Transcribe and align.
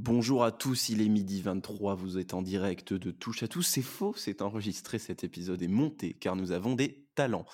Bonjour 0.00 0.44
à 0.44 0.52
tous, 0.52 0.90
il 0.90 1.02
est 1.02 1.08
midi 1.08 1.42
23, 1.42 1.96
vous 1.96 2.18
êtes 2.18 2.32
en 2.32 2.40
direct 2.40 2.94
de 2.94 3.10
Touche 3.10 3.42
à 3.42 3.48
tous. 3.48 3.64
C'est 3.64 3.82
faux, 3.82 4.14
c'est 4.16 4.42
enregistré, 4.42 5.00
cet 5.00 5.24
épisode 5.24 5.60
est 5.60 5.66
monté 5.66 6.14
car 6.14 6.36
nous 6.36 6.52
avons 6.52 6.76
des 6.76 7.08
talents. 7.16 7.46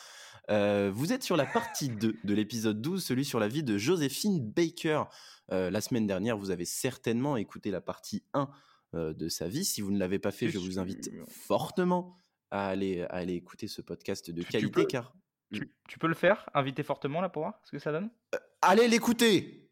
Euh, 0.50 0.90
vous 0.94 1.14
êtes 1.14 1.22
sur 1.22 1.38
la 1.38 1.46
partie 1.46 1.88
2 1.88 2.16
de 2.22 2.34
l'épisode 2.34 2.82
12, 2.82 3.02
celui 3.02 3.24
sur 3.24 3.40
la 3.40 3.48
vie 3.48 3.62
de 3.62 3.78
Joséphine 3.78 4.46
Baker. 4.46 5.04
Euh, 5.52 5.70
la 5.70 5.80
semaine 5.80 6.06
dernière, 6.06 6.36
vous 6.36 6.50
avez 6.50 6.66
certainement 6.66 7.38
écouté 7.38 7.70
la 7.70 7.80
partie 7.80 8.22
1 8.34 8.50
euh, 8.92 9.14
de 9.14 9.30
sa 9.30 9.48
vie. 9.48 9.64
Si 9.64 9.80
vous 9.80 9.90
ne 9.90 9.98
l'avez 9.98 10.18
pas 10.18 10.30
fait, 10.30 10.50
je 10.50 10.58
vous 10.58 10.78
invite 10.78 11.10
fortement 11.30 12.18
à 12.50 12.68
aller, 12.68 13.04
à 13.04 13.14
aller 13.14 13.36
écouter 13.36 13.68
ce 13.68 13.80
podcast 13.80 14.30
de 14.30 14.42
qualité 14.42 14.70
peux, 14.70 14.84
car... 14.84 15.14
Tu, 15.50 15.98
peux 15.98 16.08
le 16.08 16.14
faire, 16.14 16.50
inviter 16.52 16.82
fortement 16.82 17.22
là 17.22 17.30
pour 17.30 17.40
voir 17.40 17.54
ce 17.64 17.70
que 17.70 17.78
ça 17.78 17.90
donne? 17.90 18.10
Allez 18.60 18.86
l'écouter 18.86 19.63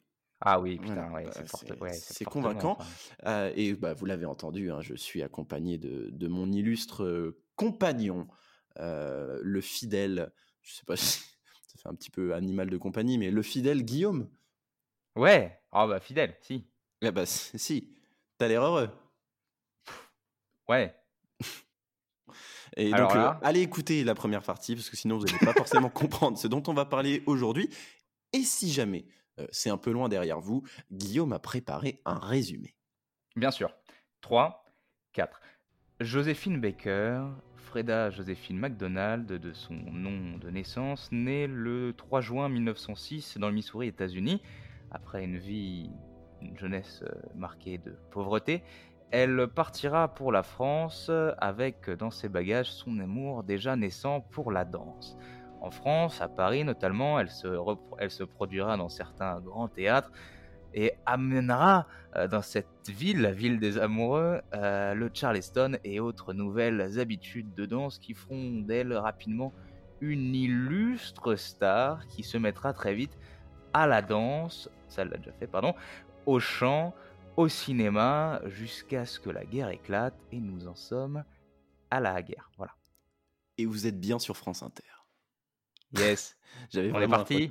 ah 0.44 0.60
oui, 0.60 0.78
putain, 0.78 0.94
Voilà, 0.94 1.12
ouais, 1.12 1.24
bah, 1.24 1.30
c'est 1.34 1.48
forte- 1.48 1.64
c'est- 1.68 1.80
ouais, 1.80 1.92
c'est 1.92 2.24
fortement, 2.24 2.48
convaincant. 2.48 2.78
Euh, 3.26 3.52
et 3.56 3.74
bah, 3.74 3.94
vous 3.94 4.06
l'avez 4.06 4.26
entendu, 4.26 4.70
hein, 4.70 4.80
je 4.80 4.94
suis 4.94 5.22
accompagné 5.22 5.78
de, 5.78 6.10
de 6.10 6.28
mon 6.28 6.50
illustre 6.52 7.04
euh, 7.04 7.42
compagnon, 7.56 8.26
euh, 8.78 9.38
le 9.42 9.60
fidèle, 9.60 10.32
je 10.62 10.72
sais 10.74 10.84
pas 10.84 10.96
si 10.96 11.20
ça 11.68 11.78
fait 11.82 11.88
un 11.88 11.94
petit 11.94 12.10
peu 12.10 12.34
animal 12.34 12.68
de 12.70 12.76
compagnie, 12.76 13.18
mais 13.18 13.30
le 13.30 13.42
fidèle 13.42 13.82
Guillaume. 13.84 14.28
Ouais, 15.16 15.60
ah 15.72 15.86
bah 15.86 16.00
fidèle, 16.00 16.36
si. 16.40 16.66
Eh 17.02 17.10
bah 17.10 17.26
si, 17.26 17.94
t'as 18.38 18.48
l'air 18.48 18.62
heureux. 18.62 18.88
Ouais, 20.68 20.94
Et 22.76 22.92
Alors 22.92 23.08
donc, 23.08 23.16
là- 23.16 23.40
allez 23.42 23.60
écouter 23.60 24.04
la 24.04 24.14
première 24.14 24.42
partie, 24.42 24.74
parce 24.74 24.88
que 24.88 24.96
sinon 24.96 25.18
vous 25.18 25.24
n'allez 25.26 25.38
pas 25.38 25.52
forcément 25.52 25.90
comprendre 25.90 26.38
ce 26.38 26.48
dont 26.48 26.62
on 26.68 26.72
va 26.74 26.84
parler 26.86 27.22
aujourd'hui. 27.26 27.68
Et 28.32 28.42
si 28.42 28.72
jamais 28.72 29.04
c'est 29.50 29.70
un 29.70 29.78
peu 29.78 29.90
loin 29.90 30.08
derrière 30.08 30.40
vous, 30.40 30.62
Guillaume 30.90 31.32
a 31.32 31.38
préparé 31.38 32.00
un 32.04 32.18
résumé. 32.18 32.74
bien 33.36 33.50
sûr. 33.50 33.74
3, 34.20 34.64
4. 35.12 35.40
Joséphine 36.00 36.60
Baker, 36.60 37.24
Freda 37.56 38.10
Joséphine 38.10 38.58
McDonald, 38.58 39.26
de 39.26 39.52
son 39.52 39.74
nom 39.74 40.36
de 40.38 40.50
naissance, 40.50 41.10
née 41.10 41.46
le 41.46 41.92
3 41.92 42.20
juin 42.20 42.48
1906 42.48 43.38
dans 43.38 43.48
le 43.48 43.54
Missouri, 43.54 43.88
États-Unis. 43.88 44.42
Après 44.90 45.24
une 45.24 45.38
vie, 45.38 45.90
une 46.40 46.58
jeunesse 46.58 47.02
marquée 47.34 47.78
de 47.78 47.96
pauvreté, 48.10 48.62
elle 49.10 49.48
partira 49.48 50.08
pour 50.14 50.32
la 50.32 50.42
France 50.42 51.10
avec 51.38 51.90
dans 51.90 52.10
ses 52.10 52.28
bagages 52.28 52.72
son 52.72 52.98
amour 52.98 53.42
déjà 53.42 53.76
naissant 53.76 54.20
pour 54.20 54.52
la 54.52 54.64
danse. 54.64 55.16
En 55.62 55.70
France, 55.70 56.20
à 56.20 56.28
Paris 56.28 56.64
notamment, 56.64 57.20
elle 57.20 57.30
se, 57.30 58.24
produira 58.24 58.76
dans 58.76 58.88
certains 58.88 59.40
grands 59.40 59.68
théâtres 59.68 60.10
et 60.74 60.94
amènera 61.06 61.86
euh, 62.16 62.26
dans 62.26 62.42
cette 62.42 62.88
ville, 62.88 63.22
la 63.22 63.30
ville 63.30 63.60
des 63.60 63.78
amoureux, 63.78 64.40
euh, 64.54 64.94
le 64.94 65.08
Charleston 65.14 65.78
et 65.84 66.00
autres 66.00 66.32
nouvelles 66.32 66.98
habitudes 66.98 67.54
de 67.54 67.64
danse 67.64 68.00
qui 68.00 68.12
feront 68.12 68.60
d'elle 68.62 68.92
rapidement 68.92 69.52
une 70.00 70.34
illustre 70.34 71.36
star 71.36 72.08
qui 72.08 72.24
se 72.24 72.38
mettra 72.38 72.72
très 72.72 72.94
vite 72.94 73.16
à 73.72 73.86
la 73.86 74.02
danse, 74.02 74.68
ça 74.88 75.04
l'a 75.04 75.16
déjà 75.16 75.32
fait, 75.32 75.46
pardon, 75.46 75.74
au 76.26 76.40
chant, 76.40 76.92
au 77.36 77.46
cinéma, 77.46 78.40
jusqu'à 78.46 79.06
ce 79.06 79.20
que 79.20 79.30
la 79.30 79.44
guerre 79.44 79.68
éclate 79.68 80.14
et 80.32 80.40
nous 80.40 80.66
en 80.66 80.74
sommes 80.74 81.22
à 81.88 82.00
la 82.00 82.20
guerre. 82.20 82.50
Voilà. 82.56 82.74
Et 83.58 83.64
vous 83.64 83.86
êtes 83.86 84.00
bien 84.00 84.18
sur 84.18 84.36
France 84.36 84.64
Inter. 84.64 85.01
Yes. 85.98 86.36
J'avais 86.70 86.88
On 86.88 86.90
est 86.90 87.06
vraiment 87.06 87.16
parti. 87.16 87.48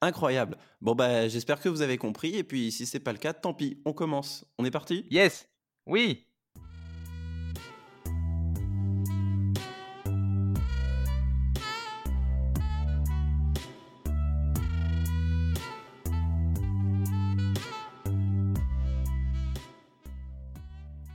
Incroyable. 0.00 0.56
Bon 0.80 0.94
bah 0.94 1.28
j'espère 1.28 1.60
que 1.60 1.68
vous 1.68 1.82
avez 1.82 1.98
compris 1.98 2.36
et 2.36 2.44
puis 2.44 2.72
si 2.72 2.86
c'est 2.86 3.00
pas 3.00 3.12
le 3.12 3.18
cas, 3.18 3.32
tant 3.32 3.54
pis, 3.54 3.80
on 3.84 3.92
commence. 3.92 4.44
On 4.58 4.64
est 4.64 4.70
parti? 4.70 5.06
Yes. 5.10 5.48
Oui. 5.86 6.26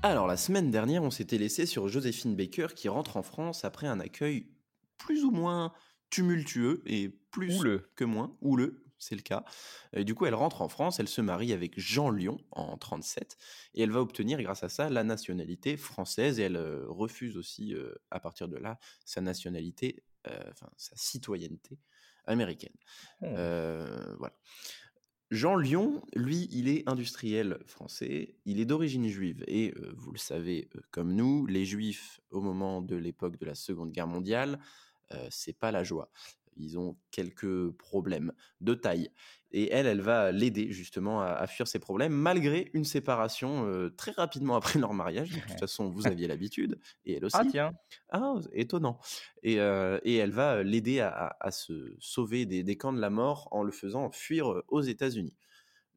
Alors 0.01 0.27
la 0.27 0.37
semaine 0.37 0.71
dernière, 0.71 1.03
on 1.03 1.11
s'était 1.11 1.37
laissé 1.37 1.65
sur 1.65 1.87
Joséphine 1.89 2.35
Baker 2.35 2.67
qui 2.75 2.87
rentre 2.87 3.17
en 3.17 3.21
France 3.21 3.65
après 3.65 3.85
un 3.85 3.99
accueil 3.99 4.47
plus 4.97 5.25
ou 5.25 5.31
moins 5.31 5.73
tumultueux 6.09 6.81
et 6.85 7.09
plus 7.31 7.59
Houleux. 7.59 7.89
que 7.95 8.03
moins 8.03 8.35
houleux, 8.41 8.83
c'est 8.99 9.15
le 9.15 9.21
cas. 9.21 9.43
Et 9.93 10.03
du 10.03 10.13
coup, 10.13 10.25
elle 10.25 10.35
rentre 10.35 10.61
en 10.61 10.69
France, 10.69 10.99
elle 10.99 11.07
se 11.07 11.21
marie 11.21 11.53
avec 11.53 11.79
Jean 11.79 12.09
Lyon 12.09 12.37
en 12.51 12.77
37 12.77 13.37
et 13.73 13.81
elle 13.81 13.91
va 13.91 14.01
obtenir 14.01 14.41
grâce 14.41 14.63
à 14.63 14.69
ça 14.69 14.89
la 14.89 15.03
nationalité 15.03 15.77
française 15.77 16.39
et 16.39 16.43
elle 16.43 16.57
euh, 16.57 16.85
refuse 16.87 17.37
aussi 17.37 17.73
euh, 17.73 17.93
à 18.11 18.19
partir 18.19 18.47
de 18.47 18.57
là 18.57 18.77
sa 19.05 19.21
nationalité, 19.21 20.03
euh, 20.27 20.43
enfin 20.51 20.69
sa 20.77 20.95
citoyenneté 20.95 21.79
américaine. 22.25 22.75
Oh. 23.21 23.27
Voilà. 24.19 24.35
Jean 25.31 25.55
Lyon, 25.55 26.01
lui, 26.15 26.47
il 26.51 26.67
est 26.67 26.89
industriel 26.89 27.59
français, 27.67 28.35
il 28.45 28.59
est 28.59 28.65
d'origine 28.65 29.07
juive 29.07 29.43
et 29.47 29.75
vous 29.95 30.11
le 30.11 30.17
savez 30.17 30.71
comme 30.89 31.13
nous, 31.13 31.45
les 31.45 31.65
juifs 31.65 32.19
au 32.31 32.41
moment 32.41 32.81
de 32.81 32.95
l'époque 32.95 33.37
de 33.37 33.45
la 33.45 33.53
Seconde 33.53 33.91
Guerre 33.91 34.07
mondiale, 34.07 34.59
c'est 35.29 35.57
pas 35.57 35.71
la 35.71 35.83
joie. 35.83 36.11
Ils 36.61 36.77
ont 36.77 36.97
quelques 37.11 37.69
problèmes 37.71 38.33
de 38.59 38.73
taille. 38.73 39.11
Et 39.51 39.71
elle, 39.71 39.87
elle 39.87 40.01
va 40.01 40.31
l'aider 40.31 40.71
justement 40.71 41.21
à, 41.21 41.27
à 41.27 41.47
fuir 41.47 41.67
ces 41.67 41.79
problèmes, 41.79 42.11
malgré 42.13 42.69
une 42.73 42.83
séparation 42.83 43.65
euh, 43.65 43.89
très 43.89 44.11
rapidement 44.11 44.55
après 44.55 44.77
leur 44.77 44.93
mariage. 44.93 45.31
De 45.31 45.39
toute 45.39 45.57
façon, 45.59 45.89
vous 45.89 46.07
aviez 46.07 46.27
l'habitude, 46.27 46.79
et 47.05 47.13
elle 47.13 47.25
aussi. 47.25 47.37
Ah 47.37 47.45
tiens. 47.45 47.71
Ah, 48.09 48.33
étonnant. 48.51 48.99
Et, 49.41 49.59
euh, 49.59 49.99
et 50.03 50.15
elle 50.17 50.31
va 50.31 50.61
l'aider 50.63 50.99
à, 50.99 51.09
à- 51.09 51.47
à 51.47 51.51
se 51.51 51.95
sauver 51.99 52.45
des, 52.45 52.63
des 52.63 52.77
camps 52.77 52.93
de 52.93 52.99
la 52.99 53.09
mort 53.09 53.47
en 53.51 53.63
le 53.63 53.71
faisant 53.71 54.11
fuir 54.11 54.61
aux 54.67 54.81
États-Unis. 54.81 55.37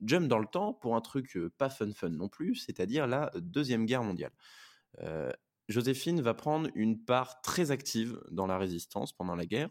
Jump 0.02 0.28
dans 0.28 0.38
le 0.38 0.46
temps 0.46 0.72
pour 0.74 0.96
un 0.96 1.00
truc 1.00 1.38
pas 1.58 1.70
fun 1.70 1.92
fun 1.92 2.10
non 2.10 2.28
plus, 2.28 2.56
c'est-à-dire 2.56 3.06
la 3.06 3.30
Deuxième 3.36 3.86
Guerre 3.86 4.02
mondiale. 4.04 4.32
Euh, 5.00 5.30
Joséphine 5.72 6.20
va 6.20 6.34
prendre 6.34 6.70
une 6.74 7.02
part 7.02 7.40
très 7.42 7.70
active 7.70 8.20
dans 8.30 8.46
la 8.46 8.58
résistance 8.58 9.12
pendant 9.12 9.34
la 9.34 9.46
guerre. 9.46 9.70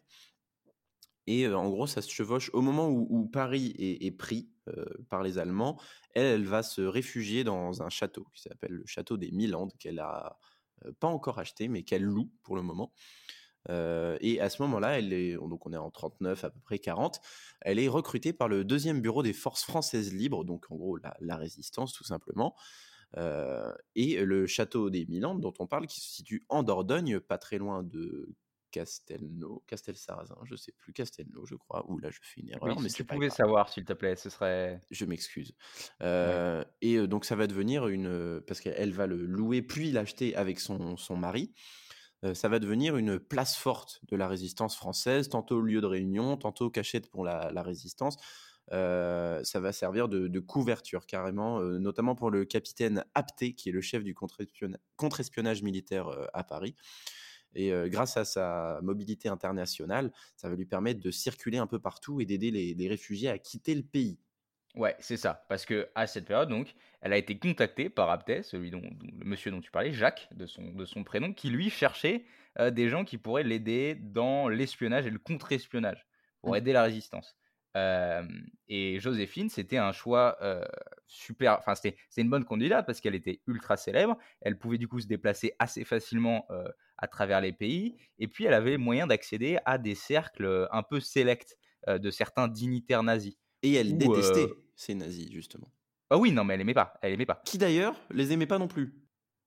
Et 1.28 1.45
euh, 1.45 1.57
en 1.57 1.69
gros, 1.69 1.88
ça 1.88 2.01
se 2.01 2.12
chevauche 2.12 2.50
au 2.53 2.62
moment 2.62 2.89
où, 2.89 3.25
Paris 3.28 3.73
est, 3.78 4.12
pris 4.12 4.50
euh, 4.67 4.85
par 5.09 5.23
les 5.23 5.38
Allemands. 5.38 5.79
Elle, 6.13 6.45
va 6.45 6.63
se 6.63 6.81
réfugier 6.81 7.44
dans 7.44 7.84
un 7.84 7.89
château 7.89 8.28
qui 8.34 8.41
s'appelle 8.41 8.73
le 8.73 8.85
château 8.85 9.17
des 9.17 9.31
Milandes, 9.31 9.72
qu'elle 9.79 10.00
a 10.00 10.38
euh, 10.85 10.91
pas 11.00 11.07
encore 11.07 11.39
acheté, 11.39 11.67
mais 11.67 11.84
qu'elle 11.84 12.03
loue 12.03 12.31
pour 12.44 12.56
le 12.56 12.63
moment. 12.63 12.91
Euh, 13.69 14.18
et 14.22 14.41
à 14.41 14.50
ce 14.50 14.62
moment-là, 14.63 14.97
elle 14.97 15.13
est, 15.13 15.35
donc 15.35 15.66
on 15.68 15.73
est 15.73 15.78
en 15.78 15.91
39, 15.91 16.44
à 16.44 16.50
peu 16.50 16.59
près 16.62 16.79
40, 16.79 17.22
elle 17.62 17.78
est 17.78 17.88
recrutée 17.88 18.33
par 18.33 18.47
le 18.47 18.63
deuxième 18.66 19.01
bureau 19.01 19.22
des 19.22 19.33
forces 19.33 19.63
françaises 19.63 20.12
libres, 20.13 20.44
donc 20.44 20.66
en 20.72 20.75
gros 20.75 20.97
la 20.97 21.35
résistance 21.35 21.94
tout 21.94 22.03
simplement. 22.03 22.56
Et 23.16 24.24
le 24.26 24.48
château 24.48 24.90
des 24.90 25.06
Milandes 25.06 25.42
dont 25.42 25.54
on 25.60 25.68
parle, 25.68 25.88
qui 25.88 26.00
se 26.02 26.10
situe 26.10 26.46
en 26.50 26.64
Dordogne, 26.64 27.20
pas 27.20 27.38
très 27.38 27.58
loin 27.58 27.84
de 27.84 28.30
Castelnau, 28.72 29.64
Castelsarrasin, 29.68 30.38
je 30.46 30.56
sais 30.56 30.72
plus, 30.72 30.94
Castelnau, 30.94 31.46
je 31.46 31.56
crois. 31.56 31.90
Ou 31.90 31.98
là, 32.00 32.10
je 32.10 32.20
fais 32.22 32.40
une 32.42 32.50
erreur, 32.52 32.78
Oui, 32.78 32.82
mais 32.82 32.90
si 32.90 32.96
tu 32.96 33.04
pouvais 33.04 33.28
grave. 33.28 33.36
savoir, 33.36 33.70
s'il 33.70 33.84
te 33.86 33.94
plaît, 33.94 34.16
ce 34.16 34.30
serait. 34.30 34.80
Je 34.92 35.06
m'excuse. 35.06 35.54
Euh, 36.02 36.64
Et 36.82 37.06
donc, 37.08 37.26
ça 37.26 37.36
va 37.36 37.48
devenir 37.48 37.88
une. 37.88 38.42
Parce 38.48 38.62
qu'elle 38.62 38.94
va 38.94 39.08
le 39.08 39.18
louer, 39.26 39.62
puis 39.62 39.92
l'acheter 39.92 40.36
avec 40.36 40.60
son, 40.60 40.96
son 40.98 41.18
mari. 41.18 41.54
Euh, 42.24 42.34
ça 42.36 42.50
va 42.50 42.60
devenir 42.60 42.98
une 42.98 43.20
place 43.20 43.56
forte 43.58 44.00
de 44.08 44.16
la 44.16 44.28
résistance 44.28 44.76
française, 44.76 45.28
tantôt 45.28 45.60
lieu 45.60 45.82
de 45.82 45.88
réunion, 45.88 46.38
tantôt 46.38 46.70
cachette 46.70 47.10
pour 47.10 47.26
la, 47.26 47.52
la 47.52 47.64
résistance. 47.64 48.18
Euh, 48.72 49.44
ça 49.44 49.59
va 49.59 49.74
servir 49.74 50.08
de, 50.08 50.28
de 50.28 50.40
couverture 50.40 51.06
carrément, 51.06 51.59
euh, 51.59 51.78
notamment 51.78 52.16
pour 52.16 52.31
le 52.31 52.45
capitaine 52.45 53.04
Apté, 53.16 53.54
qui 53.54 53.68
est 53.69 53.74
le 53.74 53.81
chef 53.81 54.04
du 54.04 54.13
contre-espionna- 54.13 54.78
contre-espionnage 54.95 55.62
militaire 55.62 56.07
euh, 56.07 56.25
à 56.34 56.44
Paris. 56.44 56.75
Et 57.54 57.74
grâce 57.88 58.16
à 58.16 58.24
sa 58.24 58.80
mobilité 58.81 59.28
internationale, 59.28 60.13
ça 60.38 60.48
va 60.48 60.56
lui 60.56 60.66
permettre 60.66 61.01
de 61.01 61.12
circuler 61.12 61.57
un 61.57 61.68
peu 61.68 61.80
partout 61.80 62.22
et 62.22 62.25
d'aider 62.25 62.50
les, 62.50 62.74
les 62.74 62.88
réfugiés 62.88 63.28
à 63.28 63.38
quitter 63.38 63.75
le 63.75 63.84
pays. 63.84 64.18
Ouais, 64.74 64.95
c'est 65.00 65.18
ça. 65.18 65.44
Parce 65.50 65.66
que 65.66 65.90
à 65.94 66.07
cette 66.07 66.24
période, 66.24 66.48
donc, 66.48 66.74
elle 67.01 67.12
a 67.12 67.18
été 67.18 67.38
contactée 67.38 67.90
par 67.90 68.10
Abdel, 68.10 68.45
celui 68.45 68.72
dont, 68.72 68.80
dont- 68.80 69.12
le 69.19 69.25
monsieur 69.25 69.51
dont 69.51 69.60
tu 69.60 69.69
parlais, 69.69 69.92
Jacques, 69.92 70.30
de 70.31 70.45
son, 70.45 70.72
de 70.72 70.86
son 70.86 71.04
prénom, 71.04 71.34
qui 71.34 71.50
lui 71.50 71.69
cherchait 71.69 72.24
des 72.57 72.88
gens 72.88 73.04
qui 73.04 73.18
pourraient 73.18 73.44
l'aider 73.44 73.95
dans 73.95 74.48
l'espionnage 74.48 75.06
et 75.06 75.10
le 75.10 75.19
contre-espionnage 75.19 76.07
pour 76.42 76.54
Mm. 76.54 76.56
aider 76.56 76.72
la 76.72 76.84
résistance. 76.84 77.36
Euh, 77.77 78.23
et 78.68 79.00
Joséphine, 79.00 79.50
c'était 79.50 79.77
un 79.77 79.91
choix 79.91 80.38
euh, 80.41 80.65
super. 81.07 81.57
Enfin, 81.59 81.75
c'était 81.75 81.95
une 82.18 82.29
bonne 82.29 82.45
candidate 82.45 82.85
parce 82.85 83.00
qu'elle 83.00 83.15
était 83.15 83.41
ultra 83.47 83.77
célèbre. 83.77 84.18
Elle 84.41 84.57
pouvait 84.57 84.77
du 84.77 84.88
coup 84.88 85.00
se 85.00 85.07
déplacer 85.07 85.53
assez 85.59 85.83
facilement 85.83 86.45
euh, 86.50 86.68
à 86.97 87.07
travers 87.07 87.41
les 87.41 87.53
pays. 87.53 87.97
Et 88.19 88.27
puis, 88.27 88.45
elle 88.45 88.53
avait 88.53 88.77
moyen 88.77 89.07
d'accéder 89.07 89.57
à 89.65 89.77
des 89.77 89.95
cercles 89.95 90.68
un 90.71 90.83
peu 90.83 91.00
sélects 91.00 91.57
de 91.88 92.12
certains 92.12 92.47
dignitaires 92.47 93.01
nazis. 93.01 93.38
Et 93.63 93.73
elle 93.73 93.97
détestait 93.97 94.50
ces 94.75 94.94
nazis, 94.94 95.31
justement. 95.31 95.71
Ah 96.12 96.18
oui, 96.18 96.31
non, 96.31 96.44
mais 96.44 96.53
elle 96.53 96.62
aimait 96.62 96.75
pas. 96.75 96.94
Elle 97.01 97.13
aimait 97.13 97.25
pas. 97.25 97.41
Qui 97.45 97.57
d'ailleurs 97.57 97.95
les 98.12 98.33
aimait 98.33 98.45
pas 98.45 98.59
non 98.59 98.68
plus. 98.68 98.94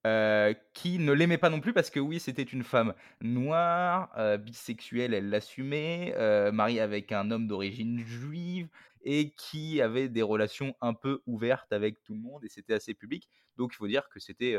Euh, 0.06 0.52
qui 0.74 0.98
ne 0.98 1.12
l'aimait 1.12 1.38
pas 1.38 1.48
non 1.48 1.60
plus 1.60 1.72
parce 1.72 1.88
que 1.88 1.98
oui, 1.98 2.20
c'était 2.20 2.42
une 2.42 2.62
femme 2.62 2.92
noire, 3.22 4.10
euh, 4.18 4.36
bisexuelle, 4.36 5.14
elle 5.14 5.30
l'assumait, 5.30 6.12
euh, 6.18 6.52
mariée 6.52 6.80
avec 6.80 7.10
un 7.10 7.30
homme 7.30 7.46
d'origine 7.46 8.00
juive 8.00 8.68
et 9.02 9.30
qui 9.30 9.80
avait 9.80 10.10
des 10.10 10.20
relations 10.20 10.76
un 10.82 10.92
peu 10.92 11.22
ouvertes 11.26 11.72
avec 11.72 12.02
tout 12.02 12.12
le 12.12 12.20
monde 12.20 12.44
et 12.44 12.50
c'était 12.50 12.74
assez 12.74 12.92
public. 12.92 13.30
Donc 13.56 13.72
il 13.72 13.76
faut 13.76 13.86
dire 13.86 14.06
que 14.10 14.20
c'était, 14.20 14.58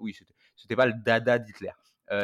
oui, 0.00 0.14
c'était 0.56 0.76
pas 0.76 0.86
le 0.86 0.94
dada 0.94 1.38
d'Hitler. 1.38 1.72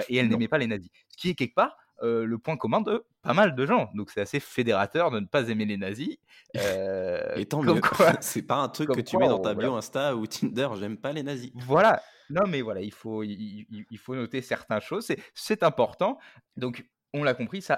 et 0.08 0.16
elle 0.16 0.28
n'aimait 0.28 0.48
pas 0.48 0.58
les 0.58 0.66
nazis. 0.66 0.90
Ce 1.08 1.16
qui 1.16 1.30
est 1.30 1.34
quelque 1.34 1.54
part 1.54 1.76
le 2.02 2.36
point 2.36 2.56
commun 2.56 2.80
de 2.80 3.04
pas 3.22 3.32
mal 3.32 3.54
de 3.54 3.64
gens. 3.66 3.90
Donc 3.94 4.10
c'est 4.10 4.20
assez 4.20 4.40
fédérateur 4.40 5.10
de 5.10 5.20
ne 5.20 5.26
pas 5.26 5.48
aimer 5.48 5.64
les 5.64 5.76
nazis. 5.76 6.18
et 6.54 7.46
tant 7.46 7.62
mieux. 7.62 7.80
c'est 8.20 8.42
pas 8.42 8.56
un 8.56 8.68
truc 8.68 8.90
que 8.90 9.00
tu 9.00 9.16
mets 9.16 9.28
dans 9.28 9.38
ta 9.38 9.54
bio 9.54 9.74
Insta 9.74 10.16
ou 10.16 10.26
Tinder, 10.26 10.68
j'aime 10.78 10.98
pas 10.98 11.12
les 11.12 11.22
nazis. 11.22 11.52
Voilà, 11.54 12.02
non, 12.32 12.46
mais 12.48 12.62
voilà, 12.62 12.80
il 12.80 12.92
faut, 12.92 13.22
il, 13.22 13.98
faut 13.98 14.14
noter 14.14 14.40
certaines 14.40 14.80
choses. 14.80 15.12
C'est 15.34 15.62
important. 15.62 16.18
Donc, 16.56 16.84
on 17.14 17.24
l'a 17.24 17.34
compris, 17.34 17.60
ça, 17.60 17.74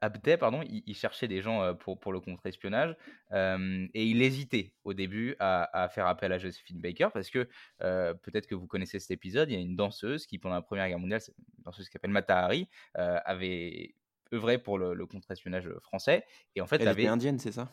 Abdé, 0.00 0.36
pardon, 0.36 0.60
il, 0.62 0.94
cherchait 0.94 1.26
des 1.26 1.42
gens 1.42 1.62
euh, 1.62 1.74
pour, 1.74 1.98
pour 1.98 2.12
le 2.12 2.20
contre-espionnage 2.20 2.96
et 3.32 4.06
il 4.06 4.22
hésitait 4.22 4.72
au 4.84 4.94
début 4.94 5.34
à, 5.40 5.88
faire 5.90 6.06
appel 6.06 6.32
à 6.32 6.38
Josephine 6.38 6.80
Baker 6.80 7.08
parce 7.12 7.28
que 7.28 7.48
euh, 7.82 8.14
peut-être 8.14 8.46
que 8.46 8.54
vous 8.54 8.68
connaissez 8.68 9.00
cet 9.00 9.10
épisode, 9.10 9.50
il 9.50 9.54
y 9.54 9.56
a 9.56 9.60
une 9.60 9.74
danseuse 9.74 10.26
qui, 10.26 10.38
pendant 10.38 10.54
la 10.54 10.62
Première 10.62 10.86
Guerre 10.88 11.00
mondiale, 11.00 11.20
une 11.58 11.64
danseuse 11.64 11.86
qui 11.86 11.92
s'appelle 11.92 12.12
Mata 12.12 12.38
Hari, 12.38 12.68
euh, 12.98 13.18
avait 13.24 13.94
œuvré 14.32 14.58
pour 14.58 14.78
le, 14.78 15.06
contre-espionnage 15.06 15.68
français 15.80 16.24
et 16.54 16.60
en 16.60 16.66
fait, 16.66 16.80
elle 16.80 16.88
avait... 16.88 17.08
indienne, 17.08 17.38
c'est 17.38 17.52
ça? 17.52 17.68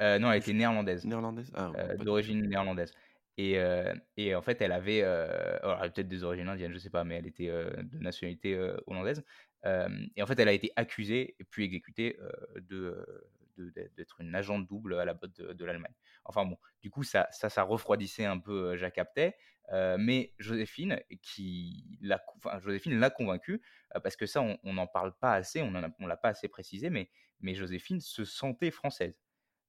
Non, 0.00 0.30
elle 0.30 0.40
était 0.40 0.52
néerlandaise. 0.52 1.06
Néerlandaise, 1.06 1.50
ah, 1.54 1.72
d'origine 1.96 2.46
néerlandaise. 2.46 2.92
Et, 3.36 3.58
et, 4.16 4.34
en 4.34 4.42
fait, 4.42 4.60
elle 4.62 4.72
avait, 4.72 5.02
peut-être 5.02 6.08
des 6.08 6.22
origines 6.22 6.48
indiennes, 6.48 6.72
je 6.72 6.78
sais 6.78 6.90
pas, 6.90 7.04
mais 7.04 7.16
elle 7.16 7.26
était 7.26 7.48
de 7.48 7.98
nationalité 7.98 8.56
hollandaise. 8.86 9.24
et 9.64 10.22
en 10.22 10.26
fait, 10.26 10.38
elle 10.38 10.48
a 10.48 10.52
été 10.52 10.72
accusée 10.76 11.34
et 11.38 11.44
puis 11.44 11.64
exécutée 11.64 12.16
de 12.56 13.04
d'être 13.56 14.20
une 14.20 14.34
agent 14.34 14.58
double 14.58 14.98
à 14.98 15.04
la 15.04 15.14
botte 15.14 15.40
de, 15.40 15.64
l'Allemagne. 15.64 15.94
Enfin 16.24 16.44
bon, 16.44 16.58
du 16.82 16.90
coup, 16.90 17.04
ça, 17.04 17.28
ça, 17.30 17.48
ça 17.48 17.62
refroidissait 17.62 18.24
un 18.24 18.38
peu 18.38 18.76
Jacques 18.76 18.98
Aptet, 18.98 19.36
mais 19.98 20.32
Joséphine, 20.38 21.00
qui 21.22 21.98
l'a, 22.00 22.22
enfin, 22.36 22.58
Joséphine 22.58 22.98
l'a 22.98 23.10
convaincu, 23.10 23.62
parce 24.02 24.16
que 24.16 24.26
ça, 24.26 24.42
on 24.42 24.72
n'en 24.72 24.86
parle 24.86 25.16
pas 25.18 25.34
assez, 25.34 25.62
on 25.62 25.70
ne 25.70 26.06
l'a 26.06 26.16
pas 26.16 26.30
assez 26.30 26.48
précisé, 26.48 26.90
mais, 26.90 27.10
mais 27.40 27.54
Joséphine 27.54 28.00
se 28.00 28.24
sentait 28.24 28.70
française, 28.70 29.20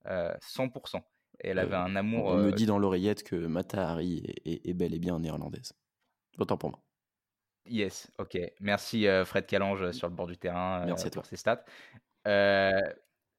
100% 0.06 1.04
elle 1.40 1.60
avait 1.60 1.76
un 1.76 1.96
amour. 1.96 2.26
On 2.28 2.38
me 2.38 2.52
dit 2.52 2.66
dans 2.66 2.80
l'oreillette 2.80 3.24
que 3.24 3.36
Mata 3.36 3.90
Hari 3.90 4.26
est, 4.46 4.74
bel 4.74 4.94
et 4.94 5.00
bien 5.00 5.20
néerlandaise. 5.20 5.74
Autant 6.38 6.58
pour 6.58 6.72
moi. 6.72 6.80
Yes, 7.68 8.12
ok. 8.20 8.38
Merci 8.60 9.08
Fred 9.26 9.46
Calange 9.46 9.92
sur 9.92 10.08
le 10.08 10.14
bord 10.14 10.28
du 10.28 10.38
terrain 10.38 10.86
Merci 10.86 11.10
pour 11.10 11.26
ses 11.26 11.36
stats. 11.36 11.66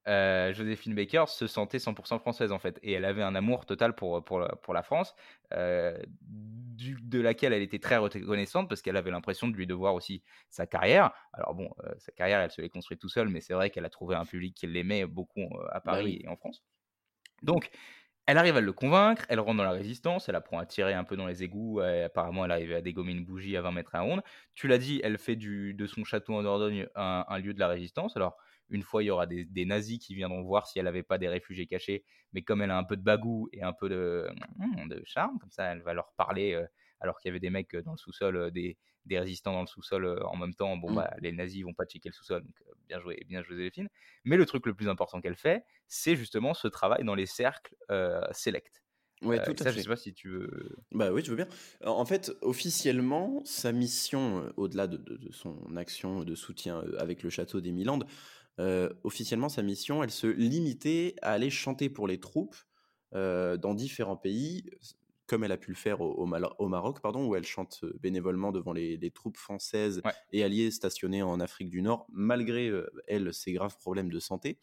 Joséphine 0.07 0.95
Baker 0.95 1.25
se 1.29 1.47
sentait 1.47 1.79
100% 1.79 2.19
française 2.21 2.53
en 2.53 2.59
fait 2.59 2.79
et 2.83 2.93
elle 2.93 3.05
avait 3.05 3.23
un 3.23 3.35
amour 3.35 3.67
total 3.67 3.95
pour, 3.95 4.25
pour, 4.25 4.47
pour 4.63 4.75
la 4.75 4.83
France 4.83 5.15
de 5.51 7.21
laquelle 7.21 7.53
elle 7.53 7.63
était 7.63 7.79
très 7.79 7.97
reconnaissante 7.97 8.69
parce 8.69 8.83
qu'elle 8.83 8.97
avait 8.97 9.11
l'impression 9.11 9.49
de 9.49 9.57
lui 9.57 9.67
devoir 9.67 9.95
aussi 9.95 10.23
sa 10.49 10.67
carrière 10.67 11.11
alors 11.33 11.55
bon 11.55 11.71
sa 11.99 12.13
carrière 12.13 12.41
elle 12.41 12.51
se 12.51 12.61
l'est 12.61 12.69
construite 12.69 13.01
tout 13.01 13.09
seule 13.09 13.29
mais 13.29 13.41
c'est 13.41 13.55
vrai 13.55 13.71
qu'elle 13.71 13.85
a 13.85 13.91
trouvé 13.91 14.15
un 14.15 14.25
public 14.25 14.55
qui 14.55 14.67
l'aimait 14.67 15.07
beaucoup 15.07 15.49
à 15.71 15.81
bah 15.81 15.93
Paris 15.93 16.21
et 16.23 16.29
en 16.29 16.37
France 16.37 16.63
donc, 17.43 17.71
elle 18.27 18.39
arrive 18.39 18.57
à 18.57 18.61
le 18.61 18.73
convaincre, 18.73 19.25
elle 19.29 19.39
rentre 19.39 19.59
dans 19.59 19.65
la 19.65 19.71
résistance, 19.71 20.29
elle 20.29 20.35
apprend 20.35 20.59
à 20.59 20.67
tirer 20.67 20.95
un 20.95 21.05
peu 21.05 21.17
dans 21.17 21.29
les 21.29 21.45
égouts, 21.45 21.81
apparemment 21.81 22.45
elle 22.45 22.51
arrive 22.51 22.73
à 22.73 22.81
dégommer 22.81 23.13
une 23.13 23.25
bougie 23.25 23.57
à 23.57 23.63
20 23.63 23.71
mètres 23.71 23.95
à 23.95 24.01
ronde. 24.01 24.23
Tu 24.55 24.67
l'as 24.67 24.79
dit, 24.79 25.01
elle 25.05 25.17
fait 25.17 25.37
de 25.37 25.87
son 25.87 26.05
château 26.05 26.35
en 26.35 26.43
Dordogne 26.43 26.89
un, 26.97 27.39
lieu 27.39 27.55
de 27.55 27.61
la 27.61 27.69
résistance. 27.69 28.17
Alors, 28.17 28.37
une 28.69 28.83
fois, 28.83 29.05
il 29.05 29.07
y 29.07 29.11
aura 29.11 29.27
des, 29.27 29.65
nazis 29.65 29.99
qui 29.99 30.17
viendront 30.17 30.43
voir 30.43 30.67
si 30.67 30.81
elle 30.81 30.87
n'avait 30.87 31.05
pas 31.05 31.19
des 31.19 31.29
réfugiés 31.29 31.67
cachés, 31.67 32.05
mais 32.33 32.43
comme 32.43 32.63
elle 32.63 32.73
a 32.73 32.79
un 32.79 32.85
peu 32.85 32.97
de 32.97 33.03
bagou 33.03 33.49
et 33.53 33.63
un 33.63 33.73
peu 33.73 33.89
de, 33.89 34.29
de 34.89 35.03
charme, 35.05 35.39
comme 35.39 35.53
ça, 35.53 35.73
elle 35.73 35.83
va 35.83 35.95
leur 35.95 36.13
parler, 36.17 36.55
euh, 36.55 36.67
alors 37.01 37.19
qu'il 37.19 37.29
y 37.29 37.31
avait 37.31 37.41
des 37.41 37.51
mecs 37.51 37.77
dans 37.77 37.93
le 37.93 37.99
sous-sol, 37.99 38.37
euh, 38.37 38.51
des, 38.51 38.77
des 39.07 39.19
résistants 39.19 39.53
dans 39.53 39.63
le 39.63 39.67
sous-sol 39.67 40.05
euh, 40.05 40.27
en 40.27 40.37
même 40.37 40.55
temps. 40.55 40.77
Bon, 40.77 40.91
mmh. 40.91 40.95
bah, 40.95 41.11
les 41.21 41.33
nazis 41.33 41.63
vont 41.65 41.75
pas 41.75 41.87
checker 41.87 42.09
le 42.09 42.15
sous-sol, 42.15 42.43
donc 42.43 42.55
euh, 42.67 42.73
bien 42.89 43.01
joué, 43.01 43.25
bien 43.29 43.43
joué 43.43 43.57
Zéphine. 43.57 43.89
Mais 44.25 44.37
le 44.37 44.45
truc 44.45 44.67
le 44.67 44.75
plus 44.75 44.89
important 44.89 45.21
qu'elle 45.21 45.37
fait, 45.37 45.65
c'est 45.87 46.17
justement 46.17 46.55
ce 46.55 46.69
travail 46.69 47.05
dans 47.05 47.15
les 47.15 47.27
cercles 47.27 47.75
euh, 47.91 48.21
select. 48.33 48.83
Ouais, 49.23 49.43
tout 49.43 49.53
à 49.53 49.65
ça, 49.65 49.65
fait. 49.73 49.79
Je 49.79 49.83
sais 49.83 49.89
pas 49.89 49.97
si 49.97 50.13
tu 50.13 50.29
veux. 50.29 50.77
Bah 50.93 51.11
oui, 51.11 51.23
je 51.25 51.31
veux 51.31 51.37
bien. 51.37 51.49
En 51.87 52.05
fait, 52.05 52.33
officiellement, 52.43 53.41
sa 53.47 53.73
mission, 53.73 54.53
au-delà 54.59 54.87
de, 54.89 55.33
son 55.33 55.75
action 55.77 56.23
de 56.23 56.35
soutien 56.35 56.85
avec 56.99 57.23
le 57.23 57.31
château 57.31 57.63
des 57.63 57.73
Milandes, 57.73 58.07
officiellement, 59.05 59.49
sa 59.49 59.63
mission, 59.63 60.05
elle 60.05 60.11
se 60.11 60.27
limitait 60.27 61.15
à 61.23 61.33
aller 61.33 61.49
chanter 61.49 61.89
pour 61.89 62.07
les 62.07 62.21
troupes 62.21 62.57
dans 63.13 63.73
différents 63.73 64.19
pays 64.19 64.69
comme 65.27 65.45
elle 65.45 65.53
a 65.53 65.57
pu 65.57 65.71
le 65.71 65.77
faire 65.77 66.01
au, 66.01 66.13
au, 66.15 66.69
Maroc, 66.69 67.01
pardon, 67.01 67.27
où 67.27 67.37
elle 67.37 67.45
chante 67.45 67.85
bénévolement 68.01 68.53
devant 68.53 68.73
les, 68.73 69.11
troupes 69.11 69.37
françaises 69.37 70.03
et 70.33 70.45
alliées 70.45 70.71
stationnées 70.71 71.23
en 71.23 71.41
Afrique 71.41 71.71
du 71.71 71.83
Nord, 71.83 72.07
malgré, 72.11 72.73
elle, 73.07 73.33
ses 73.35 73.53
graves 73.53 73.77
problèmes 73.79 74.11
de 74.11 74.21
santé. 74.21 74.59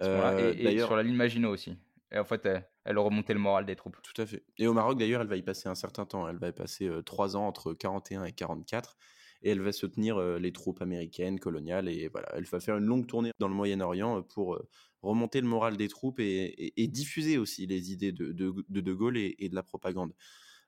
Euh, 0.00 0.54
et, 0.54 0.78
sur 0.78 0.96
la 0.96 1.02
ligne 1.02 1.16
Maginot 1.16 1.50
aussi. 1.50 1.76
Et 2.10 2.18
en 2.18 2.24
fait, 2.24 2.44
elle, 2.46 2.68
elle, 2.84 2.98
remontait 2.98 3.34
le 3.34 3.40
moral 3.40 3.66
des 3.66 3.76
troupes. 3.76 3.96
Tout 4.02 4.20
à 4.20 4.26
fait. 4.26 4.42
Et 4.58 4.66
au 4.66 4.72
Maroc, 4.72 4.98
d'ailleurs, 4.98 5.22
elle 5.22 5.28
va 5.28 5.36
y 5.36 5.42
passer 5.42 5.68
un 5.68 5.74
certain 5.74 6.06
temps. 6.06 6.28
Elle 6.28 6.38
va 6.38 6.48
y 6.48 6.52
passer 6.52 6.90
trois 7.04 7.36
ans 7.36 7.46
entre 7.46 7.72
41 7.72 8.24
et 8.24 8.32
44 8.32 8.96
et 9.42 9.50
elle 9.50 9.60
va 9.60 9.72
soutenir 9.72 10.20
les 10.38 10.52
troupes 10.52 10.80
américaines, 10.82 11.40
coloniales, 11.40 11.88
et 11.88 12.08
voilà, 12.08 12.28
elle 12.34 12.44
va 12.44 12.60
faire 12.60 12.76
une 12.76 12.84
longue 12.84 13.06
tournée 13.06 13.32
dans 13.40 13.48
le 13.48 13.54
Moyen-Orient 13.54 14.22
pour 14.22 14.60
remonter 15.02 15.40
le 15.40 15.46
moral 15.46 15.76
des 15.76 15.88
troupes 15.88 16.20
et, 16.20 16.88
diffuser 16.88 17.38
aussi 17.38 17.66
les 17.66 17.92
idées 17.92 18.12
de 18.12 18.32
De, 18.32 18.54
de, 18.68 18.92
Gaulle 18.92 19.16
et, 19.16 19.48
de 19.48 19.54
la 19.54 19.62
propagande. 19.62 20.14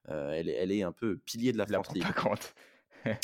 elle, 0.09 0.49
elle, 0.49 0.73
est 0.73 0.83
un 0.83 0.93
peu 0.93 1.19
pilier 1.19 1.53
de 1.53 1.59
la, 1.59 1.67
la 1.69 1.81
propagande. 1.81 2.39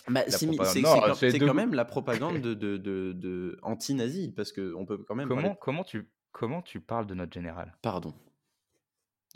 Bah, 0.09 0.25
c'est 0.29 1.39
quand, 1.39 1.55
même 1.55 1.73
la 1.73 1.87
propagande 1.87 2.39
de, 2.43 2.77
de, 2.77 3.59
anti-nazi, 3.62 4.31
parce 4.31 4.53
qu'on 4.53 4.85
peut 4.85 4.99
quand 4.99 5.15
même. 5.15 5.27
Comment, 5.27 5.55
comment, 5.55 5.85
tu, 5.85 6.07
comment 6.33 6.61
tu 6.61 6.83
parles 6.83 7.07
de 7.07 7.15
notre 7.15 7.33
général? 7.33 7.75
Pardon. 7.81 8.12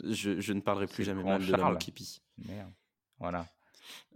Je, 0.03 0.39
je, 0.39 0.53
ne 0.53 0.59
parlerai 0.59 0.85
plus 0.85 1.03
jamais 1.03 1.23
mal 1.23 1.43
de 1.43 1.51
la 1.51 1.71
Mokipi. 1.71 2.21
Merde. 2.37 2.71
Voilà 3.17 3.47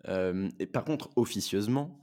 et 0.07 0.65
par 0.65 0.83
contre, 0.83 1.09
officieusement, 1.15 1.99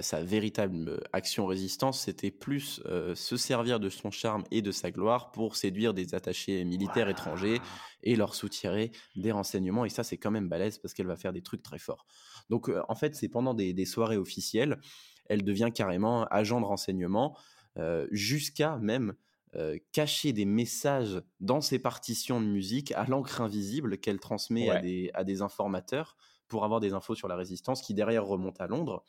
sa 0.00 0.22
véritable 0.22 1.02
action 1.12 1.46
résistance, 1.46 2.02
c'était 2.02 2.30
plus 2.30 2.80
se 3.14 3.36
servir 3.36 3.80
de 3.80 3.88
son 3.88 4.10
charme 4.10 4.44
et 4.50 4.62
de 4.62 4.70
sa 4.70 4.90
gloire 4.92 5.32
pour 5.32 5.56
séduire 5.56 5.92
des 5.92 6.14
attachés 6.14 6.64
militaires 6.64 7.08
étrangers 7.08 7.60
et 8.04 8.14
leur 8.14 8.34
soutirer 8.34 8.92
des 9.16 9.32
renseignements. 9.32 9.84
Et 9.84 9.88
ça, 9.88 10.04
c'est 10.04 10.18
quand 10.18 10.30
même 10.30 10.48
balèze 10.48 10.78
parce 10.78 10.94
qu'elle 10.94 11.08
va 11.08 11.16
faire 11.16 11.32
des 11.32 11.42
trucs 11.42 11.62
très 11.62 11.78
forts. 11.78 12.06
Donc, 12.48 12.70
en 12.88 12.94
fait, 12.94 13.16
c'est 13.16 13.28
pendant 13.28 13.54
des, 13.54 13.84
soirées 13.84 14.16
officielles, 14.16 14.78
elle 15.28 15.42
devient 15.42 15.70
carrément 15.74 16.26
agent 16.26 16.60
de 16.60 16.66
renseignement, 16.66 17.36
jusqu'à 18.10 18.76
même 18.78 19.14
cacher 19.92 20.32
des 20.32 20.44
messages 20.44 21.20
dans 21.40 21.60
ses 21.60 21.78
partitions 21.78 22.40
de 22.40 22.46
musique 22.46 22.92
à 22.92 23.04
l'encre 23.04 23.40
invisible 23.40 23.98
qu'elle 23.98 24.18
transmet 24.18 24.70
à, 24.70 24.80
des, 24.80 25.10
à 25.14 25.24
des 25.24 25.42
informateurs 25.42 26.16
pour 26.48 26.64
avoir 26.64 26.80
des 26.80 26.92
infos 26.92 27.14
sur 27.14 27.28
la 27.28 27.36
résistance 27.36 27.82
qui 27.82 27.94
derrière 27.94 28.24
remonte 28.24 28.60
à 28.60 28.66
Londres. 28.66 29.04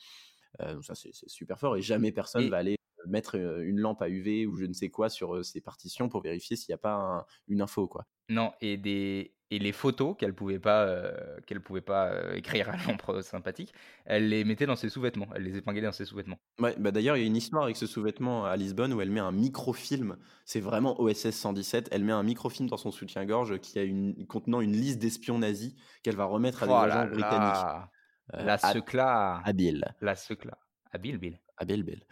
Euh, 0.61 0.81
ça, 0.81 0.95
c'est 0.95 1.11
super 1.27 1.59
fort 1.59 1.77
et 1.77 1.81
jamais 1.81 2.11
personne 2.11 2.49
va 2.49 2.57
aller 2.57 2.77
euh, 2.99 3.03
mettre 3.07 3.35
une 3.35 3.79
lampe 3.79 4.01
à 4.01 4.09
UV 4.09 4.45
ou 4.45 4.55
je 4.55 4.65
ne 4.65 4.73
sais 4.73 4.89
quoi 4.89 5.09
sur 5.09 5.43
ces 5.43 5.61
partitions 5.61 6.09
pour 6.09 6.21
vérifier 6.21 6.55
s'il 6.55 6.71
n'y 6.71 6.75
a 6.75 6.79
pas 6.79 7.25
une 7.47 7.61
info. 7.61 7.87
quoi. 7.87 8.05
Non, 8.29 8.51
et 8.61 8.77
des, 8.77 9.33
et 9.53 9.59
les 9.59 9.71
photos 9.71 10.15
qu'elle 10.17 10.33
pouvait 10.33 10.59
pas 10.59 10.83
euh, 10.85 11.13
qu'elle 11.45 11.61
pouvait 11.61 11.81
pas 11.81 12.07
euh, 12.07 12.33
écrire 12.33 12.69
à 12.69 12.77
l'ombre 12.87 13.21
sympathique, 13.21 13.71
elle 14.05 14.29
les 14.29 14.43
mettait 14.43 14.65
dans 14.65 14.75
ses 14.75 14.89
sous-vêtements, 14.89 15.27
elle 15.35 15.43
les 15.43 15.57
épinglait 15.57 15.83
dans 15.83 15.91
ses 15.91 16.05
sous-vêtements. 16.05 16.39
Ouais, 16.59 16.75
bah 16.79 16.91
d'ailleurs, 16.91 17.17
il 17.17 17.21
y 17.21 17.23
a 17.23 17.27
une 17.27 17.35
histoire 17.35 17.63
avec 17.63 17.75
ce 17.75 17.85
sous-vêtement 17.85 18.45
à 18.45 18.55
Lisbonne 18.55 18.93
où 18.93 19.01
elle 19.01 19.11
met 19.11 19.19
un 19.19 19.31
microfilm, 19.31 20.17
c'est 20.45 20.59
vraiment 20.59 20.99
OSS 20.99 21.29
117, 21.29 21.89
elle 21.91 22.03
met 22.03 22.13
un 22.13 22.23
microfilm 22.23 22.67
dans 22.67 22.77
son 22.77 22.91
soutien-gorge 22.91 23.59
qui 23.59 23.77
a 23.77 23.83
une 23.83 24.25
contenant 24.25 24.59
une 24.59 24.73
liste 24.73 24.99
d'espions 24.99 25.37
nazis 25.37 25.75
qu'elle 26.01 26.15
va 26.15 26.25
remettre 26.25 26.63
à 26.63 26.65
des 26.65 26.73
oh 26.73 26.77
agents 26.77 27.07
britanniques. 27.11 27.89
La 28.31 28.57
secla. 28.57 29.41
Habile. 29.43 29.95
La 30.01 30.15
secla. 30.15 30.57
Habile, 30.91 31.17
Bill. 31.17 31.39
Bell. 31.65 32.05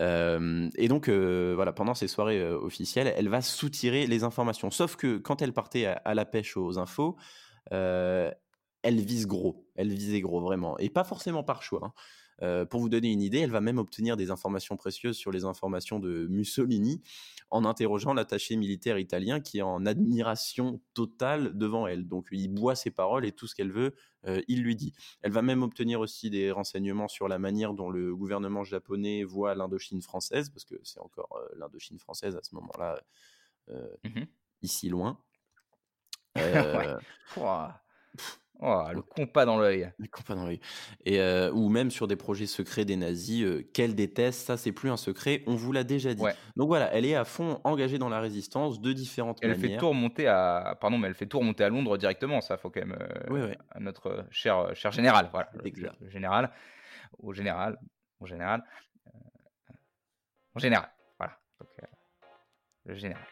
Euh, 0.00 0.68
et 0.76 0.88
donc, 0.88 1.08
euh, 1.08 1.52
voilà, 1.54 1.72
pendant 1.72 1.94
ces 1.94 2.08
soirées 2.08 2.40
euh, 2.40 2.58
officielles, 2.58 3.12
elle 3.16 3.28
va 3.28 3.42
soutirer 3.42 4.06
les 4.06 4.24
informations. 4.24 4.70
Sauf 4.70 4.96
que 4.96 5.18
quand 5.18 5.42
elle 5.42 5.52
partait 5.52 5.86
à, 5.86 6.14
la 6.14 6.24
pêche 6.24 6.56
aux 6.56 6.78
infos, 6.78 7.16
elle 7.70 8.34
vise 8.84 9.26
gros. 9.26 9.66
Elle 9.76 9.92
visait 9.92 10.20
gros, 10.20 10.40
vraiment. 10.40 10.78
Et 10.78 10.90
pas 10.90 11.04
forcément 11.04 11.42
par 11.42 11.62
choix. 11.62 11.80
Hein. 11.84 11.92
Euh, 12.42 12.64
pour 12.64 12.80
vous 12.80 12.88
donner 12.88 13.10
une 13.12 13.22
idée, 13.22 13.38
elle 13.38 13.50
va 13.50 13.60
même 13.60 13.78
obtenir 13.78 14.16
des 14.16 14.30
informations 14.30 14.76
précieuses 14.76 15.16
sur 15.16 15.32
les 15.32 15.44
informations 15.44 15.98
de 15.98 16.26
Mussolini 16.28 17.02
en 17.50 17.64
interrogeant 17.64 18.14
l'attaché 18.14 18.56
militaire 18.56 18.98
italien 18.98 19.40
qui 19.40 19.58
est 19.58 19.62
en 19.62 19.86
admiration 19.86 20.80
totale 20.94 21.56
devant 21.56 21.86
elle. 21.86 22.06
Donc 22.06 22.28
il 22.30 22.48
boit 22.48 22.74
ses 22.74 22.90
paroles 22.90 23.24
et 23.24 23.32
tout 23.32 23.46
ce 23.46 23.54
qu'elle 23.54 23.72
veut, 23.72 23.94
euh, 24.26 24.40
il 24.48 24.62
lui 24.62 24.76
dit. 24.76 24.92
Elle 25.22 25.32
va 25.32 25.42
même 25.42 25.62
obtenir 25.62 26.00
aussi 26.00 26.30
des 26.30 26.50
renseignements 26.50 27.08
sur 27.08 27.28
la 27.28 27.38
manière 27.38 27.74
dont 27.74 27.90
le 27.90 28.14
gouvernement 28.14 28.64
japonais 28.64 29.24
voit 29.24 29.54
l'Indochine 29.54 30.02
française, 30.02 30.50
parce 30.50 30.64
que 30.64 30.76
c'est 30.84 31.00
encore 31.00 31.36
euh, 31.36 31.54
l'Indochine 31.56 31.98
française 31.98 32.36
à 32.36 32.42
ce 32.42 32.54
moment-là, 32.54 33.00
mmh 34.04 34.22
ici 34.62 34.88
loin. 34.88 35.20
Oh, 38.60 38.82
le 38.92 39.02
compas 39.02 39.44
dans 39.44 39.56
l'œil. 39.56 39.92
Le 39.98 40.08
compas 40.08 40.34
dans 40.34 40.44
l'œil. 40.44 40.60
Et 41.04 41.20
euh, 41.20 41.52
ou 41.52 41.68
même 41.68 41.90
sur 41.90 42.08
des 42.08 42.16
projets 42.16 42.46
secrets 42.46 42.84
des 42.84 42.96
nazis, 42.96 43.44
euh, 43.44 43.62
qu'elle 43.72 43.94
déteste, 43.94 44.46
ça 44.46 44.56
c'est 44.56 44.72
plus 44.72 44.90
un 44.90 44.96
secret, 44.96 45.44
on 45.46 45.54
vous 45.54 45.70
l'a 45.70 45.84
déjà 45.84 46.12
dit. 46.12 46.24
Donc 46.56 46.66
voilà, 46.66 46.92
elle 46.92 47.04
est 47.04 47.14
à 47.14 47.24
fond 47.24 47.60
engagée 47.62 47.98
dans 47.98 48.08
la 48.08 48.20
résistance 48.20 48.80
de 48.80 48.92
différentes 48.92 49.38
elle 49.42 49.50
manières. 49.50 49.64
Elle 49.64 49.70
fait 49.70 49.76
tout 49.78 49.88
remonter 49.88 50.26
à, 50.26 50.76
pardon, 50.80 50.98
mais 50.98 51.06
elle 51.06 51.14
fait 51.14 51.26
tout 51.26 51.38
remonter 51.38 51.62
à 51.62 51.68
Londres 51.68 51.96
directement, 51.98 52.40
ça 52.40 52.56
faut 52.56 52.70
quand 52.70 52.80
même. 52.80 52.98
Euh, 53.30 53.54
à 53.70 53.78
notre 53.78 54.26
cher, 54.30 54.74
cher 54.74 54.90
général, 54.90 55.28
voilà. 55.30 55.50
Le, 55.54 56.10
général, 56.10 56.50
au 57.18 57.32
général, 57.32 57.78
au 58.18 58.26
général, 58.26 58.64
au 60.54 60.58
général, 60.58 60.90
voilà. 61.16 61.38
Donc, 61.60 61.68
le 62.86 62.94
général. 62.94 63.22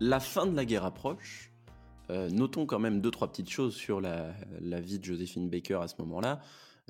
La 0.00 0.20
fin 0.20 0.46
de 0.46 0.54
la 0.54 0.64
guerre 0.64 0.84
approche. 0.84 1.52
Euh, 2.10 2.30
notons 2.30 2.66
quand 2.66 2.78
même 2.78 3.00
deux, 3.00 3.10
trois 3.10 3.26
petites 3.26 3.50
choses 3.50 3.74
sur 3.74 4.00
la, 4.00 4.32
vie 4.80 5.00
de 5.00 5.04
Josephine 5.04 5.50
Baker 5.50 5.80
à 5.82 5.88
ce 5.88 5.96
moment-là. 5.98 6.40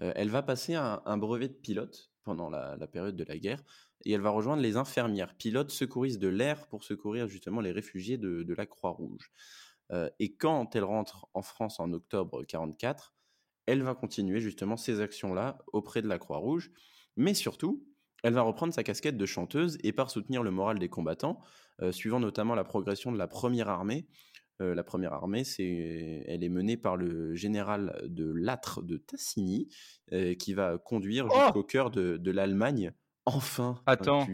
Euh, 0.02 0.12
elle 0.14 0.28
va 0.28 0.42
passer 0.42 0.74
un, 0.74 1.16
brevet 1.16 1.48
de 1.48 1.54
pilote 1.54 2.10
pendant 2.22 2.50
la, 2.50 2.76
période 2.86 3.16
de 3.16 3.24
la 3.24 3.38
guerre 3.38 3.64
et 4.04 4.12
elle 4.12 4.20
va 4.20 4.28
rejoindre 4.28 4.62
les 4.62 4.76
infirmières 4.76 5.34
pilotes 5.36 5.70
secouristes 5.70 6.18
de 6.18 6.28
l'air 6.28 6.66
pour 6.66 6.84
secourir 6.84 7.28
justement 7.28 7.62
les 7.62 7.72
réfugiés 7.72 8.18
de, 8.18 8.54
la 8.54 8.66
Croix-Rouge. 8.66 9.32
Euh, 9.90 10.10
et 10.18 10.34
quand 10.34 10.76
elle 10.76 10.84
rentre 10.84 11.28
en 11.32 11.40
France 11.40 11.80
en 11.80 11.90
octobre 11.94 12.40
1944, 12.40 13.14
elle 13.64 13.82
va 13.82 13.94
continuer 13.94 14.40
justement 14.40 14.76
ces 14.76 15.00
actions-là 15.00 15.56
auprès 15.72 16.02
de 16.02 16.08
la 16.08 16.18
Croix-Rouge, 16.18 16.70
mais 17.16 17.32
surtout, 17.32 17.87
elle 18.22 18.34
va 18.34 18.42
reprendre 18.42 18.72
sa 18.72 18.82
casquette 18.82 19.16
de 19.16 19.26
chanteuse 19.26 19.78
et 19.82 19.92
par 19.92 20.10
soutenir 20.10 20.42
le 20.42 20.50
moral 20.50 20.78
des 20.78 20.88
combattants, 20.88 21.40
euh, 21.82 21.92
suivant 21.92 22.20
notamment 22.20 22.54
la 22.54 22.64
progression 22.64 23.12
de 23.12 23.18
la 23.18 23.28
première 23.28 23.68
armée. 23.68 24.06
Euh, 24.60 24.74
la 24.74 24.82
première 24.82 25.12
armée, 25.12 25.44
c'est, 25.44 26.24
elle 26.26 26.42
est 26.42 26.48
menée 26.48 26.76
par 26.76 26.96
le 26.96 27.34
général 27.36 27.96
de 28.04 28.32
Latre 28.34 28.82
de 28.82 28.96
Tassigny, 28.96 29.68
euh, 30.12 30.34
qui 30.34 30.52
va 30.52 30.78
conduire 30.78 31.28
oh 31.30 31.40
jusqu'au 31.44 31.62
cœur 31.62 31.90
de, 31.92 32.30
l'Allemagne, 32.30 32.92
enfin. 33.24 33.80
Attends. 33.86 34.26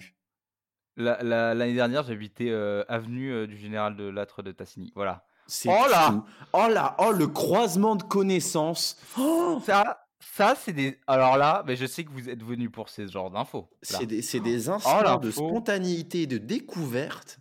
l'année 0.97 1.75
dernière, 1.75 2.05
j'habitais 2.05 2.51
avenue 2.89 3.47
du 3.47 3.59
général 3.59 3.97
de 3.97 4.05
Latre 4.05 4.43
de 4.43 4.53
Tassigny. 4.53 4.93
Voilà. 4.95 5.27
C'est 5.47 5.69
oh 5.69 5.91
là, 5.91 6.25
oh 6.55 6.69
là, 6.71 6.97
oh 6.99 7.13
le 7.13 7.27
croisement 7.27 7.97
de 7.97 8.03
connaissances. 8.03 8.97
Oh 9.19 9.61
ça, 9.63 10.04
ça, 10.33 10.55
c'est 10.55 10.73
des. 10.73 10.99
Alors 11.07 11.37
là, 11.37 11.63
mais 11.67 11.77
je 11.77 11.87
sais 11.87 12.05
que 12.05 12.11
vous 12.11 12.29
êtes 12.29 12.43
venu 12.43 12.71
pour 12.71 12.89
ce 12.89 13.07
genre 13.07 13.31
d'infos. 13.31 13.69
C'est 13.83 14.07
des, 14.07 14.21
des, 14.21 14.69
oh, 14.69 14.73
instants 14.73 15.19
de 15.19 15.31
spontanéité 15.31 16.27
de 16.27 16.39
découverte. 16.39 17.39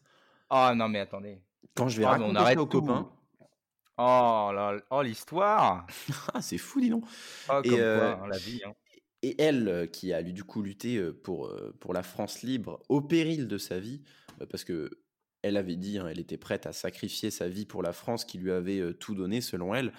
Ah 0.49 0.73
non, 0.75 0.89
mais 0.89 0.99
attendez. 0.99 1.41
Quand 1.75 1.87
je 1.87 1.99
vais 1.99 2.05
raconter 2.05 2.31
on 2.31 2.35
arrête 2.35 2.59
aux 2.59 2.67
copains. 2.67 3.09
Oh, 3.97 4.51
là, 4.53 4.75
oh 4.89 5.01
l'histoire 5.01 5.87
ah, 6.33 6.41
C'est 6.41 6.57
fou, 6.57 6.81
dis 6.81 6.89
donc. 6.89 7.05
Oh, 7.49 7.61
et, 7.63 7.79
euh, 7.79 8.13
hein, 8.13 8.27
la 8.27 8.37
vie. 8.37 8.61
Hein. 8.65 8.73
Et 9.21 9.41
elle, 9.41 9.67
euh, 9.67 9.87
qui 9.87 10.13
a 10.13 10.21
du 10.21 10.43
coup 10.43 10.61
lutté 10.61 10.97
euh, 10.97 11.13
pour, 11.13 11.51
pour 11.79 11.93
la 11.93 12.03
France 12.03 12.41
libre 12.41 12.79
au 12.89 13.01
péril 13.01 13.47
de 13.47 13.57
sa 13.57 13.79
vie, 13.79 14.01
parce 14.49 14.63
que 14.63 14.89
elle 15.41 15.57
avait 15.57 15.75
dit, 15.75 15.97
hein, 15.97 16.07
elle 16.09 16.19
était 16.19 16.37
prête 16.37 16.65
à 16.65 16.73
sacrifier 16.73 17.29
sa 17.29 17.47
vie 17.47 17.65
pour 17.65 17.83
la 17.83 17.91
France 17.91 18.25
qui 18.25 18.37
lui 18.37 18.51
avait 18.51 18.93
tout 18.95 19.13
donné 19.13 19.41
selon 19.41 19.75
elle 19.75 19.91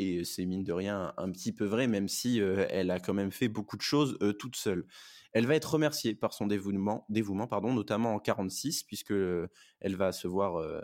et 0.00 0.24
c'est 0.24 0.46
mine 0.46 0.64
de 0.64 0.72
rien 0.72 1.12
un 1.18 1.30
petit 1.30 1.52
peu 1.52 1.66
vrai, 1.66 1.86
même 1.86 2.08
si 2.08 2.38
elle 2.38 2.90
a 2.90 2.98
quand 2.98 3.12
même 3.12 3.30
fait 3.30 3.48
beaucoup 3.48 3.76
de 3.76 3.82
choses 3.82 4.18
toute 4.38 4.56
seule. 4.56 4.86
Elle 5.32 5.46
va 5.46 5.54
être 5.54 5.74
remerciée 5.74 6.14
par 6.14 6.32
son 6.32 6.46
dévouement, 6.46 7.04
dévouement 7.10 7.46
pardon, 7.46 7.74
notamment 7.74 8.14
en 8.14 8.18
46, 8.18 8.84
puisque 8.84 9.12
elle 9.12 9.96
va 9.96 10.12
se 10.12 10.26
voir 10.26 10.82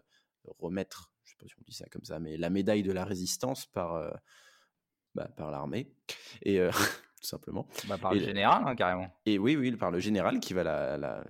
remettre, 0.58 1.12
je 1.25 1.30
sais 1.30 1.37
pas 1.38 1.46
si 1.49 1.54
on 1.58 1.62
dit 1.66 1.75
ça 1.75 1.87
comme 1.90 2.04
ça, 2.04 2.20
mais 2.20 2.37
la 2.37 2.50
médaille 2.50 2.82
de 2.82 2.92
la 2.92 3.04
résistance 3.06 3.64
par, 3.64 4.20
bah, 5.14 5.28
par 5.35 5.50
l'armée. 5.50 5.90
Et 6.42 6.58
tout 7.23 7.26
simplement. 7.26 7.66
Bah, 7.88 7.96
par 7.96 8.12
le 8.12 8.20
général, 8.20 8.64
hein, 8.66 8.76
carrément. 8.76 9.08
Et 9.25 9.38
oui, 9.38 9.56
oui, 9.56 9.73
par 9.73 9.90
le 9.90 9.99
général 9.99 10.40
qui 10.40 10.52
va 10.52 10.62
la, 10.62 11.25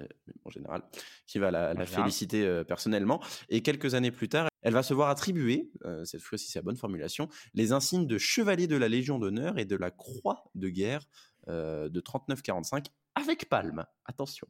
en 0.45 0.51
général, 0.51 0.83
qui 1.29 1.39
va 1.39 1.53
la, 1.53 1.87
féliciter 1.87 2.65
personnellement. 2.67 3.23
Et 3.49 3.63
quelques 3.63 3.95
années 3.95 4.11
plus 4.11 4.29
tard, 4.29 4.49
elle 4.67 4.73
va 4.73 4.83
se 4.83 4.93
voir 4.93 5.11
attribuer, 5.11 5.71
euh, 5.85 6.05
cette 6.05 6.23
fois-ci 6.23 6.51
c'est 6.51 6.59
la 6.59 6.65
bonne 6.65 6.77
formulation, 6.77 7.29
les 7.55 7.71
insignes 7.71 8.09
de 8.09 8.19
chevalier 8.19 8.67
de 8.67 8.75
la 8.75 8.89
Légion 8.89 9.21
d'honneur 9.21 9.61
et 9.61 9.65
de 9.65 9.77
la 9.77 9.93
croix 9.93 10.43
de 10.57 10.69
guerre 10.69 11.07
euh, 11.47 11.89
de 11.89 12.01
39-45 12.01 12.87
avec 13.15 13.49
palme. 13.49 13.87
Attention. 14.07 14.49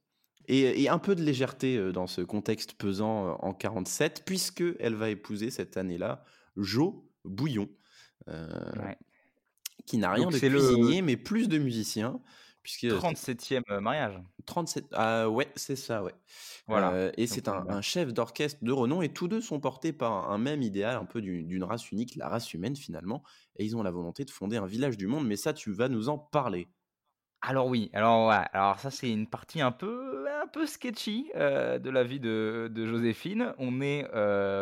Et, 0.48 0.88
un 0.88 0.98
peu 0.98 1.14
de 1.14 1.22
légèreté 1.22 1.76
euh, 1.76 1.92
dans 1.92 2.06
ce 2.06 2.22
contexte 2.22 2.72
pesant 2.78 3.36
en 3.42 3.52
47, 3.52 4.22
puisque 4.24 4.64
elle 4.78 4.94
va 4.94 5.10
épouser 5.10 5.50
cette 5.50 5.76
année-là 5.76 6.24
Joe 6.56 6.94
Bouillon, 7.26 7.68
qui 9.84 9.98
n'a 9.98 10.12
rien 10.12 10.30
de 10.30 10.38
cuisinier, 10.38 11.02
mais 11.02 11.18
plus 11.18 11.46
de 11.46 11.58
musicien. 11.58 12.22
37e 12.66 13.62
euh, 13.70 13.80
mariage. 13.80 14.20
37, 14.46 14.86
ah 14.92 15.28
ouais, 15.28 15.48
c'est 15.56 15.76
ça, 15.76 16.02
ouais. 16.02 16.14
Voilà. 16.66 16.92
Euh, 16.92 17.12
et 17.16 17.26
c'est 17.26 17.48
un, 17.48 17.80
chef 17.80 18.12
d'orchestre 18.12 18.62
de 18.62 18.72
renom, 18.72 19.02
et 19.02 19.08
tous 19.08 19.28
deux 19.28 19.40
sont 19.40 19.60
portés 19.60 19.92
par 19.92 20.30
un 20.30 20.38
même 20.38 20.62
idéal, 20.62 20.96
un 20.96 21.04
peu 21.04 21.20
d'une 21.20 21.64
race 21.64 21.90
unique, 21.90 22.16
la 22.16 22.28
race 22.28 22.52
humaine 22.54 22.76
finalement, 22.76 23.22
et 23.56 23.64
ils 23.64 23.76
ont 23.76 23.82
la 23.82 23.90
volonté 23.90 24.24
de 24.24 24.30
fonder 24.30 24.56
un 24.56 24.66
village 24.66 24.96
du 24.96 25.06
monde, 25.06 25.26
mais 25.26 25.36
ça, 25.36 25.52
tu 25.52 25.72
vas 25.72 25.88
nous 25.88 26.08
en 26.08 26.18
parler. 26.18 26.68
Alors 27.42 27.66
oui, 27.66 27.90
alors, 27.92 28.28
ouais, 28.28 28.44
alors 28.52 28.78
ça 28.80 28.90
c'est 28.90 29.10
une 29.10 29.28
partie 29.28 29.60
un 29.60 29.70
peu, 29.70 30.26
un 30.42 30.48
peu 30.48 30.66
sketchy 30.66 31.30
euh, 31.36 31.78
de 31.78 31.90
la 31.90 32.02
vie 32.02 32.18
de, 32.18 32.68
de, 32.72 32.86
Joséphine. 32.86 33.54
On 33.58 33.80
est 33.80 34.04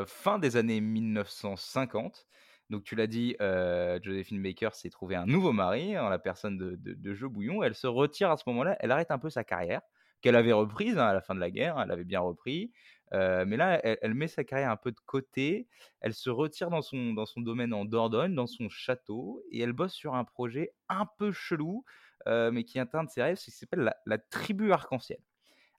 fin 0.07 0.39
des 0.39 0.57
années 0.57 0.81
1950. 0.81 2.27
Donc 2.71 2.85
tu 2.85 2.95
l'as 2.95 3.07
dit, 3.07 3.37
euh, 3.41 3.99
Josephine 4.03 4.43
Baker 4.43 4.71
s'est 4.73 4.91
trouvé 4.91 5.17
un 5.17 5.27
nouveau 5.27 5.53
mari 5.53 5.99
en 5.99 6.09
la 6.09 6.19
personne 6.19 6.57
de, 6.57 6.77
de, 6.77 7.15
Joe 7.15 7.31
Bouillon. 7.31 7.63
Elle 7.63 7.75
se 7.75 7.87
retire 7.87 8.31
à 8.31 8.37
ce 8.37 8.45
moment-là, 8.47 8.77
elle 8.81 8.91
arrête 8.91 9.11
un 9.11 9.19
peu 9.19 9.31
sa 9.31 9.45
carrière, 9.45 9.83
qu'elle 10.23 10.37
avait 10.37 10.53
reprise 10.53 10.99
hein, 10.99 11.07
à 11.07 11.13
la 11.13 11.21
fin 11.21 11.35
de 11.35 11.41
la 11.41 11.51
guerre, 11.51 11.79
elle 11.79 11.91
avait 11.91 12.05
bien 12.05 12.21
repris. 12.21 12.73
Euh, 13.13 13.45
mais 13.47 13.57
là, 13.57 13.81
elle, 13.85 14.15
met 14.15 14.29
sa 14.29 14.43
carrière 14.45 14.71
un 14.71 14.77
peu 14.77 14.91
de 14.91 15.01
côté, 15.07 15.69
elle 16.01 16.15
se 16.15 16.31
retire 16.31 16.71
dans 16.71 16.83
son, 16.83 17.13
dans 17.13 17.27
son 17.27 17.43
domaine 17.43 17.73
en 17.75 17.85
Dordogne, 17.85 18.35
dans 18.35 18.47
son 18.47 18.69
château, 18.69 19.43
et 19.51 19.61
elle 19.61 19.73
bosse 19.73 19.93
sur 19.93 20.15
un 20.15 20.25
projet 20.25 20.73
un 20.89 21.07
peu 21.19 21.31
chelou, 21.31 21.85
euh, 22.27 22.51
mais 22.51 22.65
qui 22.65 22.79
atteint 22.79 23.05
de 23.05 23.11
ses 23.11 23.23
rêves, 23.23 23.37
qui 23.37 23.51
s'appelle 23.51 23.95
la 24.07 24.19
tribu 24.19 24.73
arc-en-ciel. 24.73 25.21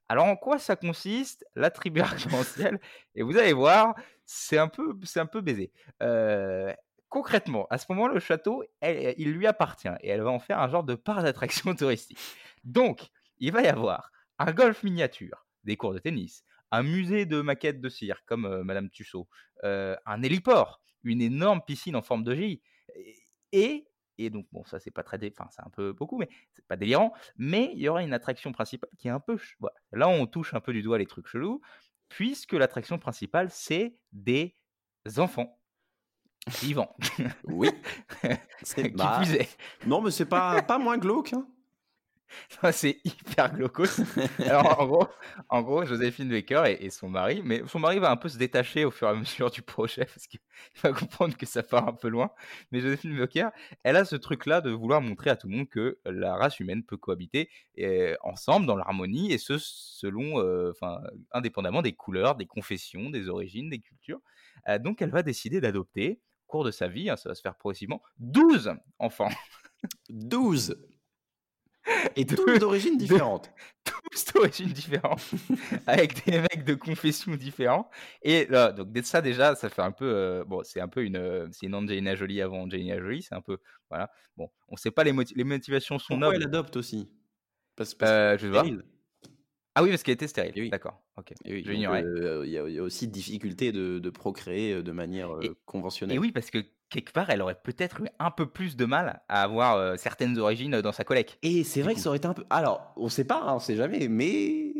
Alors 0.08 0.26
en 0.26 0.36
quoi 0.36 0.58
ça 0.58 0.76
consiste 0.76 1.44
la 1.54 1.70
tribu 1.70 2.00
arc-en-ciel? 2.02 2.80
Et 3.14 3.22
vous 3.22 3.36
allez 3.36 3.52
voir, 3.52 3.94
c'est 4.24 4.58
un 4.58 4.68
peu, 4.68 4.98
c'est 5.04 5.20
un 5.20 5.26
peu 5.26 5.40
baisé. 5.40 5.72
Euh, 6.02 6.72
concrètement, 7.08 7.66
à 7.70 7.78
ce 7.78 7.86
moment, 7.88 8.08
le 8.08 8.20
château, 8.20 8.64
il 8.82 9.32
lui 9.32 9.46
appartient 9.46 9.88
et 10.00 10.08
elle 10.08 10.22
va 10.22 10.30
en 10.30 10.38
faire 10.38 10.60
un 10.60 10.68
genre 10.68 10.84
de 10.84 10.94
parc 10.94 11.22
d'attraction 11.22 11.74
touristique. 11.76 12.18
Donc, 12.64 13.08
il 13.38 13.52
va 13.52 13.62
y 13.62 13.68
avoir 13.68 14.10
un 14.38 14.52
golf 14.52 14.82
miniature, 14.82 15.46
des 15.64 15.76
cours 15.76 15.94
de 15.94 15.98
tennis, 15.98 16.44
un 16.70 16.82
musée 16.82 17.26
de 17.26 17.40
maquettes 17.40 17.80
de 17.80 17.88
cire 17.88 18.24
comme 18.26 18.44
euh, 18.44 18.64
Madame 18.64 18.90
Tussaud, 18.90 19.28
euh, 19.64 19.96
un 20.04 20.22
héliport, 20.22 20.80
une 21.04 21.20
énorme 21.20 21.60
piscine 21.66 21.96
en 21.96 22.02
forme 22.02 22.24
de 22.24 22.34
J, 22.34 22.62
et 23.52 23.86
et 24.18 24.30
donc, 24.30 24.46
bon, 24.52 24.64
ça, 24.64 24.78
c'est 24.78 24.90
pas 24.90 25.02
très. 25.02 25.18
Enfin, 25.30 25.48
c'est 25.50 25.62
un 25.62 25.70
peu 25.70 25.92
beaucoup, 25.92 26.18
mais 26.18 26.28
c'est 26.54 26.66
pas 26.66 26.76
délirant. 26.76 27.12
Mais 27.36 27.70
il 27.74 27.80
y 27.80 27.88
aura 27.88 28.02
une 28.02 28.12
attraction 28.12 28.52
principale 28.52 28.90
qui 28.98 29.08
est 29.08 29.10
un 29.10 29.20
peu. 29.20 29.38
Voilà. 29.60 29.76
Là, 29.92 30.08
on 30.08 30.26
touche 30.26 30.54
un 30.54 30.60
peu 30.60 30.72
du 30.72 30.82
doigt 30.82 30.98
les 30.98 31.06
trucs 31.06 31.26
chelous, 31.26 31.60
puisque 32.08 32.52
l'attraction 32.52 32.98
principale, 32.98 33.50
c'est 33.50 33.96
des 34.12 34.54
enfants 35.18 35.60
vivants. 36.60 36.96
Oui. 37.44 37.70
c'est 38.62 38.88
bah, 38.90 39.22
Non, 39.86 40.00
mais 40.00 40.10
c'est 40.10 40.26
pas, 40.26 40.62
pas 40.62 40.78
moins 40.78 40.98
glauque. 40.98 41.32
Hein. 41.32 41.46
c'est 42.72 43.00
hyper 43.04 43.54
glaucose. 43.54 44.04
Alors, 44.44 44.80
en 44.80 44.86
gros, 44.86 45.08
en 45.48 45.62
gros, 45.62 45.84
Joséphine 45.84 46.28
Baker 46.28 46.64
et, 46.66 46.90
son 46.90 47.08
mari, 47.08 47.42
mais 47.44 47.62
son 47.66 47.78
mari 47.78 47.98
va 47.98 48.10
un 48.10 48.16
peu 48.16 48.28
se 48.28 48.38
détacher 48.38 48.84
au 48.84 48.90
fur 48.90 49.08
et 49.08 49.10
à 49.10 49.14
mesure 49.14 49.50
du 49.50 49.62
projet 49.62 50.04
parce 50.14 50.26
qu'il 50.26 50.40
va 50.82 50.92
comprendre 50.92 51.36
que 51.36 51.46
ça 51.46 51.62
part 51.62 51.88
un 51.88 51.92
peu 51.92 52.08
loin. 52.08 52.30
Mais 52.72 52.80
Joséphine 52.80 53.18
Baker, 53.18 53.48
elle 53.82 53.96
a 53.96 54.04
ce 54.04 54.16
truc-là 54.16 54.60
de 54.60 54.70
vouloir 54.70 55.00
montrer 55.00 55.30
à 55.30 55.36
tout 55.36 55.48
le 55.48 55.56
monde 55.56 55.68
que 55.68 55.98
la 56.04 56.36
race 56.36 56.60
humaine 56.60 56.82
peut 56.82 56.96
cohabiter 56.96 57.50
ensemble 58.22 58.66
dans 58.66 58.76
l'harmonie 58.76 59.32
et 59.32 59.38
ce 59.38 59.58
selon, 59.58 60.40
euh, 60.40 60.70
enfin, 60.70 61.00
indépendamment 61.32 61.82
des 61.82 61.94
couleurs, 61.94 62.36
des 62.36 62.46
confessions, 62.46 63.10
des 63.10 63.28
origines, 63.28 63.70
des 63.70 63.80
cultures. 63.80 64.20
Euh, 64.68 64.78
donc, 64.78 65.02
elle 65.02 65.10
va 65.10 65.22
décider 65.22 65.60
d'adopter, 65.60 66.20
au 66.46 66.50
cours 66.50 66.64
de 66.64 66.70
sa 66.70 66.88
vie, 66.88 67.10
hein, 67.10 67.16
ça 67.16 67.28
va 67.28 67.34
se 67.34 67.40
faire 67.40 67.56
progressivement, 67.56 68.02
12 68.18 68.72
enfants. 68.98 69.30
12 70.10 70.76
et 72.16 72.26
tous 72.26 72.58
d'origines 72.58 72.96
différentes. 72.96 73.50
Tous 74.12 74.32
d'origines 74.32 74.72
différentes, 74.72 75.22
avec 75.86 76.26
des 76.26 76.40
mecs 76.40 76.64
de 76.64 76.74
confessions 76.74 77.36
différents. 77.36 77.88
Et 78.22 78.46
donc 78.46 78.88
ça 79.04 79.22
déjà, 79.22 79.54
ça 79.54 79.68
fait 79.68 79.82
un 79.82 79.92
peu, 79.92 80.12
euh, 80.12 80.44
bon, 80.44 80.62
c'est 80.64 80.80
un 80.80 80.88
peu 80.88 81.04
une, 81.04 81.16
euh, 81.16 81.46
c'est 81.52 81.66
une 81.66 81.74
Angelina 81.76 82.16
Jolie 82.16 82.42
avant 82.42 82.62
Angelina 82.62 82.98
Jolie, 82.98 83.22
c'est 83.22 83.36
un 83.36 83.40
peu, 83.40 83.58
voilà. 83.88 84.10
Bon, 84.36 84.50
on 84.68 84.76
sait 84.76 84.90
pas 84.90 85.04
les, 85.04 85.12
les 85.36 85.44
motivations 85.44 86.00
sont 86.00 86.18
Pourquoi 86.18 86.34
elle 86.34 86.42
adopte 86.42 86.76
aussi? 86.76 87.08
Parce, 87.76 87.94
parce 87.94 88.10
euh, 88.10 88.38
je 88.38 88.48
vais 88.48 88.58
Ah 89.76 89.84
oui, 89.84 89.90
parce 89.90 90.02
qu'elle 90.02 90.14
était 90.14 90.26
stérile. 90.26 90.52
Oui. 90.56 90.70
D'accord. 90.70 91.00
Ok. 91.16 91.32
Oui, 91.44 91.62
il 91.64 91.80
y, 91.80 91.86
a 92.78 92.82
aussi 92.82 93.06
difficulté 93.06 93.70
de, 93.70 94.00
de 94.00 94.10
procréer 94.10 94.82
de 94.82 94.92
manière 94.92 95.30
conventionnelle. 95.64 96.16
Et 96.16 96.18
oui, 96.18 96.32
parce 96.32 96.50
que 96.50 96.64
quelque 96.90 97.12
part, 97.12 97.30
elle 97.30 97.42
aurait 97.42 97.58
peut-être 97.60 98.00
eu 98.00 98.08
un 98.18 98.30
peu 98.30 98.46
plus 98.46 98.76
de 98.76 98.84
mal 98.84 99.20
à 99.28 99.42
avoir 99.42 99.76
euh, 99.76 99.96
certaines 99.96 100.38
origines 100.38 100.80
dans 100.80 100.92
sa 100.92 101.04
collecte. 101.04 101.38
Et 101.42 101.64
c'est 101.64 101.82
vrai 101.82 101.94
que 101.94 102.00
ça 102.00 102.08
aurait 102.08 102.18
été 102.18 102.28
un 102.28 102.34
peu. 102.34 102.44
Alors, 102.50 102.92
on 102.96 103.08
sait 103.08 103.24
pas, 103.24 103.42
hein, 103.42 103.54
on 103.54 103.58
sait 103.58 103.76
jamais, 103.76 104.08
mais. 104.08 104.72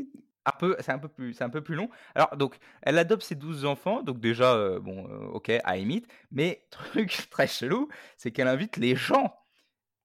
Un 0.48 0.52
peu, 0.56 0.76
c'est 0.78 0.92
un 0.92 0.98
peu 1.00 1.08
plus, 1.08 1.34
c'est 1.34 1.42
un 1.42 1.50
peu 1.50 1.60
plus 1.60 1.74
long. 1.74 1.90
Alors, 2.14 2.36
donc, 2.36 2.58
elle 2.82 2.98
adopte 2.98 3.24
ses 3.24 3.34
12 3.34 3.64
enfants, 3.64 4.04
donc 4.04 4.20
déjà, 4.20 4.54
euh, 4.54 4.78
bon, 4.78 5.04
euh, 5.08 5.26
ok, 5.32 5.50
à 5.64 5.76
imite, 5.76 6.06
mais 6.30 6.64
truc 6.70 7.26
très 7.30 7.48
chelou, 7.48 7.88
c'est 8.16 8.30
qu'elle 8.30 8.46
invite 8.46 8.76
les 8.76 8.94
gens 8.94 9.34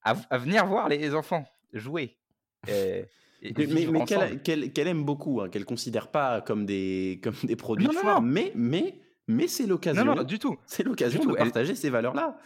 à, 0.02 0.16
venir 0.40 0.66
voir 0.66 0.90
les 0.90 1.14
enfants 1.14 1.46
jouer. 1.74 2.18
mais, 2.68 3.06
mais 3.44 4.06
qu'elle, 4.44 4.88
aime 4.88 5.04
beaucoup, 5.04 5.42
hein, 5.42 5.50
qu'elle 5.50 5.66
considère 5.66 6.10
pas 6.10 6.42
comme 6.42 6.66
des, 6.66 7.22
comme 7.24 7.36
des 7.44 7.56
produits 7.56 7.88
de 7.88 7.94
foire, 7.94 8.24
mais, 8.24 8.52
mais 8.56 9.00
mais 9.32 9.48
c'est 9.48 9.66
l'occasion. 9.66 10.06
Non, 10.06 10.16
non, 10.16 10.24
du 10.24 10.40
tout. 10.40 10.58
C'est 10.66 10.84
l'occasion 10.84 11.24
de 11.24 11.34
partager 11.34 11.76
ces 11.76 11.90
valeurs-là. 11.90 12.38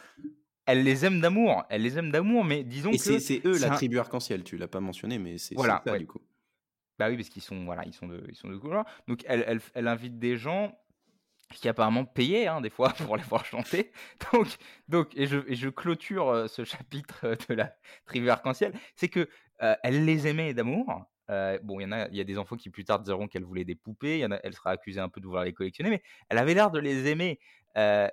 Elle 0.65 0.83
les 0.83 1.05
aime 1.05 1.21
d'amour. 1.21 1.63
Elle 1.69 1.83
les 1.83 1.97
aime 1.97 2.11
d'amour, 2.11 2.43
mais 2.43 2.63
disons 2.63 2.91
que. 2.91 2.97
c'est 2.97 3.41
eux 3.45 3.57
la 3.59 3.69
tribu 3.71 3.99
arc-en-ciel. 3.99 4.43
Tu 4.43 4.57
l'as 4.57 4.67
pas 4.67 4.79
mentionné, 4.79 5.19
mais 5.19 5.37
c'est 5.37 5.55
voilà, 5.55 5.81
ça 5.85 5.97
du 5.97 6.07
coup. 6.07 6.21
Bah 6.97 7.09
oui, 7.09 7.17
parce 7.17 7.27
qu'ils 7.27 7.41
sont 7.41 7.65
voilà, 7.65 7.83
ils 7.85 7.93
sont 7.93 8.07
de, 8.07 8.23
ils 8.29 8.35
sont 8.35 8.49
de 8.49 8.55
couleur. 8.55 8.85
Donc 9.07 9.23
elle, 9.25 9.43
elle, 9.47 9.59
elle 9.73 9.87
invite 9.87 10.17
des 10.17 10.37
gens 10.37 10.73
qui 11.53 11.69
apparemment 11.69 12.05
payaient 12.05 12.47
hein, 12.47 12.61
des 12.61 12.69
fois 12.69 12.89
pour 13.05 13.17
les 13.17 13.23
voir 13.23 13.45
chanter. 13.45 13.91
Donc, 14.31 14.47
donc 14.87 15.09
et, 15.15 15.27
je, 15.27 15.39
et 15.47 15.55
je 15.55 15.69
clôture 15.69 16.29
euh, 16.29 16.47
ce 16.47 16.63
chapitre 16.63 17.19
euh, 17.23 17.35
de 17.49 17.55
la 17.55 17.75
tribu 18.05 18.29
arc-en-ciel, 18.29 18.73
c'est 18.95 19.09
que 19.09 19.29
euh, 19.61 19.75
elle 19.83 20.05
les 20.05 20.27
aimait 20.27 20.53
d'amour, 20.53 21.05
bon, 21.27 21.79
il 21.79 21.83
y 21.83 21.85
en 21.85 21.91
a, 21.91 22.07
il 22.09 22.15
y 22.15 22.21
a 22.21 22.23
des 22.23 22.37
enfants 22.37 22.55
qui 22.55 22.69
plus 22.69 22.85
tard 22.85 22.99
diront 22.99 23.27
qu'elle 23.27 23.43
voulait 23.43 23.65
des 23.65 23.75
poupées. 23.75 24.19
Y 24.19 24.25
en 24.25 24.31
a, 24.31 24.39
elle 24.43 24.53
sera 24.53 24.71
accusée 24.71 24.99
un 24.99 25.09
peu 25.09 25.21
de 25.21 25.25
vouloir 25.25 25.43
les 25.43 25.53
collectionner, 25.53 25.89
mais 25.89 26.03
elle 26.29 26.37
avait 26.37 26.53
l'air 26.53 26.71
de 26.71 26.79
les 26.79 27.07
aimer. 27.07 27.39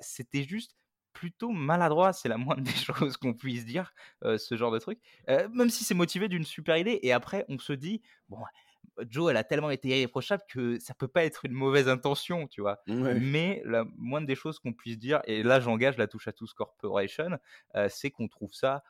C'était 0.00 0.45
juste 0.45 0.76
plutôt 1.12 1.50
maladroit, 1.50 2.12
c'est 2.12 2.28
la 2.28 2.37
moindre 2.38 2.62
des 2.62 2.73
choses 2.73 3.16
qu'on 3.16 3.35
puisse 3.35 3.64
dire, 3.64 3.92
ce 4.23 4.57
genre 4.57 4.73
de 4.73 4.78
truc. 4.78 4.99
même 5.28 5.71
si 5.71 5.85
c'est 5.85 5.95
motivé 5.95 6.28
d'une 6.28 6.45
super 6.45 6.76
idée, 6.76 7.00
et 7.02 7.12
après 7.12 7.45
on 7.49 7.59
se 7.59 7.73
dit, 7.73 8.02
bon, 8.28 8.38
Joe, 9.09 9.31
elle 9.31 9.37
a 9.37 9.45
tellement 9.45 9.71
été 9.71 9.88
irréprochable 9.88 10.42
que 10.49 10.78
ça 10.78 10.95
peut 10.95 11.09
pas 11.09 11.25
être 11.25 11.45
une 11.45 11.52
mauvaise 11.52 11.88
intention, 11.88 12.47
tu 12.47 12.61
vois? 12.61 12.83
Mais 12.87 13.62
la 13.64 13.85
moindre 13.97 14.26
des 14.26 14.35
choses 14.35 14.59
qu'on 14.59 14.73
puisse 14.73 14.99
dire, 14.99 15.21
et 15.25 15.42
là 15.42 15.61
j'engage 15.61 15.97
la 15.99 16.07
touche 16.07 16.28
à 16.28 16.33
tous 16.33 16.52
corporation, 16.54 17.38
c'est 17.88 18.11
qu'on 18.11 18.28
trouve 18.28 18.52
ça 18.52 18.83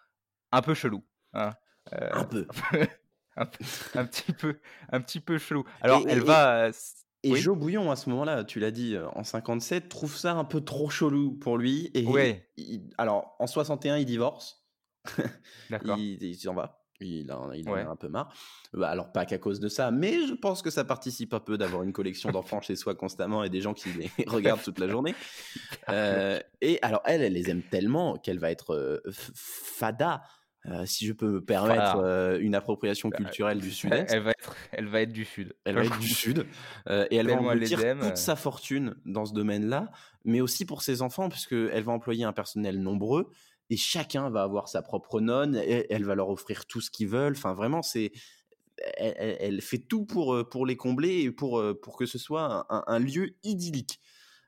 un 0.53 0.63
peu 0.63 0.75
chelou. 0.75 1.05
Hein. 1.35 1.51
un 1.91 2.25
peu. 2.25 2.47
un, 3.95 4.05
petit 4.05 4.33
peu, 4.33 4.59
un 4.91 5.01
petit 5.01 5.21
peu 5.21 5.39
chelou. 5.39 5.65
Alors, 5.81 6.05
elle 6.09 6.23
va. 6.23 6.71
Et 7.25 7.37
Joe 7.37 7.57
Bouillon, 7.57 7.91
à 7.91 7.97
ce 7.97 8.11
moment-là, 8.11 8.45
tu 8.45 8.59
l'as 8.59 8.73
dit, 8.73 8.97
en 9.15 9.23
57, 9.23 9.89
trouve 9.89 10.17
ça 10.17 10.33
un 10.33 10.45
peu 10.45 10.61
trop 10.61 10.91
chelou 10.91 11.33
pour 11.33 11.57
lui. 11.57 11.91
Et 11.95 12.05
ouais. 12.05 12.49
alors, 12.99 13.37
en 13.39 13.47
61, 13.47 13.99
il 13.99 14.07
divorce. 14.07 14.67
D'accord. 15.71 15.99
il 15.99 16.35
s'en 16.37 16.55
va. 16.55 16.83
Il, 17.05 17.33
en, 17.33 17.53
il 17.53 17.69
a 17.69 17.91
un 17.91 17.97
peu 17.97 18.09
marre. 18.09 18.33
Bah, 18.73 18.89
alors, 18.89 19.13
pas 19.13 19.27
qu'à 19.27 19.39
cause 19.39 19.61
de 19.61 19.69
ça, 19.69 19.91
mais 19.91 20.27
je 20.27 20.35
pense 20.35 20.63
que 20.63 20.71
ça 20.71 20.85
participe 20.85 21.35
un 21.35 21.41
peu 21.41 21.59
d'avoir 21.59 21.83
une 21.83 21.93
collection 21.93 22.31
d'enfants 22.31 22.61
chez 22.61 22.77
soi 22.77 22.95
constamment 22.95 23.45
et 23.45 23.51
des 23.51 23.61
gens 23.61 23.75
qui 23.75 23.89
les 23.91 24.11
regardent 24.27 24.63
toute 24.63 24.79
la 24.79 24.89
journée. 24.89 25.15
Euh, 25.89 26.39
et 26.61 26.79
alors, 26.83 27.03
elle, 27.05 27.23
elle 27.23 27.33
les 27.33 27.51
aime 27.51 27.63
tellement 27.63 28.17
qu'elle 28.17 28.39
va 28.39 28.51
être 28.51 29.03
fada 29.35 30.23
euh, 30.67 30.87
si 30.87 31.07
je 31.07 31.13
peux 31.13 31.29
me 31.29 31.45
permettre 31.45 31.97
euh, 31.97 32.39
une 32.39 32.55
appropriation 32.55 33.09
bah, 33.09 33.17
culturelle 33.17 33.61
du 33.61 33.71
Sud-Est. 33.73 34.13
Elle 34.13 34.23
va 34.23 34.31
être, 34.31 34.57
elle 34.71 34.87
va 34.87 35.01
être 35.01 35.13
du 35.13 35.25
Sud. 35.25 35.55
Elle 35.65 35.75
va 35.75 35.85
être 35.85 35.99
du 35.99 36.09
Sud. 36.09 36.47
Euh, 36.89 37.07
et 37.11 37.17
elle 37.17 37.29
va 37.29 37.39
investir 37.39 37.79
toute 38.01 38.17
sa 38.17 38.35
fortune 38.35 38.97
dans 39.05 39.25
ce 39.25 39.33
domaine-là, 39.33 39.91
mais 40.25 40.41
aussi 40.41 40.65
pour 40.65 40.83
ses 40.83 41.01
enfants, 41.01 41.29
puisqu'elle 41.29 41.83
va 41.83 41.93
employer 41.93 42.25
un 42.25 42.33
personnel 42.33 42.81
nombreux 42.81 43.31
et 43.71 43.77
chacun 43.77 44.31
va 44.31 44.43
avoir 44.43 44.69
sa 44.69 44.83
propre 44.83 45.21
nonne. 45.21 45.57
Et 45.57 45.87
elle 45.91 46.05
va 46.05 46.15
leur 46.15 46.29
offrir 46.29 46.67
tout 46.67 46.81
ce 46.81 46.91
qu'ils 46.91 47.09
veulent. 47.09 47.35
Enfin, 47.37 47.55
vraiment, 47.55 47.83
c'est. 47.83 48.13
Elle, 48.97 49.61
fait 49.61 49.79
tout 49.79 50.05
pour, 50.05 50.49
pour 50.49 50.67
les 50.67 50.77
combler 50.77 51.21
et 51.21 51.31
pour, 51.31 51.63
pour 51.83 51.97
que 51.97 52.07
ce 52.07 52.19
soit 52.19 52.67
un, 52.69 52.99
lieu 52.99 53.37
idyllique. 53.45 54.01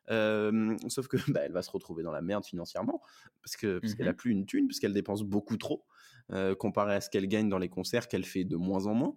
sauf 0.08 1.06
que 1.06 1.16
bah, 1.30 1.40
elle 1.44 1.52
va 1.52 1.62
se 1.62 1.70
retrouver 1.70 2.02
dans 2.02 2.12
la 2.12 2.22
merde 2.22 2.44
financièrement 2.44 3.00
parce 3.42 3.56
que 3.56 3.78
parce 3.78 3.94
qu'elle 3.94 4.08
a 4.08 4.12
mmh 4.12 4.16
plus 4.16 4.32
une 4.32 4.46
thune, 4.46 4.66
parce 4.66 4.80
qu'elle 4.80 4.94
dépense 4.94 5.22
beaucoup 5.22 5.56
trop. 5.56 5.84
Euh, 6.32 6.54
comparé 6.54 6.94
à 6.94 7.00
ce 7.02 7.10
qu'elle 7.10 7.28
gagne 7.28 7.50
dans 7.50 7.58
les 7.58 7.68
concerts 7.68 8.08
qu'elle 8.08 8.24
fait 8.24 8.44
de 8.44 8.56
moins 8.56 8.86
en 8.86 8.94
moins. 8.94 9.14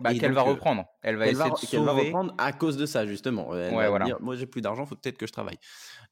Bah, 0.00 0.14
qu'elle 0.14 0.32
va 0.32 0.42
euh, 0.42 0.44
reprendre. 0.44 0.86
Elle 1.02 1.16
va 1.16 1.26
essayer 1.26 1.50
de 1.50 1.56
sauver. 1.56 1.84
va 1.84 1.92
reprendre 1.92 2.34
à 2.38 2.52
cause 2.52 2.76
de 2.76 2.86
ça, 2.86 3.06
justement. 3.06 3.54
Elle 3.54 3.74
va 3.74 3.98
dire, 4.04 4.20
moi, 4.20 4.36
j'ai 4.36 4.46
plus 4.46 4.60
d'argent, 4.60 4.86
faut 4.86 4.96
peut-être 4.96 5.18
que 5.18 5.26
je 5.26 5.32
travaille. 5.32 5.58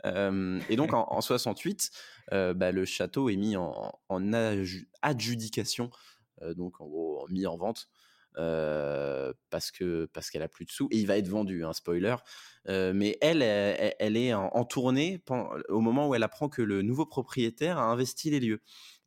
Euh, 0.04 0.60
et 0.68 0.76
donc, 0.76 0.92
en, 0.92 1.20
68, 1.20 1.90
bah, 2.30 2.72
le 2.72 2.84
château 2.84 3.28
est 3.28 3.36
mis 3.36 3.56
en, 3.56 3.92
adjudication, 5.02 5.90
donc 6.56 6.80
en 6.80 6.86
gros, 6.86 7.26
mis 7.28 7.46
en 7.46 7.56
vente. 7.56 7.88
parce 8.34 9.70
que 9.70 10.06
parce 10.12 10.30
qu'elle 10.30 10.42
a 10.42 10.48
plus 10.48 10.64
de 10.64 10.70
sous 10.70 10.88
et 10.90 10.98
il 10.98 11.06
va 11.06 11.16
être 11.16 11.28
vendu 11.28 11.64
un 11.64 11.68
hein, 11.68 11.72
spoiler 11.72 12.16
mais 12.66 13.18
elle, 13.20 13.42
elle, 13.42 14.16
est 14.16 14.32
en, 14.32 14.46
en, 14.46 14.64
tournée 14.64 15.22
au 15.68 15.80
moment 15.80 16.08
où 16.08 16.14
elle 16.14 16.22
apprend 16.22 16.48
que 16.48 16.62
le 16.62 16.82
nouveau 16.82 17.04
propriétaire 17.04 17.78
a 17.78 17.84
investi 17.84 18.30
les 18.30 18.40
lieux 18.40 18.62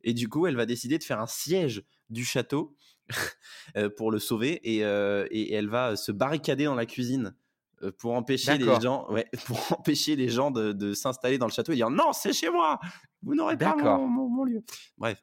et 0.06 0.14
du 0.14 0.28
coup, 0.28 0.46
elle 0.46 0.56
va 0.56 0.64
décider 0.66 0.98
de 0.98 1.04
faire 1.04 1.20
un 1.20 1.26
siège 1.26 1.82
du 2.08 2.24
château 2.24 2.76
euh, 3.76 3.90
pour 3.90 4.10
le 4.12 4.20
sauver. 4.20 4.62
Euh, 4.64 5.26
et, 5.30 5.52
elle 5.52 5.68
va 5.68 5.96
se 5.96 6.12
barricader 6.12 6.64
dans 6.64 6.76
la 6.76 6.86
cuisine 6.86 7.34
pour 7.98 8.14
empêcher 8.14 8.58
les 8.58 8.80
gens, 8.80 9.06
ouais, 9.10 9.26
pour 9.46 9.58
empêcher 9.78 10.16
les 10.16 10.28
gens 10.28 10.50
de, 10.50 10.94
s'installer 10.94 11.38
dans 11.38 11.46
le 11.46 11.52
château 11.52 11.72
et 11.72 11.76
dire 11.76 11.90
non, 11.90 12.12
c'est 12.12 12.32
chez 12.32 12.50
moi, 12.50 12.78
vous 13.22 13.34
n'aurez 13.34 13.56
pas 13.56 13.74
mon, 13.76 14.44
lieu. 14.44 14.62
Bref. 14.98 15.20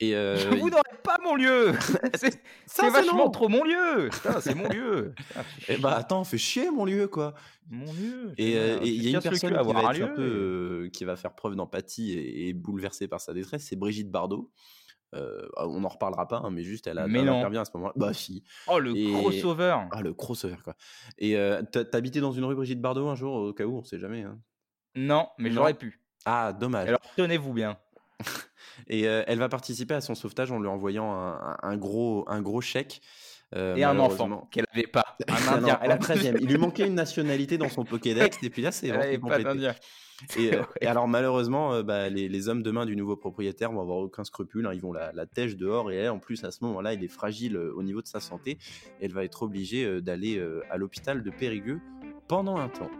Et 0.00 0.14
vous 0.50 0.70
n'aurez 0.70 0.82
pas 1.04 1.18
mon 1.22 1.34
lieu. 1.34 1.72
c'est 2.66 2.90
vachement 2.90 3.30
trop 3.30 3.48
mon 3.48 3.64
lieu. 3.64 4.10
C'est 4.40 4.54
mon 4.54 4.68
lieu. 4.68 5.14
et 5.68 5.74
eh 5.74 5.76
bah 5.76 5.96
attends, 5.96 6.24
fais 6.24 6.38
chier 6.38 6.70
mon 6.70 6.84
lieu 6.84 7.08
quoi. 7.08 7.34
Mon 7.70 7.92
lieu. 7.92 8.32
Et 8.38 8.52
il 8.84 9.02
y 9.02 9.08
a 9.08 9.16
une 9.16 9.22
personne 9.22 9.50
qui 9.50 9.72
va, 9.72 9.88
un 9.88 10.08
peu, 10.08 10.90
qui 10.92 11.04
va 11.04 11.16
faire 11.16 11.34
preuve 11.34 11.54
d'empathie 11.54 12.18
et, 12.18 12.52
bouleversée 12.52 13.08
par 13.08 13.20
sa 13.20 13.32
détresse, 13.32 13.66
c'est 13.68 13.76
Brigitte 13.76 14.10
Bardot. 14.10 14.50
On 15.12 15.80
n'en 15.80 15.88
reparlera 15.88 16.28
pas, 16.28 16.42
hein, 16.44 16.50
mais 16.50 16.62
juste 16.62 16.86
elle, 16.86 16.98
a, 16.98 17.06
mais 17.06 17.20
intervient 17.20 17.62
à 17.62 17.64
ce 17.64 17.70
moment-là. 17.74 17.92
Bah 17.96 18.12
si. 18.12 18.44
Oh 18.66 18.78
le 18.78 18.92
crossover. 18.92 19.76
Ah 19.90 20.02
le 20.02 20.12
crossover 20.14 20.56
quoi. 20.62 20.74
Et 21.18 21.36
t'as 21.70 21.84
habité 21.92 22.20
dans 22.20 22.32
une 22.32 22.44
rue 22.44 22.54
Brigitte 22.54 22.80
Bardot 22.80 23.08
un 23.08 23.14
jour 23.14 23.34
au 23.34 23.52
cas 23.52 23.64
où 23.64 23.78
on 23.78 23.84
sait 23.84 23.98
jamais. 23.98 24.22
Hein. 24.22 24.38
Non, 24.94 25.28
mais 25.38 25.50
j'aurais 25.50 25.74
pu. 25.74 26.00
Ah 26.24 26.52
dommage. 26.52 26.88
Alors 26.88 27.00
tenez-vous 27.16 27.52
bien. 27.52 27.78
et 28.88 29.02
elle 29.02 29.38
va 29.38 29.48
participer 29.48 29.94
à 29.94 30.00
son 30.00 30.14
sauvetage 30.14 30.52
en 30.52 30.58
lui 30.58 30.68
envoyant 30.68 31.12
un, 31.12 31.76
gros, 31.76 32.24
un 32.28 32.40
gros 32.42 32.60
chèque. 32.60 33.00
Euh, 33.54 33.76
et 33.76 33.84
un 33.84 33.98
enfant 33.98 34.48
qu'elle 34.50 34.64
n'avait 34.72 34.86
pas. 34.86 35.16
Un 35.28 35.58
Indien. 35.58 35.78
elle 35.82 35.90
a 35.90 35.98
13 35.98 36.36
Il 36.40 36.48
lui 36.48 36.56
manquait 36.56 36.86
une 36.86 36.94
nationalité 36.94 37.58
dans 37.58 37.68
son 37.68 37.84
Pokédex, 37.84 38.38
et 38.42 38.50
puis 38.50 38.62
là, 38.62 38.72
c'est 38.72 38.88
pas 39.20 39.38
d'Indien. 39.38 39.74
Et, 40.36 40.54
euh, 40.54 40.62
et, 40.80 40.86
alors, 40.86 41.08
malheureusement, 41.08 41.74
euh, 41.74 41.82
bah, 41.82 42.08
les, 42.08 42.28
les, 42.28 42.48
hommes 42.48 42.62
de 42.62 42.70
main 42.70 42.86
du 42.86 42.96
nouveau 42.96 43.16
propriétaire 43.16 43.72
vont 43.72 43.80
avoir 43.80 43.98
aucun 43.98 44.24
scrupule. 44.24 44.66
Hein. 44.66 44.72
ils 44.74 44.80
vont 44.80 44.92
la, 44.92 45.12
la 45.12 45.26
tèche 45.26 45.56
dehors, 45.56 45.90
et 45.90 45.96
elle, 45.96 46.10
en 46.10 46.18
plus, 46.18 46.44
à 46.44 46.50
ce 46.50 46.64
moment-là, 46.64 46.94
elle 46.94 47.04
est 47.04 47.08
fragile 47.08 47.56
au 47.56 47.82
niveau 47.82 48.02
de 48.02 48.06
sa 48.06 48.20
santé. 48.20 48.58
Elle 49.00 49.12
va 49.12 49.24
être 49.24 49.42
obligée 49.42 50.00
d'aller 50.00 50.42
à 50.70 50.76
l'hôpital 50.76 51.22
de 51.22 51.30
Périgueux 51.30 51.80
pendant 52.28 52.56
un 52.56 52.68
temps. 52.68 52.90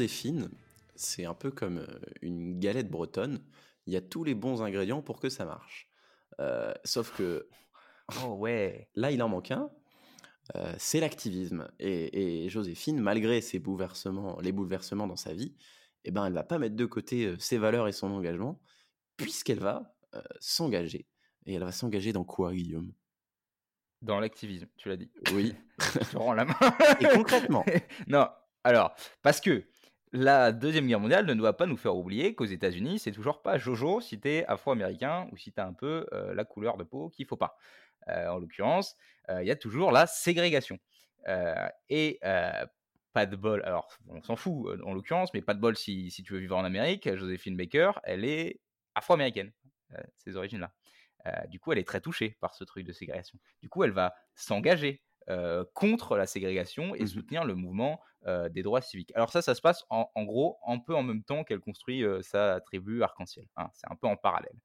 Joséphine, 0.00 0.48
c'est 0.94 1.26
un 1.26 1.34
peu 1.34 1.50
comme 1.50 1.86
une 2.22 2.58
galette 2.58 2.90
bretonne. 2.90 3.44
Il 3.84 3.92
y 3.92 3.98
a 3.98 4.00
tous 4.00 4.24
les 4.24 4.34
bons 4.34 4.62
ingrédients 4.62 5.02
pour 5.02 5.20
que 5.20 5.28
ça 5.28 5.44
marche. 5.44 5.90
sauf 6.84 7.14
que. 7.14 7.46
Oh 8.24 8.28
ouais. 8.28 8.88
Là, 8.94 9.10
il 9.10 9.22
en 9.22 9.28
manque 9.28 9.50
un. 9.50 9.70
c'est 10.78 11.00
l'activisme. 11.00 11.70
Et, 11.78 12.48
Joséphine, 12.48 12.98
malgré 12.98 13.42
ses 13.42 13.58
bouleversements, 13.58 14.40
les 14.40 14.52
bouleversements 14.52 15.06
dans 15.06 15.16
sa 15.16 15.34
vie, 15.34 15.54
eh 16.04 16.10
ben, 16.10 16.24
elle 16.24 16.32
va 16.32 16.44
pas 16.44 16.58
mettre 16.58 16.76
de 16.76 16.86
côté 16.86 17.34
ses 17.38 17.58
valeurs 17.58 17.86
et 17.86 17.92
son 17.92 18.10
engagement, 18.10 18.58
puisqu'elle 19.18 19.60
va 19.60 19.94
s'engager. 20.38 21.06
Et 21.44 21.52
elle 21.52 21.64
va 21.64 21.72
s'engager 21.72 22.14
dans 22.14 22.24
quoi, 22.24 22.54
Guillaume? 22.54 22.94
Dans 24.00 24.18
l'activisme, 24.18 24.68
tu 24.78 24.88
l'as 24.88 24.96
dit. 24.96 25.10
Oui. 25.34 25.54
Je 26.10 26.16
rends 26.16 26.32
la 26.32 26.46
main. 26.46 26.54
et 27.00 27.04
concrètement 27.14 27.66
Non, 28.08 28.26
alors, 28.64 28.94
parce 29.22 29.40
que 29.40 29.64
la 30.12 30.52
Deuxième 30.52 30.86
Guerre 30.86 31.00
mondiale 31.00 31.26
ne 31.26 31.34
doit 31.34 31.56
pas 31.56 31.66
nous 31.66 31.76
faire 31.76 31.96
oublier 31.96 32.34
qu'aux 32.34 32.44
États-Unis, 32.44 32.98
c'est 32.98 33.12
toujours 33.12 33.42
pas 33.42 33.58
Jojo 33.58 34.00
si 34.00 34.18
t'es 34.18 34.44
afro-américain 34.46 35.28
ou 35.32 35.36
si 35.36 35.52
t'as 35.52 35.66
un 35.66 35.72
peu 35.72 36.06
la 36.34 36.44
couleur 36.44 36.76
de 36.76 36.84
peau 36.84 37.10
qu'il 37.10 37.26
faut 37.26 37.36
pas. 37.36 37.56
en 38.08 38.38
l'occurrence, 38.38 38.96
il 39.28 39.46
y 39.46 39.50
a 39.50 39.56
toujours 39.56 39.92
la 39.92 40.06
ségrégation. 40.06 40.78
et 41.88 42.18
pas 43.12 43.26
de 43.26 43.36
bol, 43.36 43.62
alors 43.64 43.88
on 44.08 44.22
s'en 44.22 44.36
fout 44.36 44.80
en 44.84 44.94
l'occurrence, 44.94 45.32
mais 45.34 45.42
pas 45.42 45.54
de 45.54 45.60
bol 45.60 45.76
si, 45.76 46.10
si, 46.10 46.22
tu 46.22 46.32
veux 46.32 46.38
vivre 46.38 46.56
en 46.56 46.64
Amérique. 46.64 47.12
Joséphine 47.14 47.56
Baker, 47.56 47.92
elle 48.04 48.24
est 48.24 48.60
afro-américaine, 48.94 49.52
ses 50.18 50.36
origines-là. 50.36 50.72
du 51.48 51.60
coup, 51.60 51.72
elle 51.72 51.78
est 51.78 51.86
très 51.86 52.00
touchée 52.00 52.36
par 52.40 52.54
ce 52.54 52.64
truc 52.64 52.84
de 52.84 52.92
ségrégation. 52.92 53.38
Du 53.62 53.68
coup, 53.68 53.84
elle 53.84 53.92
va 53.92 54.14
s'engager 54.34 55.02
contre 55.74 56.16
la 56.16 56.26
ségrégation 56.26 56.94
et 56.94 57.04
mmh 57.04 57.06
soutenir 57.06 57.44
le 57.44 57.54
mouvement 57.54 58.00
des 58.50 58.62
droits 58.62 58.80
civiques. 58.80 59.12
Alors 59.14 59.30
ça, 59.30 59.42
ça 59.42 59.54
se 59.54 59.60
passe 59.60 59.84
en, 59.88 60.24
gros 60.24 60.58
un 60.66 60.78
peu 60.78 60.94
en 60.94 61.02
même 61.02 61.22
temps 61.22 61.44
qu'elle 61.44 61.60
construit 61.60 62.04
sa 62.22 62.60
tribu 62.60 63.02
arc-en-ciel. 63.02 63.46
Hein. 63.56 63.68
c'est 63.72 63.90
un 63.90 63.96
peu 63.96 64.06
en 64.06 64.16
parallèle. 64.16 64.56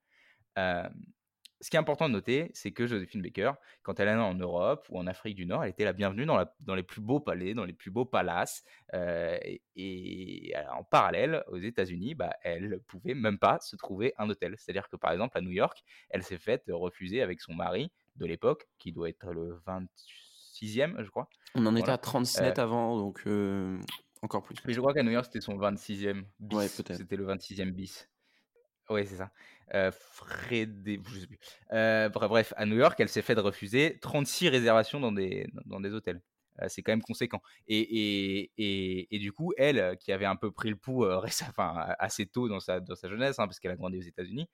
ce 0.57 1.69
qui 1.69 1.77
est 1.77 1.79
important 1.79 2.09
de 2.09 2.13
noter, 2.13 2.51
c'est 2.53 2.71
que 2.71 2.85
Joséphine 2.85 3.21
Baker, 3.21 3.53
quand 3.81 3.99
elle 3.99 4.09
est 4.09 4.13
en 4.13 4.35
Europe 4.35 4.85
ou 4.89 4.99
en 4.99 5.07
Afrique 5.07 5.35
du 5.35 5.45
Nord, 5.45 5.63
elle 5.63 5.69
était 5.69 5.85
la 5.85 5.93
bienvenue 5.93 6.25
dans, 6.25 6.45
dans 6.59 6.75
les 6.75 6.83
plus 6.83 7.01
beaux 7.01 7.19
palais, 7.19 7.53
dans 7.53 7.65
les 7.65 7.73
plus 7.73 7.91
beaux 7.91 8.05
palaces. 8.05 8.63
et, 8.93 10.53
en 10.71 10.83
parallèle, 10.83 11.43
aux 11.47 11.57
États-Unis, 11.57 12.15
bah, 12.15 12.33
elle 12.43 12.79
pouvait 12.87 13.13
même 13.13 13.39
pas 13.39 13.59
se 13.61 13.75
trouver 13.75 14.13
un 14.17 14.29
hôtel. 14.29 14.55
C'est-à-dire 14.57 14.89
que 14.89 14.97
par 14.97 15.11
exemple, 15.11 15.37
à 15.37 15.41
New 15.41 15.51
York, 15.51 15.83
elle 16.09 16.23
s'est 16.23 16.37
faite 16.37 16.63
refuser 16.67 17.21
avec 17.21 17.39
son 17.39 17.53
mari 17.53 17.91
de 18.17 18.25
l'époque, 18.25 18.67
qui 18.77 18.91
doit 18.91 19.09
être 19.09 19.31
le 19.31 19.59
26e, 20.61 21.03
je 21.03 21.09
crois. 21.09 21.29
On 21.55 21.65
en 21.65 21.75
était 21.75 21.89
à 21.89 21.97
37 21.97 22.59
avant, 22.59 22.97
donc 22.97 23.23
encore 24.21 24.43
plus. 24.43 24.55
Mais 24.65 24.73
je 24.73 24.79
crois 24.79 24.93
qu'à 24.93 25.03
New 25.03 25.11
York, 25.11 25.25
c'était 25.25 25.41
son 25.41 25.57
26e 25.57 26.25
bis. 26.39 26.55
Ouais, 26.55 26.67
peut-être. 26.67 26.97
C'était 26.97 27.15
le 27.15 27.25
26e 27.25 27.71
bis. 27.71 28.09
Oui, 28.89 29.05
c'est 29.07 29.15
ça. 29.15 29.31
Euh, 29.73 29.91
Frédé... 29.91 30.99
je 31.07 31.19
sais 31.19 31.27
plus. 31.27 31.39
Euh, 31.73 32.09
bref, 32.09 32.53
à 32.55 32.65
New 32.65 32.75
York, 32.75 32.99
elle 32.99 33.09
s'est 33.09 33.21
fait 33.21 33.33
refuser 33.33 33.97
36 34.01 34.49
réservations 34.49 34.99
dans 34.99 35.11
des, 35.11 35.47
dans 35.65 35.79
des 35.79 35.91
hôtels. 35.91 36.21
C'est 36.67 36.81
quand 36.81 36.91
même 36.91 37.01
conséquent. 37.01 37.41
Et, 37.67 37.79
et, 37.79 38.51
et, 38.57 39.15
et, 39.15 39.19
du 39.19 39.31
coup, 39.31 39.53
elle, 39.57 39.97
qui 39.99 40.11
avait 40.11 40.25
un 40.25 40.35
peu 40.35 40.51
pris 40.51 40.69
le 40.69 40.75
pouls 40.75 41.05
enfin, 41.49 41.93
assez 41.99 42.25
tôt 42.25 42.47
dans 42.47 42.59
sa, 42.59 42.79
dans 42.79 42.95
sa 42.95 43.09
jeunesse, 43.09 43.39
hein, 43.39 43.45
parce 43.45 43.59
qu'elle 43.59 43.71
a 43.71 43.75
grandi 43.75 43.97
aux 43.97 44.01
États-Unis, 44.01 44.49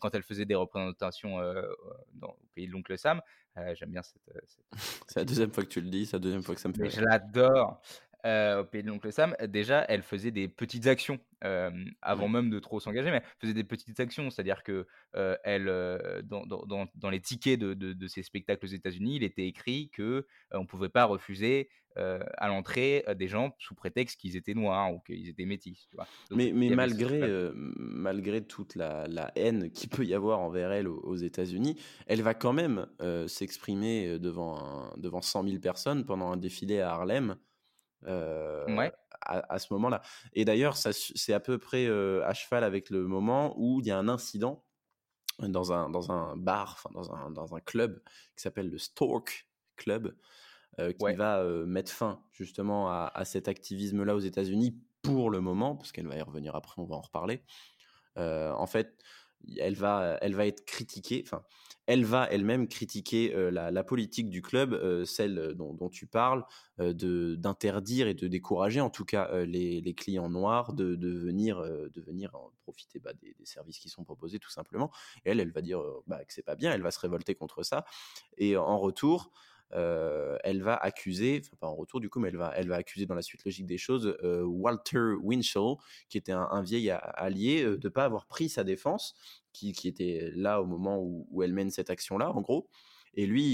quand 0.00 0.14
elle 0.14 0.22
faisait 0.22 0.46
des 0.46 0.56
représentations 0.56 1.38
dans, 2.14 2.30
au 2.30 2.48
pays 2.54 2.66
de 2.66 2.72
l'oncle 2.72 2.98
Sam, 2.98 3.20
j'aime 3.74 3.90
bien 3.90 4.02
cette. 4.02 4.20
C'est 5.06 5.20
la 5.20 5.24
deuxième 5.24 5.52
fois 5.52 5.62
que 5.62 5.68
tu 5.68 5.80
le 5.80 5.88
dis, 5.88 6.06
c'est 6.06 6.16
la 6.16 6.20
deuxième 6.20 6.42
fois 6.42 6.54
que 6.54 6.60
ça 6.60 6.68
me 6.68 6.74
fait. 6.74 6.90
je 6.90 7.00
l'adore. 7.00 7.80
Au 8.26 8.64
pays 8.64 8.82
de 8.82 8.88
l'oncle 8.88 9.12
Sam, 9.12 9.36
déjà, 9.48 9.84
elle 9.88 10.02
faisait 10.02 10.30
des 10.30 10.48
petites 10.48 10.86
actions 10.86 11.18
avant 12.02 12.28
même 12.28 12.50
de 12.50 12.58
trop 12.58 12.80
s'engager, 12.80 13.10
mais 13.10 13.18
elle 13.18 13.40
faisait 13.40 13.54
des 13.54 13.64
petites 13.64 14.00
actions, 14.00 14.30
c'est-à-dire 14.30 14.62
que 14.62 14.86
elle, 15.44 15.66
dans, 16.24 16.46
dans, 16.46 16.86
dans, 16.94 17.10
les 17.10 17.20
tickets 17.20 17.58
de, 17.58 17.74
de, 17.74 17.92
de, 17.92 18.06
ces 18.08 18.22
spectacles 18.22 18.64
aux 18.64 18.68
États-Unis, 18.68 19.16
il 19.16 19.22
était 19.22 19.46
écrit 19.46 19.90
que 19.90 20.26
on 20.52 20.62
ne 20.62 20.66
pouvait 20.66 20.88
pas 20.88 21.04
refuser 21.04 21.68
à 21.96 22.48
l'entrée 22.48 23.04
des 23.16 23.28
gens 23.28 23.54
sous 23.58 23.74
prétexte 23.74 24.20
qu'ils 24.20 24.36
étaient 24.36 24.54
noirs 24.54 24.92
ou 24.92 25.00
qu'ils 25.00 25.28
étaient 25.28 25.46
métis. 25.46 25.86
Tu 25.88 25.96
vois? 25.96 26.06
mais, 26.30 26.52
mais 26.54 26.70
malgré, 26.70 27.20
malgré 27.54 28.44
toute 28.44 28.74
la, 28.74 29.06
la, 29.08 29.32
haine 29.36 29.70
qu'il 29.70 29.88
peut 29.88 30.04
y 30.04 30.14
avoir 30.14 30.40
envers 30.40 30.72
elle 30.72 30.88
aux, 30.88 31.16
États-Unis, 31.16 31.80
elle 32.06 32.22
va 32.22 32.34
quand 32.34 32.52
même 32.52 32.86
s'exprimer 33.26 34.18
devant, 34.18 34.92
devant 34.96 35.22
100 35.22 35.44
000 35.44 35.58
personnes 35.60 36.04
pendant 36.04 36.30
un 36.30 36.36
défilé 36.36 36.80
à 36.80 36.92
Harlem. 36.92 37.36
Ouais 38.06 38.92
à, 39.20 39.58
ce 39.58 39.72
moment-là. 39.72 40.02
Et 40.34 40.44
d'ailleurs, 40.44 40.76
c'est 40.76 41.32
à 41.32 41.40
peu 41.40 41.58
près 41.58 41.86
à 41.88 42.32
cheval 42.34 42.64
avec 42.64 42.90
le 42.90 43.06
moment 43.06 43.54
où 43.58 43.80
il 43.80 43.86
y 43.86 43.90
a 43.90 43.98
un 43.98 44.08
incident 44.08 44.64
dans 45.40 45.72
un, 45.72 45.90
dans 45.90 46.12
un 46.12 46.36
bar, 46.36 46.72
enfin 46.78 46.90
dans 46.94 47.12
un, 47.12 47.30
dans 47.30 47.54
un 47.54 47.60
club 47.60 48.00
qui 48.36 48.42
s'appelle 48.42 48.70
le 48.70 48.78
Stork 48.78 49.48
Club, 49.76 50.16
qui 50.78 51.14
va 51.14 51.42
mettre 51.66 51.90
fin 51.90 52.22
justement 52.32 52.88
à, 52.88 53.10
à 53.14 53.24
cet 53.24 53.48
activisme-là 53.48 54.14
aux 54.14 54.20
États-Unis 54.20 54.80
pour 55.02 55.30
le 55.30 55.40
moment, 55.40 55.76
parce 55.76 55.92
qu'elle 55.92 56.06
va 56.06 56.16
y 56.16 56.22
revenir 56.22 56.54
après, 56.54 56.80
on 56.80 56.86
va 56.86 56.96
en 56.96 57.00
reparler. 57.00 57.42
en 58.16 58.66
fait, 58.66 59.02
elle 59.58 59.74
va, 59.74 60.18
elle 60.20 60.34
va 60.34 60.46
être 60.46 60.64
critiquée, 60.64 61.22
enfin, 61.24 61.42
elle 61.86 62.04
va 62.04 62.28
elle-même 62.30 62.66
critiquer 62.66 63.32
la, 63.52 63.84
politique 63.84 64.28
du 64.28 64.42
club, 64.42 65.04
celle 65.04 65.54
dont, 65.54 65.88
tu 65.88 66.06
parles, 66.06 66.44
d'interdire 66.78 68.08
et 68.08 68.14
de 68.14 68.26
décourager 68.26 68.80
en 68.80 68.90
tout 68.90 69.04
cas 69.04 69.44
les, 69.44 69.94
clients 69.94 70.28
noirs 70.28 70.72
de, 70.72 70.96
venir, 71.06 71.62
de 71.62 72.00
venir 72.00 72.36
profiter 72.62 72.98
bah, 72.98 73.12
des, 73.14 73.36
services 73.44 73.78
qui 73.78 73.88
sont 73.88 74.02
proposés 74.02 74.40
tout 74.40 74.50
simplement. 74.50 74.90
Elle, 75.24 75.38
elle 75.38 75.52
va 75.52 75.62
dire 75.62 75.80
bah, 76.08 76.24
que 76.24 76.32
c'est 76.32 76.42
pas 76.42 76.56
bien, 76.56 76.72
elle 76.72 76.82
va 76.82 76.90
se 76.90 76.98
révolter 76.98 77.36
contre 77.36 77.62
ça. 77.62 77.84
Et 78.36 78.56
en 78.56 78.80
retour, 78.80 79.30
elle 79.70 80.62
va 80.62 80.76
accuser, 80.76 81.40
enfin 81.42 81.56
pas 81.58 81.66
en 81.66 81.74
retour 81.74 82.00
du 82.00 82.08
coup, 82.08 82.20
mais 82.20 82.28
elle 82.28 82.36
va, 82.36 82.52
elle 82.56 82.68
va 82.68 82.76
accuser 82.76 83.06
dans 83.06 83.14
la 83.14 83.22
suite 83.22 83.44
logique 83.44 83.66
des 83.66 83.78
choses 83.78 84.16
Walter 84.22 85.14
Winchell, 85.22 85.74
qui 86.08 86.18
était 86.18 86.32
un, 86.32 86.62
vieil 86.62 86.90
allié, 86.90 87.64
de 87.64 87.80
ne 87.82 87.88
pas 87.88 88.04
avoir 88.04 88.26
pris 88.26 88.48
sa 88.48 88.64
défense, 88.64 89.14
qui, 89.52 89.72
qui 89.72 89.88
était 89.88 90.30
là 90.34 90.60
au 90.60 90.66
moment 90.66 90.98
où, 90.98 91.26
où 91.30 91.42
elle 91.42 91.52
mène 91.52 91.70
cette 91.70 91.90
action-là, 91.90 92.30
en 92.30 92.40
gros. 92.40 92.68
Et 93.18 93.24
lui, 93.24 93.44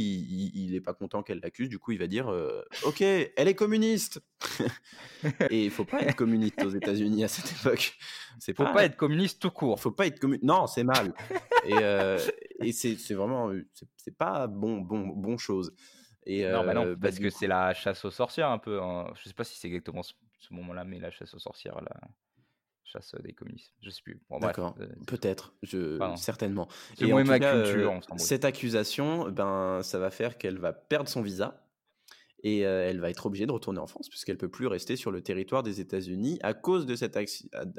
il 0.54 0.72
n'est 0.72 0.80
pas 0.80 0.92
content 0.92 1.22
qu'elle 1.22 1.38
l'accuse. 1.40 1.68
Du 1.68 1.78
coup, 1.78 1.92
il 1.92 1.98
va 1.98 2.08
dire 2.08 2.26
Ok, 2.82 3.00
elle 3.00 3.32
est 3.36 3.54
communiste 3.54 4.20
Et 5.50 5.64
il 5.66 5.70
faut 5.70 5.84
pas 5.84 6.02
être 6.02 6.16
communiste 6.16 6.60
aux 6.64 6.70
États-Unis 6.70 7.22
à 7.22 7.28
cette 7.28 7.52
époque. 7.52 7.96
C'est 8.40 8.56
faut 8.56 8.64
pas, 8.64 8.84
être 8.84 8.96
communiste 8.96 9.40
tout 9.40 9.52
court. 9.52 9.78
Faut 9.78 9.92
pas 9.92 10.08
être 10.08 10.18
communiste. 10.18 10.44
Non, 10.44 10.66
c'est 10.66 10.82
mal. 10.82 11.14
et, 11.64 11.76
et 12.66 12.72
c'est 12.72 13.14
vraiment. 13.14 13.52
C'est 13.96 14.16
pas 14.16 14.48
bon, 14.48 14.80
bon, 14.80 15.06
bon 15.06 15.38
chose. 15.38 15.72
Et 16.26 16.48
non, 16.48 16.64
bah 16.64 16.74
non, 16.74 16.92
bah, 16.92 16.96
parce 17.02 17.18
que 17.18 17.30
c'est 17.30 17.46
la 17.46 17.74
chasse 17.74 18.04
aux 18.04 18.10
sorcières 18.10 18.50
un 18.50 18.58
peu. 18.58 18.80
Hein. 18.80 19.12
Je 19.16 19.28
sais 19.28 19.34
pas 19.34 19.44
si 19.44 19.58
c'est 19.58 19.68
exactement 19.68 20.02
ce, 20.02 20.14
moment-là, 20.50 20.84
mais 20.84 20.98
la 20.98 21.10
chasse 21.10 21.34
aux 21.34 21.38
sorcières, 21.38 21.80
la 21.80 22.00
chasse 22.84 23.14
des 23.22 23.32
communistes. 23.32 23.72
Je 23.80 23.90
sais 23.90 24.02
plus. 24.02 24.20
D'accord, 24.40 24.76
euh, 24.80 24.86
peut-être, 25.06 25.54
je... 25.62 25.98
certainement. 26.16 26.68
Et 27.00 27.12
en 27.12 27.22
tout 27.22 27.38
cas, 27.38 27.62
culture, 27.62 28.00
cette 28.16 28.44
accusation, 28.44 29.30
ben, 29.30 29.82
ça 29.82 29.98
va 29.98 30.10
faire 30.10 30.38
qu'elle 30.38 30.58
va 30.58 30.72
perdre 30.72 31.08
son 31.08 31.22
visa 31.22 31.62
et 32.42 32.60
elle 32.60 33.00
va 33.00 33.10
être 33.10 33.26
obligée 33.26 33.46
de 33.46 33.52
retourner 33.52 33.78
en 33.78 33.86
France 33.86 34.08
puisqu'elle 34.08 34.36
peut 34.36 34.48
plus 34.48 34.66
rester 34.66 34.96
sur 34.96 35.10
le 35.10 35.22
territoire 35.22 35.62
des 35.62 35.80
États-Unis 35.80 36.38
à 36.42 36.54
cause 36.54 36.86
de 36.86 36.96
cette, 36.96 37.18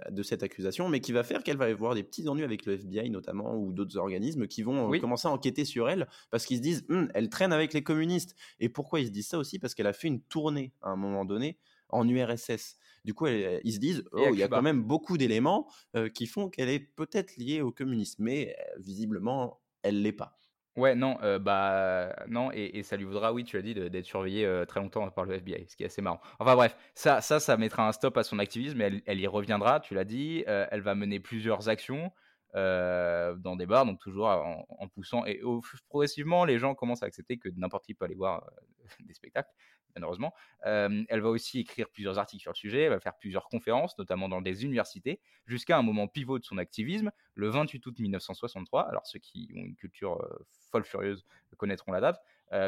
de 0.10 0.24
cette 0.24 0.44
accusation, 0.44 0.90
mais 0.90 1.02
qui 1.02 1.12
va 1.12 1.24
faire 1.24 1.44
qu'elle 1.44 1.58
va 1.58 1.66
avoir 1.66 1.96
des 1.96 2.04
petits 2.04 2.28
ennuis 2.28 2.44
avec 2.44 2.66
le 2.66 2.74
FBI 2.74 3.10
notamment 3.10 3.58
ou 3.58 3.74
d'autres 3.74 3.98
organismes 3.98 4.48
qui 4.48 4.64
vont 4.64 4.92
commencer 5.00 5.28
à 5.28 5.32
enquêter 5.32 5.66
sur 5.66 5.90
elle 5.90 6.08
parce 6.32 6.46
qu'ils 6.46 6.58
se 6.58 6.62
disent 6.62 6.86
«Hum, 6.90 7.10
elle 7.14 7.30
traîne 7.30 7.52
avec 7.52 7.74
les 7.74 7.84
communistes. 7.84 8.36
Et 8.60 8.70
pourquoi 8.70 9.00
ils 9.00 9.08
se 9.08 9.12
disent 9.12 9.28
ça 9.28 9.38
aussi? 9.38 9.60
Parce 9.60 9.74
qu'elle 9.74 9.88
a 9.88 9.94
fait 9.94 10.08
une 10.08 10.22
tournée 10.22 10.74
à 10.82 10.90
un 10.90 10.96
moment 10.96 11.26
donné 11.26 11.58
en 11.90 12.08
URSS. 12.08 12.78
Du 13.06 13.14
coup, 13.14 13.28
ils 13.28 13.74
se 13.74 13.80
disent, 13.80 14.04
oh, 14.14 14.30
il 14.32 14.40
y 14.40 14.44
a 14.44 14.48
quand 14.48 14.62
même 14.62 14.82
beaucoup 14.82 15.18
d'éléments 15.18 15.68
qui 16.14 16.26
font 16.26 16.50
qu'elle 16.50 16.70
est 16.70 16.80
peut-être 16.80 17.36
liée 17.38 17.62
au 17.62 17.72
communisme, 17.72 18.24
mais 18.24 18.56
visiblement, 18.78 19.62
elle 19.84 20.02
l'est 20.02 20.14
pas. 20.14 20.40
Ouais, 20.76 20.96
non, 20.96 21.18
bah 21.40 22.16
non, 22.28 22.52
et, 22.52 22.82
ça 22.84 22.98
lui 22.98 23.06
vaudra, 23.06 23.32
oui, 23.32 23.44
tu 23.44 23.58
as 23.58 23.62
dit, 23.62 23.76
d'être 23.76 24.06
surveillé 24.06 24.64
très 24.68 24.80
longtemps 24.80 25.08
par 25.12 25.26
le 25.26 25.36
FBI, 25.36 25.68
ce 25.68 25.76
qui 25.76 25.84
est 25.84 25.86
assez 25.86 26.02
marrant. 26.02 26.20
Enfin 26.40 26.56
bref, 26.56 26.76
ça, 26.96 27.22
ça, 27.22 27.40
ça 27.40 27.58
mettra 27.58 27.88
un 27.88 27.92
stop 27.92 28.18
à 28.18 28.24
son 28.24 28.40
activisme, 28.40 28.78
mais 28.78 29.04
elle, 29.06 29.20
y 29.20 29.28
reviendra, 29.28 29.80
tu 29.80 29.94
l'as 29.94 30.04
dit, 30.04 30.44
elle 30.48 30.82
va 30.82 30.96
mener 30.96 31.20
plusieurs 31.20 31.70
actions 31.70 32.12
dans 32.56 33.56
des 33.56 33.68
bars, 33.68 33.86
donc 33.86 34.00
toujours 34.00 34.28
en, 34.28 34.88
poussant, 34.88 35.26
et 35.26 35.42
progressivement, 35.90 36.44
les 36.44 36.58
gens 36.58 36.74
commencent 36.74 37.04
à 37.04 37.06
accepter 37.06 37.38
que 37.38 37.50
n'importe 37.56 37.86
qui 37.86 37.94
peut 37.94 38.06
aller 38.06 38.16
voir 38.16 38.50
des 39.06 39.14
spectacles, 39.14 39.52
malheureusement. 39.96 40.34
elle 40.64 41.22
va 41.22 41.30
aussi 41.30 41.60
écrire 41.60 41.90
plusieurs 41.90 42.20
articles 42.20 42.42
sur 42.42 42.52
le 42.52 42.58
sujet, 42.58 42.84
elle 42.84 42.92
va 42.92 43.00
faire 43.00 43.18
plusieurs 43.18 43.48
conférences, 43.50 43.98
notamment 43.98 44.30
dans 44.30 44.42
des 44.42 44.64
universités, 44.64 45.20
jusqu'à 45.46 45.78
un 45.78 45.82
moment 45.82 46.08
pivot 46.08 46.40
de 46.40 46.46
son 46.46 46.58
activisme, 46.58 47.12
le 47.36 47.50
28 47.50 47.86
août 47.86 48.00
1963. 48.00 48.90
Alors 48.90 49.06
ceux 49.06 49.20
qui 49.20 49.52
ont 49.56 49.64
une 49.66 49.76
culture 49.76 50.26
folle 50.72 50.86
furieuse 50.86 51.26
connaîtront 51.58 51.92
la 51.92 52.02
date, 52.02 52.22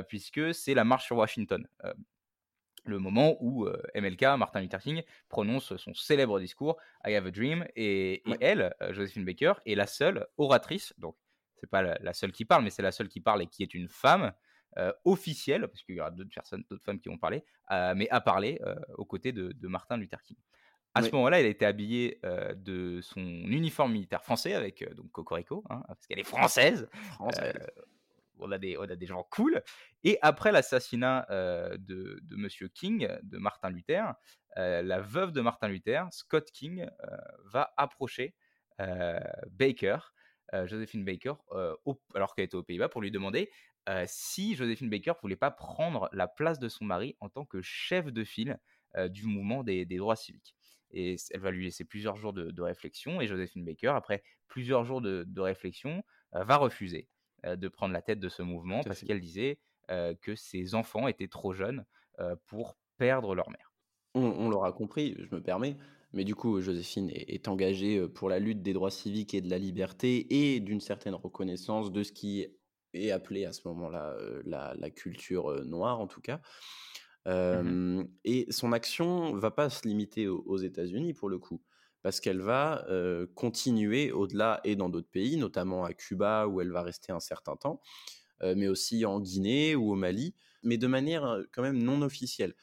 puisque 0.08 0.54
c'est 0.54 0.74
la 0.74 0.84
marche 0.84 1.06
sur 1.06 1.18
Washington. 1.18 1.68
le 2.86 3.00
moment 3.00 3.36
où 3.40 3.68
MLK, 3.96 4.22
Martin 4.38 4.62
Luther 4.62 4.80
King, 4.80 5.04
prononce 5.28 5.76
son 5.78 5.94
célèbre 5.94 6.40
discours 6.40 6.78
I 7.06 7.16
Have 7.16 7.28
a 7.28 7.32
Dream, 7.32 7.66
et, 7.76 8.24
elle, 8.42 8.74
Josephine 8.92 9.26
Baker, 9.26 9.54
est 9.66 9.76
la 9.76 9.88
seule 9.88 10.28
oratrice, 10.38 10.94
donc 10.98 11.16
c'est 11.56 11.70
pas 11.70 11.82
la, 11.82 12.14
seule 12.14 12.32
qui 12.32 12.46
parle, 12.46 12.64
mais 12.64 12.70
c'est 12.70 12.82
la 12.82 12.92
seule 12.92 13.08
qui 13.08 13.22
parle 13.22 13.42
et 13.42 13.48
qui 13.48 13.64
est 13.64 13.74
une 13.74 13.88
femme 13.88 14.34
officielle, 15.04 15.68
parce 15.68 15.84
qu'il 15.84 15.96
y 15.96 16.02
aura 16.02 16.12
d'autres 16.12 16.34
personnes, 16.34 16.64
d'autres 16.70 16.84
femmes 16.84 17.00
qui 17.00 17.10
vont 17.10 17.18
parler, 17.18 17.44
mais 17.70 18.10
à 18.10 18.22
parler 18.22 18.60
aux 18.98 19.06
côtés 19.06 19.32
de, 19.32 19.68
Martin 19.68 19.98
Luther 19.98 20.22
King. 20.22 20.38
À 20.94 21.02
ce 21.02 21.12
moment-là, 21.12 21.40
elle 21.40 21.46
a 21.46 21.50
été 21.50 21.66
habillée 21.66 22.20
de 22.56 23.00
son 23.02 23.22
uniforme 23.22 23.92
militaire 23.94 24.24
français 24.24 24.54
avec 24.54 24.84
donc 24.96 25.12
Cocorico, 25.12 25.64
hein, 25.70 25.84
parce 25.88 26.08
qu'elle 26.08 26.20
est 26.20 26.24
française. 26.24 26.88
française 27.14 27.54
on 28.40 28.52
a 28.52 28.58
des, 28.58 28.78
on 28.78 28.84
a 28.84 28.96
des 28.96 29.06
gens 29.06 29.24
cool. 29.30 29.62
Et 30.04 30.18
après 30.22 30.52
l'assassinat 30.52 31.26
de, 31.30 32.20
de 32.22 32.36
Monsieur 32.36 32.68
King, 32.68 33.08
de 33.24 33.38
Martin 33.38 33.70
Luther, 33.70 34.14
la 34.56 35.00
veuve 35.00 35.32
de 35.32 35.42
Martin 35.42 35.68
Luther, 35.68 36.08
Scott 36.12 36.52
King, 36.52 36.88
va 37.46 37.74
approcher 37.78 38.36
Baker, 39.52 39.98
Josephine 40.66 41.04
Baker, 41.04 41.34
alors 42.14 42.36
qu'elle 42.36 42.46
était 42.46 42.56
aux 42.56 42.64
Pays-Bas, 42.64 42.90
pour 42.90 43.02
lui 43.02 43.12
demander 43.12 43.50
si 44.06 44.56
Josephine 44.56 44.90
Baker 44.90 45.14
voulait 45.22 45.36
pas 45.36 45.52
prendre 45.52 46.10
la 46.12 46.28
place 46.28 46.60
de 46.60 46.70
son 46.70 46.86
mari 46.86 47.16
en 47.20 47.30
tant 47.30 47.46
que 47.46 47.62
chef 47.62 48.06
de 48.08 48.24
file 48.24 48.58
du 49.10 49.26
mouvement 49.26 49.64
des, 49.64 49.86
droits 49.86 50.16
civiques. 50.16 50.56
Et 50.92 51.18
elle 51.32 51.40
va 51.40 51.52
lui 51.52 51.66
laisser 51.66 51.84
plusieurs 51.84 52.16
jours 52.16 52.34
de, 52.34 52.62
réflexion, 52.62 53.22
et 53.22 53.28
Josephine 53.28 53.66
Baker, 53.66 53.94
après 53.96 54.24
plusieurs 54.48 54.86
jours 54.86 55.02
de, 55.02 55.24
de 55.28 55.42
réflexion, 55.42 56.04
va 56.32 56.58
refuser. 56.58 57.10
Euh, 57.46 57.56
de 57.56 57.68
prendre 57.68 57.94
la 57.94 58.02
tête 58.02 58.20
de 58.20 58.30
ce 58.30 58.42
mouvement 58.42 58.82
parce 58.84 59.04
qu'elle 59.04 59.20
disait 59.20 59.60
euh, 59.92 60.14
que 60.22 60.36
ses 60.36 60.74
enfants 60.74 61.08
étaient 61.08 61.28
trop 61.28 61.54
jeunes 61.54 61.86
euh, 62.20 62.36
pour 62.48 62.78
perdre 62.98 63.36
leur 63.36 63.50
mère. 63.50 63.72
On, 64.14 64.50
l'aura 64.50 64.72
compris, 64.72 65.16
je 65.20 65.36
me 65.36 65.42
permets, 65.42 65.76
mais 66.16 66.24
du 66.24 66.34
coup, 66.34 66.62
Joséphine 66.62 67.12
est, 67.14 67.48
engagée 67.48 68.08
pour 68.08 68.30
la 68.30 68.40
lutte 68.40 68.62
des 68.64 68.74
droits 68.74 68.90
civiques 68.90 69.34
et 69.34 69.42
de 69.42 69.50
la 69.50 69.60
liberté 69.60 70.26
et 70.30 70.60
d'une 70.62 70.82
certaine 70.82 71.14
reconnaissance 71.14 71.92
de 71.92 72.04
ce 72.04 72.12
qui 72.12 72.48
est 72.94 73.12
appelé 73.12 73.46
à 73.46 73.52
ce 73.52 73.68
moment-là 73.68 74.16
la, 74.46 74.90
culture 74.90 75.64
noire, 75.66 76.00
en 76.00 76.08
tout 76.08 76.22
cas. 76.22 76.42
Mmh 77.28 78.04
et 78.24 78.46
son 78.52 78.72
action 78.72 79.34
va 79.34 79.50
pas 79.50 79.72
se 79.72 79.88
limiter 79.88 80.28
aux 80.28 80.58
États-Unis 80.58 81.16
pour 81.16 81.28
le 81.28 81.40
coup 81.40 81.60
parce 82.06 82.20
qu'elle 82.20 82.40
va 82.40 82.86
continuer 83.34 84.12
au-delà 84.12 84.62
et 84.64 84.76
dans 84.76 84.90
d'autres 84.90 85.10
pays, 85.10 85.38
notamment 85.38 85.86
à 85.86 85.94
Cuba 85.94 86.46
où 86.46 86.62
elle 86.62 86.72
va 86.72 86.84
rester 86.84 87.12
un 87.12 87.20
certain 87.20 87.56
temps, 87.56 87.82
mais 88.44 88.68
aussi 88.68 89.06
en 89.06 89.20
Guinée 89.20 89.76
ou 89.76 89.92
au 89.92 89.96
Mali, 89.96 90.36
mais 90.62 90.78
de 90.78 90.86
manière 90.86 91.42
quand 91.52 91.64
même 91.64 91.82
non 91.82 92.04
officielle. 92.04 92.54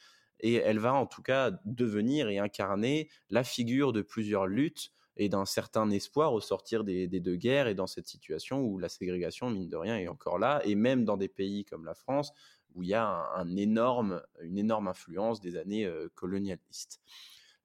Et 0.43 0.55
elle 0.55 0.79
va 0.79 0.93
en 0.93 1.07
tout 1.07 1.23
cas 1.23 1.53
devenir 1.65 2.29
et 2.29 2.39
incarner 2.39 3.09
la 3.31 3.45
figure 3.45 3.93
de 3.93 4.03
plusieurs 4.03 4.47
luttes 4.47 4.93
et 5.17 5.29
d'un 5.29 5.45
certain 5.45 5.91
espoir 5.91 6.33
au 6.33 6.41
sortir 6.41 6.85
des, 6.85 7.07
deux 7.09 7.37
guerres 7.37 7.69
et 7.69 7.75
dans 7.75 7.87
cette 7.87 8.07
situation 8.07 8.63
où 8.63 8.79
la 8.79 8.89
ségrégation, 8.89 9.51
mine 9.51 9.69
de 9.69 9.77
rien, 9.77 9.99
est 9.99 10.09
encore 10.09 10.39
là, 10.39 10.63
et 10.65 10.75
même 10.75 11.05
dans 11.05 11.17
des 11.17 11.29
pays 11.29 11.65
comme 11.65 11.85
la 11.85 11.95
France, 11.95 12.33
où 12.75 12.83
il 12.83 12.89
y 12.89 12.95
a 12.95 13.07
un, 13.37 13.57
énorme, 13.57 14.23
une 14.41 14.59
énorme 14.59 14.89
influence 14.89 15.41
des 15.41 15.57
années 15.57 15.91
colonialistes. 16.15 17.01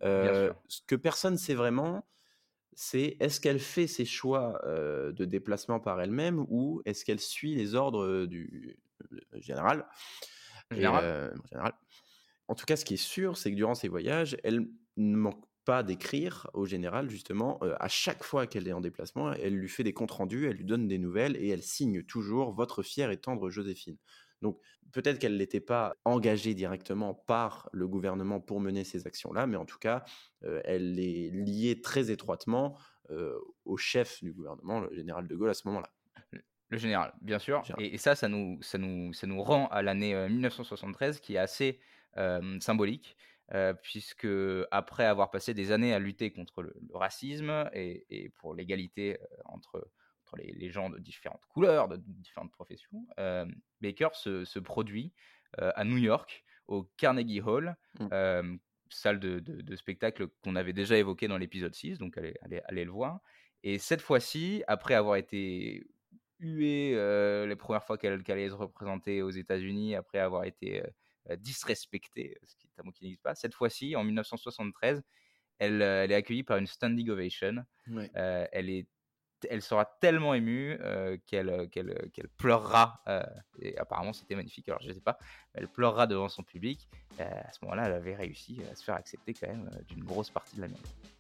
Euh, 0.04 0.52
ce 0.68 0.82
que 0.86 0.96
personne 0.96 1.34
ne 1.34 1.40
sait 1.40 1.56
vraiment, 1.56 2.06
c'est 2.74 3.16
est-ce 3.20 3.40
qu'elle 3.40 3.60
fait 3.60 3.88
ses 3.88 4.06
choix 4.06 4.62
de 4.66 5.26
déplacement 5.26 5.80
par 5.80 6.02
elle-même 6.02 6.46
ou 6.50 6.82
est-ce 6.86 7.06
qu'elle 7.06 7.22
suit 7.22 7.56
les 7.56 7.76
ordres 7.76 8.26
du 8.26 8.78
général, 9.36 9.88
général. 10.72 11.74
En 12.48 12.56
tout 12.56 12.66
cas, 12.66 12.76
ce 12.76 12.86
qui 12.86 12.96
est 12.96 12.98
sûr, 12.98 13.38
c'est 13.38 13.52
que 13.52 13.56
durant 13.56 13.76
ses 13.76 13.88
voyages, 13.88 14.38
elle 14.44 14.68
ne 14.98 15.16
manque 15.16 15.44
pas 15.66 15.84
d'écrire 15.84 16.50
au 16.54 16.66
général, 16.66 17.10
justement. 17.10 17.60
à 17.80 17.90
chaque 17.90 18.24
fois 18.24 18.48
qu'elle 18.48 18.70
est 18.70 18.74
en 18.74 18.80
déplacement, 18.80 19.34
elle 19.34 19.54
lui 19.54 19.68
fait 19.68 19.84
des 19.84 19.92
comptes 19.92 20.12
rendus, 20.12 20.48
elle 20.48 20.56
lui 20.56 20.64
donne 20.64 20.88
des 20.88 20.98
nouvelles 20.98 21.36
et 21.36 21.50
elle 21.50 21.62
signe 21.62 22.04
toujours 22.04 22.54
Votre 22.54 22.84
fière 22.84 23.12
et 23.12 23.18
tendre 23.18 23.50
Joséphine. 23.50 23.98
Donc 24.42 24.62
peut-être 24.94 25.20
qu'elle 25.20 25.36
n'était 25.36 25.60
pas 25.60 25.94
engagée 26.06 26.54
directement 26.54 27.14
par 27.14 27.70
le 27.74 27.86
gouvernement 27.88 28.40
pour 28.40 28.62
mener 28.62 28.86
ces 28.86 29.08
actions-là, 29.08 29.46
mais 29.46 29.58
en 29.58 29.66
tout 29.66 29.78
cas, 29.78 30.06
elle 30.42 31.00
est 31.00 31.32
liée 31.32 31.82
très 31.82 32.12
étroitement 32.12 32.78
au 33.66 33.76
chef 33.76 34.24
du 34.24 34.32
gouvernement, 34.32 34.80
le 34.80 34.94
général 34.94 35.28
de 35.28 35.36
Gaulle, 35.36 35.50
à 35.50 35.54
ce 35.54 35.68
moment-là. 35.68 35.92
Le 36.70 36.78
général, 36.78 37.14
bien 37.22 37.40
sûr. 37.40 37.64
Et, 37.78 37.98
ça, 37.98 38.16
ça 38.16 38.28
nous, 38.28 38.62
ça, 38.62 38.78
nous, 38.78 39.14
ça 39.14 39.26
nous 39.28 39.42
rend 39.42 39.68
à 39.68 39.82
l'année 39.82 40.14
1973, 40.30 41.20
qui 41.20 41.36
est 41.36 41.38
assez 41.38 41.80
symbolique. 42.60 43.18
puisque 43.82 44.28
après 44.72 45.06
avoir 45.06 45.32
passé 45.32 45.54
des 45.54 45.72
années 45.72 45.94
à 45.94 46.00
lutter 46.00 46.32
contre 46.32 46.64
le, 46.64 46.76
racisme 46.94 47.70
et, 47.74 48.06
et 48.10 48.30
pour 48.30 48.54
l'égalité 48.54 49.18
entre 49.46 49.90
les, 50.36 50.70
gens 50.70 50.90
de 50.90 51.00
différentes 51.00 51.46
couleurs, 51.48 51.88
de 51.88 51.98
différentes 51.98 52.52
professions, 52.52 53.06
Baker 53.82 54.10
se, 54.14 54.60
produit 54.60 55.14
à 55.58 55.84
New 55.84 55.98
York, 55.98 56.44
au 56.68 56.84
Carnegie 56.98 57.42
Hall, 57.42 57.76
mmh. 58.00 58.58
salle 58.90 59.20
de, 59.20 59.76
spectacle 59.76 60.28
qu'on 60.44 60.56
avait 60.56 60.74
déjà 60.74 60.98
évoqué 60.98 61.28
dans 61.28 61.38
l'épisode 61.38 61.74
6, 61.74 61.98
donc 61.98 62.18
allez, 62.18 62.62
allez, 62.66 62.86
le 62.86 62.92
voir. 62.92 63.20
Et 63.64 63.80
cette 63.80 64.02
fois-ci, 64.02 64.64
après 64.68 64.94
avoir 64.94 65.16
été 65.16 65.88
huée 66.40 66.92
les 67.48 67.56
premières 67.56 67.84
fois 67.84 67.98
qu'elle 67.98 68.24
allait 68.28 68.50
se 68.50 68.56
représenter 68.56 69.22
aux 69.22 69.32
États-Unis, 69.32 69.96
après 69.96 70.20
avoir 70.20 70.44
été 70.44 70.84
disrespectée, 71.38 72.38
ce 72.46 72.56
qui 72.56 72.68
est 72.68 72.80
un 72.80 72.84
mot 72.84 72.92
qui 72.92 73.04
n'existe 73.04 73.24
pas, 73.24 73.36
cette 73.36 73.54
fois-ci, 73.54 73.96
en 73.96 74.04
1973, 74.04 75.04
elle, 75.60 75.82
elle, 75.82 76.12
est 76.12 76.16
accueillie 76.16 76.44
par 76.44 76.58
une 76.58 76.68
standing 76.68 77.10
ovation. 77.10 77.66
elle 78.16 78.70
est 78.70 78.88
elle 79.50 79.62
sera 79.62 79.86
tellement 79.86 80.34
émue 80.34 80.80
qu'elle 81.28 81.70
pleurera. 82.38 83.04
et 83.60 83.78
apparemment, 83.78 84.14
c'était 84.14 84.36
magnifique. 84.36 84.68
Alors, 84.70 84.82
je 84.82 84.88
ne 84.88 84.94
sais 84.94 85.02
pas, 85.02 85.18
elle 85.54 85.68
pleurera 85.68 86.08
devant 86.08 86.30
son 86.30 86.44
public. 86.44 86.90
à 87.20 87.52
ce 87.52 87.60
moment-là, 87.64 87.86
elle 87.86 87.94
avait 87.94 88.16
réussi 88.16 88.62
à 88.72 88.76
se 88.76 88.84
faire 88.84 88.96
accepter 88.96 89.34
quand 89.34 89.48
même 89.48 89.70
d'une 89.88 90.04
grosse 90.04 90.30
partie 90.30 90.56
de 90.56 90.62
l'Amérique. 90.62 91.17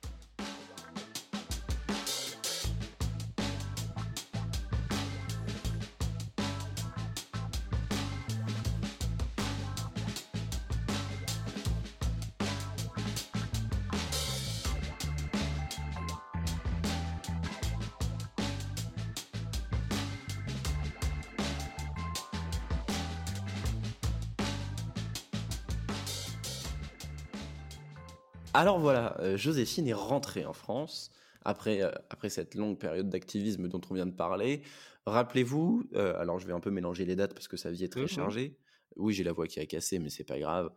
Alors 28.58 28.80
voilà, 28.80 29.16
euh, 29.20 29.38
Joséphine 29.38 29.88
est 29.88 29.94
rentrée 29.94 30.44
en 30.44 30.52
France 30.52 31.12
après, 31.46 31.84
euh, 31.84 31.92
après 32.10 32.30
cette 32.30 32.56
longue 32.56 32.80
période 32.80 33.08
d'activisme 33.08 33.68
dont 33.68 33.82
on 33.92 33.94
vient 33.94 34.08
de 34.08 34.16
parler. 34.16 34.64
Rappelez-vous, 35.06 35.88
euh, 35.94 36.20
alors 36.20 36.40
je 36.40 36.48
vais 36.48 36.54
un 36.54 36.60
peu 36.60 36.72
mélanger 36.72 37.06
les 37.06 37.16
dates 37.16 37.36
parce 37.36 37.48
que 37.48 37.56
sa 37.56 37.70
vie 37.70 37.84
est 37.84 37.90
très 37.90 38.06
mmh 38.06 38.08
chargée. 38.08 38.58
Oui, 38.96 39.14
j'ai 39.14 39.24
la 39.24 39.32
voix 39.32 39.46
qui 39.46 39.60
a 39.60 39.66
cassé, 39.68 40.00
mais 40.00 40.10
c'est 40.10 40.24
pas 40.24 40.40
grave. 40.40 40.72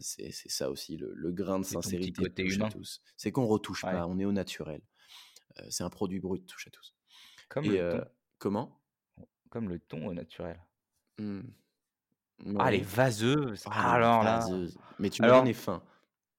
c'est 0.00 0.30
ça 0.30 0.70
aussi 0.70 0.98
le, 0.98 1.32
grain 1.32 1.58
de 1.58 1.64
sincérité 1.64 2.28
touche 2.28 2.60
à 2.60 2.68
tous. 2.68 3.00
C'est 3.16 3.32
qu'on 3.32 3.46
retouche 3.46 3.80
pas, 3.80 4.06
on 4.06 4.18
est 4.18 4.26
au 4.26 4.32
naturel. 4.32 4.82
c'est 5.70 5.84
un 5.84 5.90
produit 5.90 6.20
brut, 6.20 6.44
touche 6.44 6.66
à 6.66 6.70
tous. 6.70 6.94
Comme 7.48 7.64
le 7.64 7.92
ton. 7.92 8.04
Comment? 8.38 8.82
Comme 9.48 9.70
le 9.70 9.78
ton 9.78 10.06
au 10.06 10.12
naturel. 10.12 10.60
Mmh. 11.16 11.40
Ah, 12.58 12.70
les 12.70 12.82
vaseuses. 12.82 13.64
Ah, 13.70 13.94
alors 13.94 14.22
là. 14.22 14.46
Mais 14.98 15.08
tu 15.08 15.22
me 15.22 15.28
donnes 15.28 15.54
fin. 15.54 15.82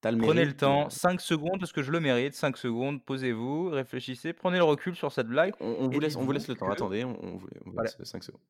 Prenez 0.01 0.45
le 0.45 0.55
temps, 0.55 0.89
5 0.89 1.21
secondes, 1.21 1.59
parce 1.59 1.71
que 1.71 1.83
je 1.83 1.91
le 1.91 1.99
mérite, 1.99 2.33
5 2.33 2.57
secondes, 2.57 3.03
posez-vous, 3.05 3.69
réfléchissez, 3.69 4.33
prenez 4.33 4.57
le 4.57 4.63
recul 4.63 4.95
sur 4.95 5.11
cette 5.11 5.27
blague. 5.27 5.53
On, 5.59 5.89
vous, 5.89 5.99
laisse, 5.99 6.15
on 6.15 6.23
vous 6.23 6.31
laisse 6.31 6.47
le 6.47 6.55
temps, 6.55 6.69
attendez, 6.69 7.03
on, 7.03 7.37
vous, 7.37 7.47
laisse 7.81 7.97
5 8.03 8.23
secondes. 8.23 8.41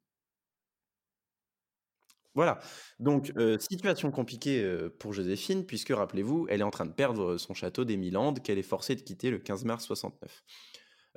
Voilà, 2.34 2.60
donc 3.00 3.34
euh, 3.36 3.58
situation 3.60 4.10
compliquée 4.10 4.64
euh, 4.64 4.96
pour 5.00 5.12
Joséphine, 5.12 5.66
puisque 5.66 5.90
rappelez-vous, 5.90 6.48
elle 6.50 6.62
est 6.62 6.64
en 6.64 6.72
train 6.72 6.86
de 6.86 6.94
perdre 6.94 7.36
son 7.36 7.54
château 7.54 7.84
des 7.84 7.98
Milandes 7.98 8.42
qu'elle 8.42 8.58
est 8.58 8.64
forcée 8.64 8.96
de 8.96 9.02
quitter 9.02 9.30
le 9.32 9.38
15 9.38 9.66
mars 9.66 9.86
69. 9.86 10.44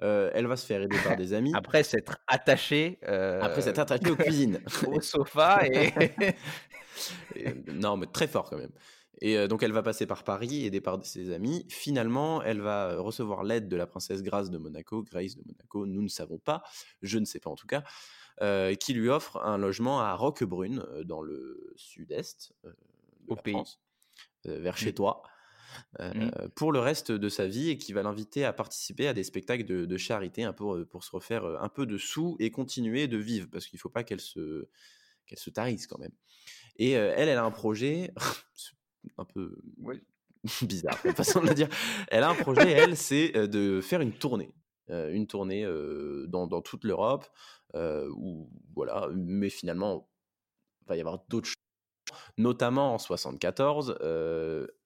Euh, 0.03 0.33
elle 0.35 0.49
va 0.49 0.57
se 0.57 0.67
faire 0.67 0.83
aider 0.83 0.97
par 1.05 1.17
des 1.17 1.33
amis. 1.33 1.53
Après 1.55 1.85
s'être 1.85 2.19
attachée. 2.27 2.99
Après 3.05 3.63
s'être 3.63 3.79
attachée 3.79 4.11
aux 4.11 4.17
cuisines. 4.17 4.61
au 4.89 5.01
sofa 5.01 5.61
et... 5.69 5.93
et... 7.37 7.55
Non, 7.73 7.97
mais 7.97 8.07
très 8.07 8.27
fort 8.27 8.51
quand 8.51 8.59
même. 8.59 8.73
Et 9.21 9.49
donc 9.49 9.63
elle 9.63 9.73
va 9.73 9.83
passer 9.83 10.07
par 10.07 10.25
Paris, 10.25 10.67
aidée 10.67 10.81
par 10.81 11.05
ses 11.05 11.31
amis. 11.33 11.67
Finalement, 11.69 12.43
elle 12.43 12.61
va 12.61 12.97
recevoir 12.99 13.45
l'aide 13.45 13.69
de 13.69 13.77
la 13.77 13.87
princesse 13.87 14.23
Grace 14.23 14.51
de 14.51 14.59
Monaco, 14.59 15.03
Grace 15.03 15.37
de 15.37 15.43
Monaco, 15.47 15.87
nous 15.87 16.03
ne 16.03 16.09
savons 16.09 16.39
pas, 16.39 16.63
je 17.03 17.19
ne 17.19 17.25
sais 17.25 17.41
pas 17.41 17.51
en 17.51 17.57
tout 17.57 17.67
cas, 17.67 17.85
qui 18.77 18.93
lui 18.93 19.09
offre 19.09 19.37
un 19.39 19.59
logement 19.59 20.01
à 20.01 20.15
Roquebrune, 20.15 20.85
dans 21.05 21.23
le 21.23 21.73
sud-est, 21.77 22.53
la 23.29 23.37
pays. 23.37 23.55
France, 23.55 23.81
vers 24.45 24.77
chez 24.77 24.91
Mmh. 24.91 24.95
toi, 24.95 25.23
Mmh. 25.99 26.31
pour 26.55 26.73
le 26.73 26.79
reste 26.79 27.11
de 27.11 27.29
sa 27.29 27.47
vie 27.47 27.71
et 27.71 27.79
qui 27.79 27.93
va 27.93 28.03
l'inviter 28.03 28.45
à 28.45 28.53
participer 28.53 29.09
à 29.09 29.13
des 29.15 29.25
spectacles 29.25 29.65
de, 29.65 29.87
de 29.87 29.97
charité 29.97 30.45
un 30.45 30.53
peu, 30.53 30.85
pour 30.87 31.03
se 31.03 31.11
refaire 31.11 31.45
un 31.45 31.69
peu 31.69 31.87
de 31.87 31.99
sous 31.99 32.37
et 32.39 32.51
continuer 32.51 33.09
de 33.09 33.17
vivre 33.17 33.49
parce 33.51 33.67
qu'il 33.67 33.77
ne 33.77 33.81
faut 33.81 33.89
pas 33.89 34.05
qu'elle 34.05 34.21
se, 34.21 34.69
qu'elle 35.27 35.39
se 35.39 35.51
tarisse 35.51 35.87
quand 35.87 35.99
même. 35.99 36.13
Et 36.77 36.93
elle, 36.93 37.29
elle 37.29 37.39
a 37.39 37.45
un 37.45 37.51
projet 37.51 38.13
un 39.19 39.25
peu 39.25 39.57
Ouais. 39.79 40.01
bizarre, 40.63 41.01
comme 41.03 41.15
façon 41.15 41.41
de 41.41 41.49
le 41.49 41.55
dire. 41.55 41.69
Elle 42.09 42.23
a 42.23 42.29
un 42.29 42.35
projet, 42.35 42.71
elle, 42.71 42.97
c'est 42.97 43.33
de 43.33 43.81
faire 43.81 44.01
une 44.01 44.13
tournée. 44.13 44.53
une 44.89 45.27
tournée 45.27 45.67
dans, 46.29 46.47
dans 46.47 46.61
toute 46.61 46.85
l'Europe, 46.85 47.27
où, 47.75 48.51
voilà, 48.75 49.09
mais 49.15 49.49
finalement, 49.49 50.11
il 50.83 50.89
va 50.89 50.97
y 50.97 51.01
avoir 51.01 51.25
d'autres 51.29 51.49
choses. 51.49 51.55
Notamment 52.37 52.93
en 52.95 52.99
74, 52.99 53.97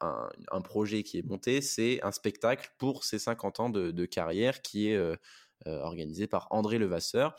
un, 0.01 0.29
un, 0.53 0.61
projet 0.61 1.03
qui 1.03 1.19
est 1.19 1.27
monté, 1.27 1.61
c'est 1.61 2.01
un 2.05 2.13
spectacle 2.13 2.71
pour 2.79 3.03
ses 3.03 3.19
50 3.19 3.61
ans 3.61 3.71
de, 3.71 3.91
de 3.91 4.07
carrière 4.07 4.63
qui 4.63 4.91
est 4.91 5.19
organisé 5.67 6.29
par 6.29 6.47
André 6.51 6.79
Levasseur. 6.79 7.35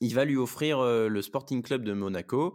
Il 0.00 0.14
va 0.14 0.26
lui 0.26 0.36
offrir 0.36 0.82
le 0.82 1.22
Sporting 1.22 1.62
Club 1.62 1.82
de 1.84 1.94
Monaco 1.94 2.54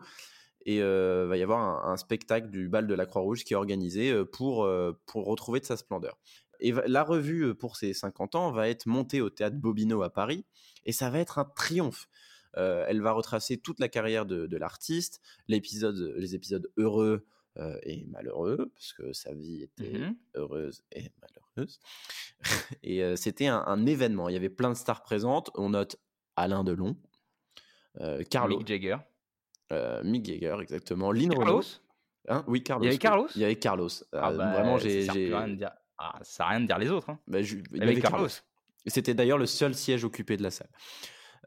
et 0.65 0.82
euh, 0.82 1.26
va 1.28 1.38
y 1.38 1.43
avoir 1.43 1.60
un, 1.60 1.91
un, 1.91 1.97
spectacle 1.97 2.49
du 2.49 2.69
bal 2.69 2.88
de 2.88 2.93
la 2.93 3.06
Croix-Rouge 3.06 3.43
qui 3.43 3.54
est 3.54 3.58
organisé 3.58 4.23
pour, 4.32 4.63
euh, 4.63 4.93
pour 5.06 5.26
retrouver 5.26 5.60
de 5.60 5.65
sa 5.65 5.78
splendeur. 5.78 6.17
Et 6.60 6.71
la 6.88 7.04
revue 7.04 7.56
pour 7.56 7.76
ses 7.76 7.93
50 7.93 8.36
ans 8.36 8.52
va 8.52 8.69
être 8.69 8.86
montée 8.86 9.21
au 9.21 9.30
théâtre 9.30 9.58
Bobino 9.58 10.02
à 10.02 10.10
Paris 10.10 10.45
et 10.86 10.91
ça 10.91 11.10
va 11.10 11.19
être 11.19 11.39
un 11.39 11.45
triomphe. 11.45 12.08
Euh, 12.58 12.86
elle 12.88 13.02
va 13.02 13.12
retracer 13.12 13.58
toute 13.58 13.80
la 13.80 13.89
carrière 13.89 14.26
de, 14.26 14.45
de 14.45 14.58
l'artiste, 14.58 15.21
l'épisode, 15.47 16.13
les 16.17 16.36
épisodes 16.36 16.69
heureux 16.78 17.26
euh, 17.58 17.78
et 17.84 18.06
malheureux, 18.06 18.71
parce 18.73 18.93
que 18.93 19.13
sa 19.13 19.34
vie 19.34 19.63
était 19.63 19.97
mmh. 19.97 20.15
heureuse 20.36 20.84
et 20.91 21.12
malheureuse. 21.21 21.80
et 22.84 23.04
euh, 23.04 23.15
c'était 23.15 23.47
un, 23.47 23.63
un, 23.65 23.86
événement. 23.86 24.30
Il 24.30 24.34
y 24.34 24.38
avait 24.38 24.49
plein 24.49 24.69
de 24.69 24.78
stars 24.78 25.04
présentes. 25.04 25.49
On 25.56 25.69
note 25.69 25.97
Alain 26.36 26.63
Delon, 26.63 26.95
Carlo. 28.30 28.58
Mick 28.58 28.67
Jagger. 28.67 28.97
Euh, 29.74 30.04
Mick 30.04 30.26
Jagger, 30.26 30.56
exactement. 30.62 31.12
Lynn 31.12 31.34
Carlos 31.34 31.64
hein? 32.28 32.44
Oui, 32.48 32.64
Carlos. 32.64 32.84
Il 32.84 32.86
y 32.86 32.90
avait 32.90 32.98
Carlos? 32.98 33.28
Il 33.36 33.42
y 33.42 33.46
avait 33.46 33.56
Carlos. 33.56 33.90
Ah 34.14 34.32
bah, 34.32 34.54
vraiment, 34.54 34.78
j'ai. 34.78 35.06
Ça 35.06 35.14
n'a 35.14 35.20
rien, 35.20 35.70
ah, 35.98 36.60
de 36.60 36.66
dire 36.66 36.78
les 36.78 36.92
autres. 36.92 37.10
Hein. 37.10 37.20
Bah, 37.28 37.42
je... 37.42 37.58
il, 37.72 37.78
y 37.78 37.82
avait 37.82 38.00
Carlos. 38.00 38.28
C'était 38.86 39.14
d'ailleurs 39.14 39.38
le 39.38 39.46
seul 39.46 39.74
siège 39.74 40.04
occupé 40.04 40.38
de 40.38 40.44
la 40.44 40.52
salle. 40.52 40.70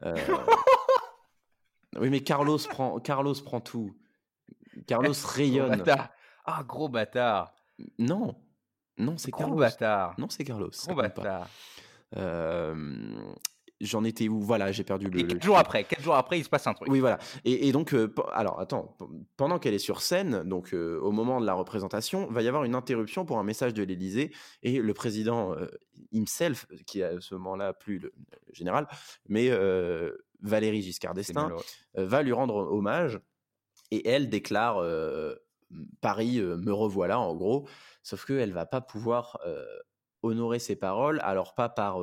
Euh... 0.03 0.15
oui, 1.99 2.09
mais 2.09 2.21
Carlos 2.21 2.57
prend, 2.69 2.99
Carlos 2.99 3.35
prend 3.45 3.61
tout. 3.61 3.95
Carlos 4.87 5.13
rayonne. 5.25 5.75
Gros 5.75 5.85
bâtard. 5.85 6.09
Ah, 6.45 6.63
gros 6.63 6.89
bâtard. 6.89 7.53
Non. 7.99 8.35
Non, 8.97 9.17
c'est 9.17 9.31
Carlos. 9.31 9.57
bâtard. 9.57 10.15
Non, 10.17 10.29
c'est 10.29 10.43
Carlos. 10.43 10.71
Gros 10.85 10.95
bâtard. 10.95 11.47
Euh, 12.15 13.33
j'en 13.81 14.03
étais 14.03 14.27
où 14.27 14.41
Voilà, 14.41 14.71
j'ai 14.71 14.83
perdu 14.83 15.09
le. 15.09 15.19
Et 15.19 15.27
quatre 15.27 15.35
le... 15.35 15.41
jours 15.41 15.57
après, 15.57 15.83
quatre 15.83 16.01
jours 16.01 16.15
après, 16.15 16.39
il 16.39 16.43
se 16.43 16.49
passe 16.49 16.67
un 16.67 16.73
truc. 16.73 16.89
Oui, 16.89 16.99
voilà. 16.99 17.17
Et, 17.45 17.67
et 17.67 17.71
donc, 17.71 17.93
euh, 17.93 18.13
alors 18.33 18.59
attends, 18.59 18.97
pendant 19.35 19.59
qu'elle 19.59 19.73
est 19.73 19.79
sur 19.79 20.01
scène, 20.01 20.43
donc 20.43 20.73
euh, 20.73 20.99
au 21.01 21.11
moment 21.11 21.39
de 21.41 21.45
la 21.45 21.53
représentation, 21.53 22.27
va 22.27 22.41
y 22.41 22.47
avoir 22.47 22.63
une 22.63 22.75
interruption 22.75 23.25
pour 23.25 23.37
un 23.39 23.43
message 23.43 23.73
de 23.73 23.83
l'Élysée 23.83 24.31
et 24.63 24.79
le 24.79 24.93
président 24.93 25.53
euh, 25.53 25.67
himself, 26.11 26.65
qui 26.85 27.03
à 27.03 27.19
ce 27.19 27.35
moment-là 27.35 27.73
plus 27.73 27.99
le, 27.99 28.13
le 28.47 28.53
général, 28.53 28.87
mais 29.27 29.49
Valérie 30.41 30.81
Giscard 30.81 31.13
d'Estaing, 31.13 31.51
va 31.95 32.21
lui 32.21 32.31
rendre 32.31 32.55
hommage 32.55 33.19
et 33.91 34.07
elle 34.07 34.29
déclare 34.29 34.83
Paris, 36.01 36.41
me 36.41 36.71
revoilà 36.71 37.19
en 37.19 37.35
gros, 37.35 37.67
sauf 38.03 38.25
qu'elle 38.25 38.53
va 38.53 38.65
pas 38.65 38.81
pouvoir 38.81 39.39
honorer 40.21 40.59
ses 40.59 40.75
paroles, 40.75 41.19
alors 41.23 41.55
pas 41.55 41.69
par 41.69 41.99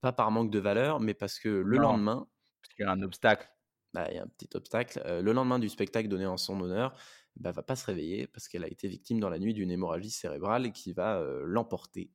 pas 0.00 0.12
par 0.12 0.30
manque 0.30 0.50
de 0.50 0.58
valeur, 0.58 1.00
mais 1.00 1.14
parce 1.14 1.38
que 1.38 1.48
le 1.48 1.76
non, 1.76 1.82
lendemain. 1.82 2.28
Parce 2.62 2.74
qu'il 2.74 2.84
y 2.84 2.88
a 2.88 2.92
un 2.92 3.02
obstacle. 3.02 3.48
Bah, 3.94 4.06
il 4.10 4.16
y 4.16 4.18
a 4.18 4.22
un 4.22 4.28
petit 4.28 4.48
obstacle. 4.54 5.00
Euh, 5.06 5.22
le 5.22 5.32
lendemain 5.32 5.58
du 5.58 5.68
spectacle 5.68 6.08
donné 6.08 6.26
en 6.26 6.36
son 6.36 6.60
honneur, 6.60 6.94
bah, 7.36 7.52
va 7.52 7.62
pas 7.62 7.76
se 7.76 7.86
réveiller 7.86 8.26
parce 8.26 8.48
qu'elle 8.48 8.64
a 8.64 8.68
été 8.68 8.86
victime 8.88 9.18
dans 9.20 9.30
la 9.30 9.38
nuit 9.38 9.54
d'une 9.54 9.70
hémorragie 9.70 10.10
cérébrale 10.10 10.72
qui 10.72 10.92
va 10.92 11.18
euh, 11.18 11.42
l'emporter, 11.46 12.10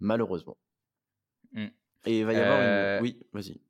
malheureusement. 0.00 0.58
Mmh. 1.52 1.66
Et 2.06 2.18
il 2.20 2.24
va 2.26 2.32
y 2.32 2.36
avoir 2.36 2.58
Euh, 2.60 2.98
une. 2.98 3.02
Oui, 3.04 3.20
vas-y. 3.32 3.60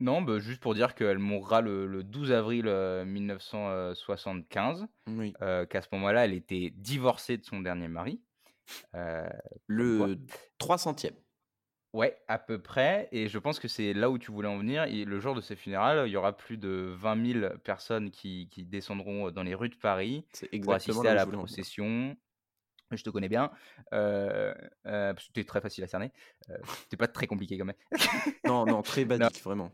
Non, 0.00 0.22
bah, 0.22 0.38
juste 0.38 0.62
pour 0.62 0.74
dire 0.74 0.94
qu'elle 0.94 1.18
mourra 1.18 1.60
le, 1.60 1.86
le 1.86 2.02
12 2.02 2.32
avril 2.32 2.66
euh, 2.68 3.04
1975, 3.04 4.86
Oui. 5.08 5.34
qu'à 5.68 5.82
ce 5.82 5.88
moment-là, 5.92 6.24
elle 6.24 6.32
était 6.32 6.70
divorcée 6.74 7.36
de 7.36 7.44
son 7.44 7.60
dernier 7.60 7.88
mari. 7.88 8.22
Le 9.66 10.16
300e. 10.58 11.14
Ouais, 11.92 12.16
à 12.28 12.38
peu 12.38 12.58
près. 12.58 13.08
Et 13.10 13.28
je 13.28 13.38
pense 13.38 13.58
que 13.58 13.66
c'est 13.66 13.92
là 13.92 14.10
où 14.10 14.18
tu 14.18 14.30
voulais 14.30 14.48
en 14.48 14.58
venir. 14.58 14.84
Et 14.84 15.04
le 15.04 15.18
jour 15.20 15.34
de 15.34 15.40
ses 15.40 15.56
funérailles, 15.56 16.08
il 16.08 16.12
y 16.12 16.16
aura 16.16 16.36
plus 16.36 16.56
de 16.56 16.94
20 16.96 17.32
000 17.40 17.58
personnes 17.64 18.10
qui, 18.10 18.48
qui 18.50 18.64
descendront 18.64 19.30
dans 19.30 19.42
les 19.42 19.54
rues 19.54 19.70
de 19.70 19.76
Paris 19.76 20.24
pour 20.62 20.74
assister 20.74 21.08
à 21.08 21.14
la 21.14 21.26
procession. 21.26 22.16
Je 22.96 23.04
te 23.04 23.10
connais 23.10 23.28
bien, 23.28 23.52
euh, 23.92 24.52
euh, 24.86 25.14
parce 25.14 25.28
que 25.28 25.32
tu 25.32 25.40
es 25.40 25.44
très 25.44 25.60
facile 25.60 25.84
à 25.84 25.86
cerner. 25.86 26.10
Euh, 26.48 26.56
C'était 26.82 26.96
pas 26.96 27.06
très 27.06 27.28
compliqué 27.28 27.56
quand 27.56 27.64
même. 27.64 27.76
Non, 28.44 28.66
non, 28.66 28.82
très 28.82 29.04
basique, 29.04 29.42
vraiment. 29.44 29.70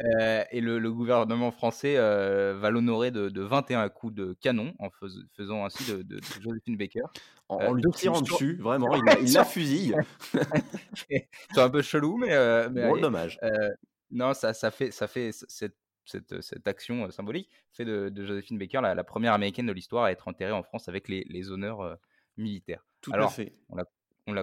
Euh, 0.00 0.42
et 0.50 0.60
le, 0.60 0.80
le 0.80 0.92
gouvernement 0.92 1.52
français 1.52 1.96
euh, 1.96 2.56
va 2.58 2.70
l'honorer 2.70 3.12
de, 3.12 3.28
de 3.28 3.42
21 3.42 3.88
coups 3.90 4.12
de 4.14 4.32
canon 4.40 4.74
en 4.80 4.90
fais- 4.90 5.06
faisant 5.36 5.64
ainsi 5.64 5.84
de, 5.90 6.02
de- 6.02 6.16
de 6.16 6.42
Josephine 6.42 6.76
Baker. 6.76 7.02
En, 7.48 7.60
Euh, 7.60 7.68
en 7.68 7.72
lui 7.74 7.82
tirant 7.92 8.20
dessus, 8.20 8.56
vraiment, 8.56 8.92
il 8.96 9.04
la, 9.04 9.18
il 9.20 9.32
la 9.32 9.44
fusille. 9.44 9.94
C'est 11.08 11.28
un 11.60 11.70
peu 11.70 11.82
chelou, 11.82 12.16
mais, 12.16 12.32
euh, 12.32 12.68
mais 12.70 12.82
Drôle 12.82 12.94
allez. 12.94 13.02
dommage. 13.02 13.38
Euh, 13.42 13.70
non, 14.10 14.34
ça, 14.34 14.52
ça 14.54 14.70
fait, 14.70 14.90
ça 14.90 15.06
fait 15.06 15.32
c- 15.32 15.46
cette, 15.48 15.76
cette, 16.04 16.40
cette 16.42 16.66
action 16.68 17.04
euh, 17.06 17.10
symbolique 17.10 17.48
fait 17.72 17.84
de, 17.84 18.08
Josephine 18.26 18.58
Baker 18.58 18.80
la, 18.82 18.94
la 18.94 19.04
première 19.04 19.32
américaine 19.32 19.66
de 19.66 19.72
l'histoire 19.72 20.04
à 20.04 20.12
être 20.12 20.26
enterrée 20.28 20.52
en 20.52 20.62
France 20.62 20.88
avec 20.88 21.08
les, 21.08 21.24
les 21.28 21.50
honneurs 21.50 21.80
euh, 21.82 21.94
militaires. 22.36 22.84
Tout 23.00 23.12
à 23.14 23.28
fait. 23.28 23.54
on 23.68 23.76
l'a 23.76 23.84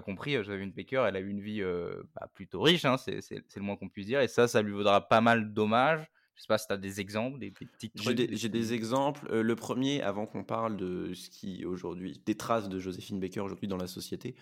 compris, 0.02 0.36
euh, 0.36 0.44
Josephine 0.44 0.72
Baker, 0.72 1.06
elle 1.08 1.15
a 1.15 1.20
eu 1.20 1.30
une 1.30 1.41
vie 1.41 1.62
euh, 1.62 2.04
bah, 2.15 2.30
plutôt 2.34 2.62
riche, 2.62 2.86
hein, 2.86 2.98
c'est 2.98 3.20
le 3.56 3.62
moins 3.62 3.76
qu'on 3.76 3.89
puisse 3.89 4.06
dire, 4.06 4.22
et 4.22 4.28
ça, 4.28 4.48
ça 4.48 4.62
lui 4.62 4.72
vaudra 4.72 5.08
pas 5.08 5.22
mal 5.22 5.54
d'hommages. 5.54 6.10
Je 6.36 6.44
sais 6.44 6.48
pas 6.48 6.58
si 6.58 6.65
tu 6.65 6.74
as 6.74 6.78
des 6.78 7.00
exemples, 7.00 7.38
des, 7.39 7.52
des 7.52 7.65
petits 7.67 7.91
J'ai 7.96 8.50
des, 8.50 8.74
exemples. 8.74 9.28
Euh, 9.32 9.44
le 9.44 9.56
premier, 9.56 10.02
avant 10.02 10.26
qu'on 10.26 10.44
parle 10.44 10.76
de 10.76 11.13
ce 11.13 11.30
qui 11.30 11.65
aujourd'hui, 11.65 12.22
des 12.26 12.36
traces 12.36 12.67
de 12.67 12.80
Joséphine 12.80 13.20
Baker 13.20 13.41
aujourd'hui 13.41 13.67
dans 13.67 13.78
la 13.78 13.88
société, 13.88 14.36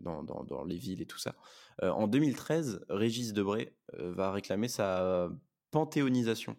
dans, 0.00 0.24
dans, 0.24 0.42
dans 0.44 0.64
les 0.64 0.76
villes 0.76 1.00
et 1.00 1.06
tout 1.06 1.18
ça. 1.18 1.36
Euh, 1.82 1.90
en 1.90 2.08
2013, 2.08 2.84
Régis 2.88 3.32
Debray 3.34 3.72
va 3.98 4.32
réclamer 4.32 4.68
sa 4.68 5.30
panthéonisation. 5.70 6.56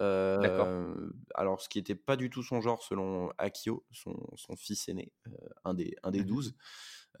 Euh, 0.00 1.10
alors, 1.34 1.60
ce 1.60 1.68
qui 1.68 1.78
n'était 1.78 1.94
pas 1.94 2.16
du 2.16 2.30
tout 2.30 2.42
son 2.42 2.60
genre 2.60 2.82
selon 2.82 3.30
Akio, 3.38 3.84
son, 3.92 4.14
son 4.36 4.56
fils 4.56 4.88
aîné, 4.88 5.12
euh, 5.26 5.30
un 5.64 5.74
des, 5.74 5.94
un 6.02 6.10
des 6.10 6.20
Mhm. 6.20 6.26
douze. 6.26 6.54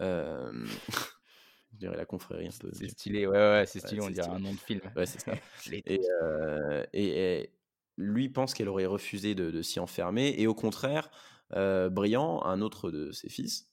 Je 1.74 1.78
dirais 1.78 1.96
la 1.96 2.04
confrérie 2.04 2.48
un 2.48 2.58
peu. 2.60 2.70
C'est 2.72 2.88
stylé, 2.88 3.26
ouais, 3.26 3.32
ouais, 3.38 3.64
c'est 3.66 3.80
stylé, 3.80 4.00
Ouais, 4.02 4.06
on 4.08 4.10
dirait 4.10 4.22
stylé. 4.24 4.36
un 4.36 4.40
nom 4.40 4.52
de 4.52 4.58
film. 4.60 4.80
Ouais, 4.94 5.06
c'est 5.06 5.20
ça. 5.20 5.32
Et, 5.72 6.00
euh, 6.22 6.84
et- 6.92 7.40
et 7.42 7.52
lui 7.96 8.28
pense 8.28 8.52
qu'elle 8.54 8.68
aurait 8.68 8.86
refusé 8.86 9.34
de, 9.34 9.50
de 9.50 9.62
s'y 9.62 9.80
enfermer. 9.80 10.34
Et 10.38 10.46
au 10.46 10.54
contraire, 10.54 11.10
euh, 11.54 11.88
Brian, 11.88 12.42
un 12.44 12.60
autre 12.60 12.90
de 12.90 13.10
ses 13.12 13.28
fils, 13.30 13.70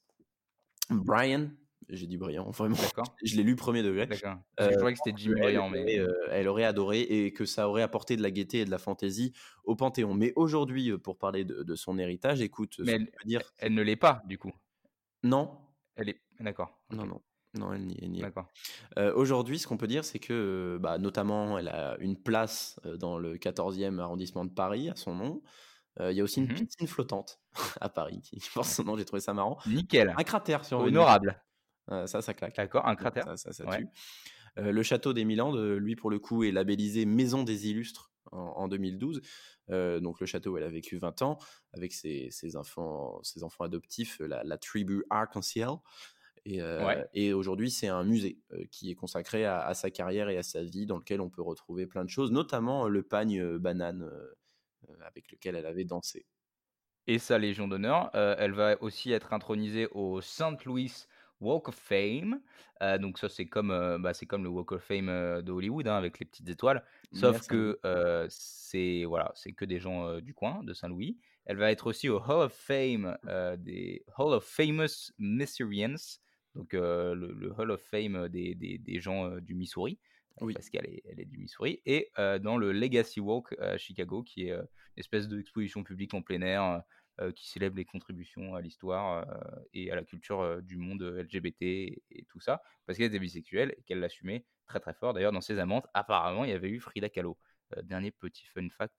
Brian, 0.88 1.50
j'ai 1.88 2.06
dit 2.06 2.16
Brian, 2.16 2.50
vraiment, 2.52 2.76
je 3.22 3.36
l'ai 3.36 3.42
lu 3.42 3.54
premier 3.56 3.82
degré, 3.82 4.06
d'accord. 4.06 4.38
Je 4.58 4.74
croyais 4.76 4.94
que 4.94 5.00
c'était 5.04 5.16
Jimmy 5.18 5.34
elle, 5.36 5.42
Briand, 5.42 5.68
mais. 5.70 5.98
elle 6.30 6.48
aurait 6.48 6.64
adoré 6.64 7.00
et 7.00 7.32
que 7.32 7.44
ça 7.44 7.68
aurait 7.68 7.82
apporté 7.82 8.16
de 8.16 8.22
la 8.22 8.30
gaieté 8.30 8.60
et 8.60 8.64
de 8.64 8.70
la 8.70 8.78
fantaisie 8.78 9.32
au 9.64 9.76
Panthéon. 9.76 10.14
Mais 10.14 10.32
aujourd'hui, 10.36 10.96
pour 10.98 11.18
parler 11.18 11.44
de, 11.44 11.62
de 11.62 11.74
son 11.74 11.98
héritage, 11.98 12.40
écoute, 12.40 12.76
Mais 12.80 12.92
elle, 12.92 13.10
dire, 13.24 13.42
elle 13.58 13.74
ne 13.74 13.82
l'est 13.82 13.96
pas, 13.96 14.22
du 14.26 14.38
coup. 14.38 14.52
non, 15.22 15.58
Elle 16.00 16.08
est. 16.10 16.20
D'accord. 16.40 16.78
non, 16.90 17.04
non. 17.06 17.20
Non, 17.54 17.72
elle 17.72 17.84
n'y 17.84 17.98
est 18.18 18.22
D'accord. 18.22 18.46
Euh, 18.96 19.12
Aujourd'hui, 19.14 19.58
ce 19.58 19.66
qu'on 19.66 19.76
peut 19.76 19.88
dire, 19.88 20.04
c'est 20.04 20.20
que, 20.20 20.32
euh, 20.32 20.78
bah, 20.78 20.98
notamment, 20.98 21.58
elle 21.58 21.66
a 21.66 21.96
une 21.98 22.16
place 22.16 22.78
dans 22.98 23.18
le 23.18 23.38
14e 23.38 23.98
arrondissement 23.98 24.44
de 24.44 24.50
Paris 24.52 24.88
à 24.88 24.94
son 24.94 25.16
nom. 25.16 25.42
Euh, 25.98 26.12
Il 26.12 26.16
y 26.16 26.20
a 26.20 26.24
aussi 26.24 26.38
une 26.40 26.46
Mhm. 26.46 26.54
piscine 26.54 26.86
flottante 26.86 27.40
à 27.80 27.88
Paris 27.88 28.20
qui 28.22 28.40
nom, 28.86 28.96
j'ai 28.96 29.04
trouvé 29.04 29.20
ça 29.20 29.34
marrant. 29.34 29.58
Nickel. 29.66 30.14
Un 30.16 30.22
cratère 30.22 30.64
sur 30.64 30.78
Honorable. 30.78 31.42
Euh, 31.90 32.06
ça, 32.06 32.22
ça 32.22 32.34
claque. 32.34 32.54
D'accord, 32.56 32.86
un 32.86 32.94
cratère. 32.94 33.24
Ça, 33.24 33.36
ça, 33.36 33.52
ça 33.52 33.64
Ouais. 33.68 33.78
tue. 33.78 33.88
Le 34.56 34.82
château 34.84 35.12
des 35.12 35.24
Milandes, 35.24 35.58
lui, 35.76 35.96
pour 35.96 36.10
le 36.10 36.18
coup, 36.20 36.44
est 36.44 36.52
labellisé 36.52 37.04
Maison 37.06 37.42
des 37.44 37.68
Illustres 37.68 38.12
en, 38.30 38.38
en 38.38 38.68
2012. 38.68 39.22
Euh, 39.70 40.00
donc, 40.00 40.20
le 40.20 40.26
château 40.26 40.52
où 40.52 40.56
elle 40.58 40.64
a 40.64 40.68
vécu 40.70 40.98
20 40.98 41.22
ans 41.22 41.38
avec 41.72 41.92
ses, 41.92 42.28
ses 42.30 42.56
enfants, 42.56 43.20
ses 43.22 43.42
enfants 43.44 43.64
adoptifs, 43.64 44.18
la, 44.20 44.42
la 44.44 44.58
tribu 44.58 45.04
Arc-en-Ciel. 45.10 45.68
Et, 46.46 46.62
euh, 46.62 46.86
Ouais. 46.86 47.06
et 47.12 47.32
aujourd'hui, 47.34 47.70
c'est 47.70 47.88
un 47.88 48.02
musée 48.04 48.38
euh, 48.52 48.64
qui 48.70 48.90
est 48.90 48.94
consacré 48.94 49.44
à, 49.44 49.60
à 49.60 49.74
sa 49.74 49.90
carrière 49.90 50.28
et 50.30 50.38
à 50.38 50.42
sa 50.42 50.62
vie, 50.62 50.86
dans 50.86 50.96
lequel 50.98 51.20
on 51.20 51.28
peut 51.30 51.42
retrouver 51.42 51.86
plein 51.86 52.04
de 52.04 52.10
choses, 52.10 52.32
notamment 52.32 52.88
le 52.88 53.02
pagne 53.02 53.40
euh, 53.40 53.58
banane 53.58 54.10
avec 55.04 55.30
lequel 55.30 55.54
elle 55.56 55.66
avait 55.66 55.84
dansé. 55.84 56.26
et 57.06 57.18
sa 57.18 57.38
Légion 57.38 57.68
d'honneur. 57.68 58.10
elle 58.14 58.52
va 58.52 58.80
aussi 58.82 59.12
être 59.12 59.32
intronisée 59.32 59.86
au 59.92 60.20
St. 60.20 60.64
Louis 60.64 61.06
Walk 61.40 61.68
of 61.68 61.74
Fame. 61.74 62.40
donc 62.98 63.18
ça, 63.18 63.28
c'est 63.28 63.46
comme, 63.46 63.98
bah, 64.00 64.14
c'est 64.14 64.26
comme 64.26 64.44
le 64.44 64.50
Walk 64.50 64.72
of 64.72 64.82
Fame 64.82 65.42
de 65.42 65.52
Hollywood, 65.52 65.88
hein, 65.88 65.96
avec 65.96 66.18
les 66.18 66.26
petites 66.26 66.48
étoiles. 66.48 66.84
Sauf 67.12 67.46
que 67.46 67.78
c'est 68.28 69.04
voilà, 69.04 69.32
c'est 69.34 69.52
que 69.52 69.64
des 69.64 69.78
gens 69.78 70.20
du 70.20 70.34
coin, 70.34 70.62
de 70.62 70.72
Saint-Louis. 70.72 71.18
Elle 71.46 71.56
va 71.56 71.70
être 71.70 71.86
aussi 71.86 72.08
au 72.08 72.18
Hall 72.18 72.42
of 72.42 72.52
Fame 72.52 73.16
des 73.58 74.04
Hall 74.18 74.34
of 74.34 74.44
Famous 74.44 75.12
Missourians, 75.18 76.18
donc 76.54 76.72
le, 76.72 77.52
Hall 77.56 77.70
of 77.70 77.80
Fame 77.82 78.28
des, 78.28 78.54
des, 78.54 78.78
des 78.78 79.00
gens 79.00 79.36
du 79.38 79.54
Missouri. 79.54 79.98
Oui. 80.40 80.54
parce 80.54 80.70
qu'elle 80.70 80.86
est, 80.86 81.02
elle 81.06 81.20
est 81.20 81.26
du 81.26 81.36
Missouri, 81.38 81.82
et 81.84 82.10
dans 82.16 82.56
le 82.56 82.72
Legacy 82.72 83.20
Walk 83.20 83.54
à 83.58 83.76
Chicago, 83.78 84.22
qui 84.22 84.48
est 84.48 84.52
une 84.52 84.66
espèce 84.96 85.28
d'exposition 85.28 85.84
publique 85.84 86.14
en 86.14 86.22
plein 86.22 86.40
air 86.42 86.82
qui 87.32 87.48
célèbre 87.48 87.76
les 87.76 87.84
contributions 87.84 88.54
à 88.54 88.60
l'histoire 88.60 89.28
euh, 89.28 89.60
et 89.72 89.90
à 89.90 89.94
la 89.94 90.04
culture 90.04 90.40
euh, 90.40 90.60
du 90.60 90.76
monde 90.76 91.02
LGBT 91.02 91.62
et, 91.62 92.26
tout 92.28 92.40
ça, 92.40 92.62
parce 92.86 92.96
qu'elle 92.96 93.08
était 93.08 93.18
bisexuelle 93.18 93.74
et 93.76 93.82
qu'elle 93.82 94.00
l'assumait 94.00 94.44
très 94.66 94.80
très 94.80 94.94
fort. 94.94 95.14
D'ailleurs, 95.14 95.32
dans 95.32 95.40
ses 95.40 95.58
amantes, 95.58 95.86
apparemment, 95.94 96.44
il 96.44 96.50
y 96.50 96.54
avait 96.54 96.70
eu 96.70 96.80
Frida 96.80 97.08
Kahlo. 97.08 97.36
dernier 97.82 98.10
petit 98.10 98.46
fun 98.46 98.68
fact 98.70 98.94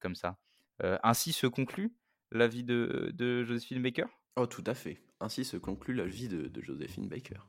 comme 0.00 0.14
ça. 0.14 0.38
ainsi 0.80 1.32
se 1.32 1.46
conclut 1.46 1.94
la 2.30 2.48
vie 2.48 2.64
de, 2.64 3.10
de 3.14 3.44
Josephine 3.44 3.82
Baker? 3.82 4.06
Oh, 4.36 4.46
tout 4.46 4.64
à 4.66 4.74
fait. 4.74 4.98
Ainsi 5.20 5.44
se 5.44 5.56
conclut 5.56 5.94
la 5.94 6.06
vie 6.06 6.28
de, 6.28 6.48
de 6.48 6.62
Josephine 6.62 7.08
Baker. 7.08 7.40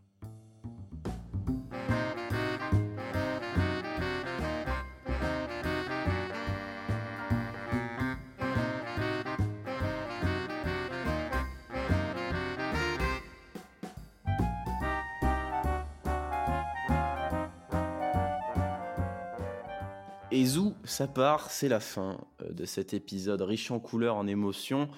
Ça 20.96 21.10
part, 21.10 21.52
c'est 21.52 21.68
la 21.68 21.82
fin 21.82 22.26
euh, 22.42 22.54
de 22.54 22.64
cet 22.64 22.94
épisode 22.94 23.42
riche 23.42 23.70
en 23.70 23.82
couleurs, 23.82 24.16
en 24.16 24.28
émotions. 24.28 24.90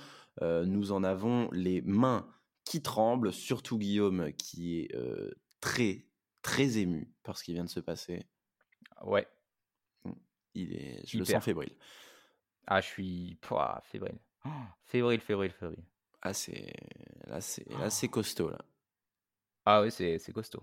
Euh, 0.43 0.63
nous 0.63 0.91
en 0.91 1.03
avons 1.03 1.49
les 1.51 1.81
mains 1.81 2.31
qui 2.65 2.83
tremblent, 2.83 3.33
surtout 3.33 3.79
Guillaume 3.79 4.31
qui 4.33 4.79
est 4.79 4.93
euh, 4.93 5.31
très, 5.59 6.05
très 6.43 6.77
ému 6.77 7.11
par 7.23 7.35
ce 7.35 7.43
qui 7.43 7.53
vient 7.53 7.63
de 7.63 7.69
se 7.69 7.79
passer. 7.79 8.27
Ouais. 9.03 9.27
Mmh. 10.03 10.11
Il 10.53 10.73
est, 10.75 11.07
je 11.07 11.17
le 11.17 11.25
sens 11.25 11.43
fébrile. 11.43 11.75
Ah, 12.67 12.79
je 12.79 12.85
suis 12.85 13.39
pouah, 13.41 13.81
fébrile. 13.83 14.19
Oh, 14.45 14.49
fébrile, 14.85 15.19
fébrile, 15.19 15.51
fébrile. 15.51 15.83
Ah, 16.21 16.33
c'est 16.33 16.75
là, 17.25 17.41
c'est 17.41 17.67
là, 17.71 17.89
c'est 17.89 18.07
costaud 18.07 18.51
là. 18.51 18.59
Ah 19.65 19.81
oui, 19.81 19.89
c'est 19.89 20.31
costaud. 20.31 20.61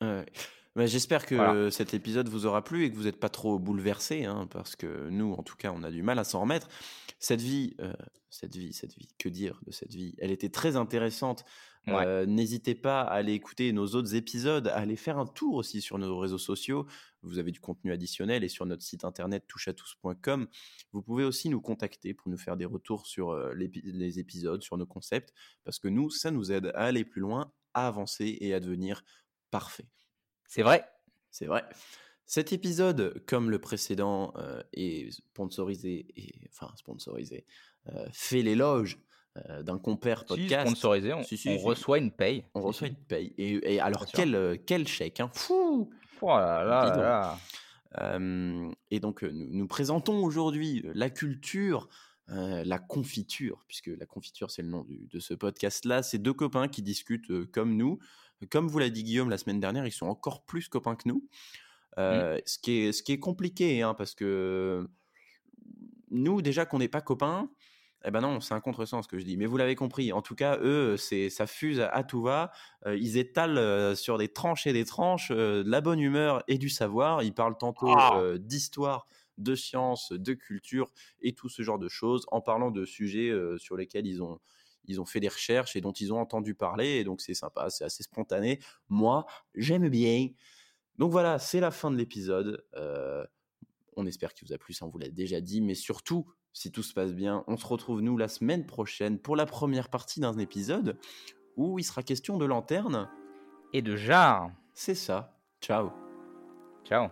Ouais. 0.00 0.26
Bah, 0.76 0.86
j'espère 0.86 1.26
que 1.26 1.68
cet 1.70 1.94
épisode 1.94 2.28
vous 2.28 2.46
aura 2.46 2.62
plu 2.62 2.84
et 2.84 2.90
que 2.90 2.96
vous 2.96 3.04
n'êtes 3.04 3.18
pas 3.18 3.28
trop 3.28 3.58
bouleversés, 3.58 4.24
hein, 4.24 4.46
parce 4.50 4.76
que 4.76 5.08
nous, 5.08 5.32
en 5.32 5.42
tout 5.42 5.56
cas, 5.56 5.72
on 5.74 5.82
a 5.82 5.90
du 5.90 6.02
mal 6.02 6.18
à 6.18 6.24
s'en 6.24 6.40
remettre. 6.42 6.68
Cette 7.18 7.40
vie, 7.40 7.74
euh, 7.80 7.92
cette 8.30 8.56
vie, 8.56 8.72
cette 8.72 8.94
vie, 8.94 9.08
que 9.18 9.28
dire 9.28 9.60
de 9.66 9.72
cette 9.72 9.92
vie? 9.92 10.14
Elle 10.18 10.30
était 10.30 10.48
très 10.48 10.76
intéressante. 10.76 11.44
Euh, 11.88 12.24
n'hésitez 12.24 12.74
pas 12.74 13.00
à 13.00 13.14
aller 13.14 13.32
écouter 13.32 13.72
nos 13.72 13.86
autres 13.88 14.14
épisodes, 14.14 14.68
à 14.68 14.76
aller 14.76 14.96
faire 14.96 15.18
un 15.18 15.26
tour 15.26 15.56
aussi 15.56 15.80
sur 15.80 15.98
nos 15.98 16.18
réseaux 16.18 16.38
sociaux. 16.38 16.86
Vous 17.22 17.38
avez 17.38 17.50
du 17.50 17.60
contenu 17.60 17.92
additionnel 17.92 18.44
et 18.44 18.48
sur 18.48 18.64
notre 18.64 18.82
site 18.82 19.04
internet 19.04 19.44
touchatous.com. 19.48 20.46
Vous 20.92 21.02
pouvez 21.02 21.24
aussi 21.24 21.48
nous 21.48 21.60
contacter 21.60 22.14
pour 22.14 22.30
nous 22.30 22.38
faire 22.38 22.56
des 22.56 22.64
retours 22.64 23.06
sur 23.06 23.30
euh, 23.30 23.52
les 23.54 24.18
épisodes, 24.18 24.62
sur 24.62 24.78
nos 24.78 24.86
concepts, 24.86 25.34
parce 25.64 25.78
que 25.78 25.88
nous, 25.88 26.10
ça 26.10 26.30
nous 26.30 26.52
aide 26.52 26.66
à 26.74 26.84
aller 26.84 27.04
plus 27.04 27.20
loin, 27.20 27.52
à 27.74 27.86
avancer 27.88 28.38
et 28.40 28.54
à 28.54 28.60
devenir 28.60 29.02
parfait. 29.50 29.88
C'est 30.50 30.62
vrai. 30.62 30.84
C'est 31.30 31.46
vrai. 31.46 31.64
Cet 32.26 32.52
épisode, 32.52 33.22
comme 33.26 33.50
le 33.50 33.60
précédent, 33.60 34.34
euh, 34.36 34.60
est 34.72 35.12
sponsorisé, 35.12 36.06
et, 36.16 36.50
enfin 36.52 36.72
sponsorisé, 36.74 37.46
euh, 37.88 38.04
fait 38.12 38.42
l'éloge 38.42 38.98
euh, 39.36 39.62
d'un 39.62 39.78
compère 39.78 40.24
podcast. 40.24 40.66
Si, 40.66 40.74
sponsorisé, 40.74 41.12
on, 41.12 41.58
reçoit 41.58 41.98
une 41.98 42.10
paye. 42.10 42.44
On 42.54 42.62
reçoit 42.62 42.88
une 42.88 42.96
paye. 42.96 43.32
Et, 43.38 43.78
alors, 43.78 44.06
quel, 44.06 44.60
quel 44.66 44.88
chèque 44.88 45.20
hein 45.20 45.30
Fou 45.34 45.88
oh 46.20 46.26
là 46.26 46.64
là, 46.64 47.38
là. 48.00 48.18
et 48.90 48.98
donc, 48.98 49.22
nous, 49.22 49.46
nous 49.50 49.68
présentons 49.68 50.20
aujourd'hui 50.24 50.84
la 50.94 51.10
culture, 51.10 51.88
la 52.26 52.78
confiture, 52.80 53.64
puisque 53.68 53.86
la 53.86 54.06
confiture, 54.06 54.50
c'est 54.50 54.62
le 54.62 54.68
nom 54.68 54.84
de 54.88 55.20
ce 55.20 55.32
podcast-là. 55.32 56.02
C'est 56.02 56.18
deux 56.18 56.34
copains 56.34 56.66
qui 56.66 56.82
discutent 56.82 57.46
comme 57.52 57.76
nous 57.76 58.00
comme 58.46 58.68
vous 58.68 58.78
l'a 58.78 58.90
dit 58.90 59.02
Guillaume 59.02 59.30
la 59.30 59.38
semaine 59.38 59.60
dernière, 59.60 59.86
ils 59.86 59.92
sont 59.92 60.06
encore 60.06 60.44
plus 60.44 60.68
copains 60.68 60.96
que 60.96 61.08
nous. 61.08 61.28
Mmh. 61.96 62.00
Euh, 62.00 62.38
ce, 62.46 62.58
qui 62.58 62.78
est, 62.78 62.92
ce 62.92 63.02
qui 63.02 63.12
est 63.12 63.18
compliqué, 63.18 63.82
hein, 63.82 63.94
parce 63.94 64.14
que 64.14 64.88
nous, 66.10 66.42
déjà 66.42 66.64
qu'on 66.64 66.78
n'est 66.78 66.88
pas 66.88 67.00
copains, 67.00 67.50
eh 68.04 68.10
ben 68.10 68.22
non, 68.22 68.40
c'est 68.40 68.54
un 68.54 68.60
contresens 68.60 69.06
que 69.06 69.18
je 69.18 69.24
dis. 69.24 69.36
Mais 69.36 69.46
vous 69.46 69.58
l'avez 69.58 69.74
compris. 69.74 70.12
En 70.12 70.22
tout 70.22 70.34
cas, 70.34 70.58
eux, 70.62 70.96
c'est 70.96 71.28
ça 71.28 71.46
fuse 71.46 71.80
à, 71.80 72.02
tout 72.02 72.22
va. 72.22 72.50
Euh, 72.86 72.96
ils 72.96 73.18
étalent 73.18 73.58
euh, 73.58 73.94
sur 73.94 74.16
des 74.16 74.28
tranches 74.28 74.66
et 74.66 74.72
des 74.72 74.86
tranches 74.86 75.30
de 75.30 75.64
la 75.66 75.80
bonne 75.82 76.00
humeur 76.00 76.42
et 76.48 76.56
du 76.56 76.70
savoir. 76.70 77.22
Ils 77.22 77.34
parlent 77.34 77.58
tantôt 77.58 77.90
ah! 77.90 78.22
d'histoire, 78.38 79.06
de 79.36 79.54
science, 79.54 80.12
de 80.12 80.32
culture 80.32 80.90
et 81.20 81.34
tout 81.34 81.50
ce 81.50 81.62
genre 81.62 81.78
de 81.78 81.88
choses, 81.88 82.24
en 82.30 82.40
parlant 82.40 82.70
de 82.70 82.86
sujets 82.86 83.32
sur 83.58 83.76
lesquels 83.76 84.06
ils 84.06 84.22
ont 84.22 84.38
ils 84.90 85.00
ont 85.00 85.06
fait 85.06 85.20
des 85.20 85.28
recherches 85.28 85.76
et 85.76 85.80
dont 85.80 85.92
ils 85.92 86.12
ont 86.12 86.18
entendu 86.18 86.54
parler. 86.54 86.96
Et 86.96 87.04
donc, 87.04 87.20
c'est 87.20 87.34
sympa, 87.34 87.70
c'est 87.70 87.84
assez 87.84 88.02
spontané. 88.02 88.60
Moi, 88.88 89.24
j'aime 89.54 89.88
bien. 89.88 90.28
Donc 90.98 91.12
voilà, 91.12 91.38
c'est 91.38 91.60
la 91.60 91.70
fin 91.70 91.90
de 91.90 91.96
l'épisode. 91.96 92.64
Euh, 92.76 93.24
on 93.96 94.06
espère 94.06 94.34
qu'il 94.34 94.46
vous 94.46 94.54
a 94.54 94.58
plu, 94.58 94.74
ça 94.74 94.86
on 94.86 94.90
vous 94.90 94.98
l'a 94.98 95.08
déjà 95.08 95.40
dit. 95.40 95.60
Mais 95.60 95.74
surtout, 95.74 96.26
si 96.52 96.70
tout 96.70 96.82
se 96.82 96.92
passe 96.92 97.14
bien, 97.14 97.44
on 97.46 97.56
se 97.56 97.66
retrouve 97.66 98.02
nous 98.02 98.16
la 98.16 98.28
semaine 98.28 98.66
prochaine 98.66 99.18
pour 99.18 99.36
la 99.36 99.46
première 99.46 99.88
partie 99.88 100.20
d'un 100.20 100.38
épisode 100.38 100.98
où 101.56 101.78
il 101.78 101.84
sera 101.84 102.02
question 102.02 102.36
de 102.36 102.44
lanterne. 102.44 103.08
Et 103.72 103.82
de 103.82 103.94
jarre. 103.94 104.50
C'est 104.74 104.96
ça. 104.96 105.38
Ciao. 105.60 105.92
Ciao. 106.84 107.08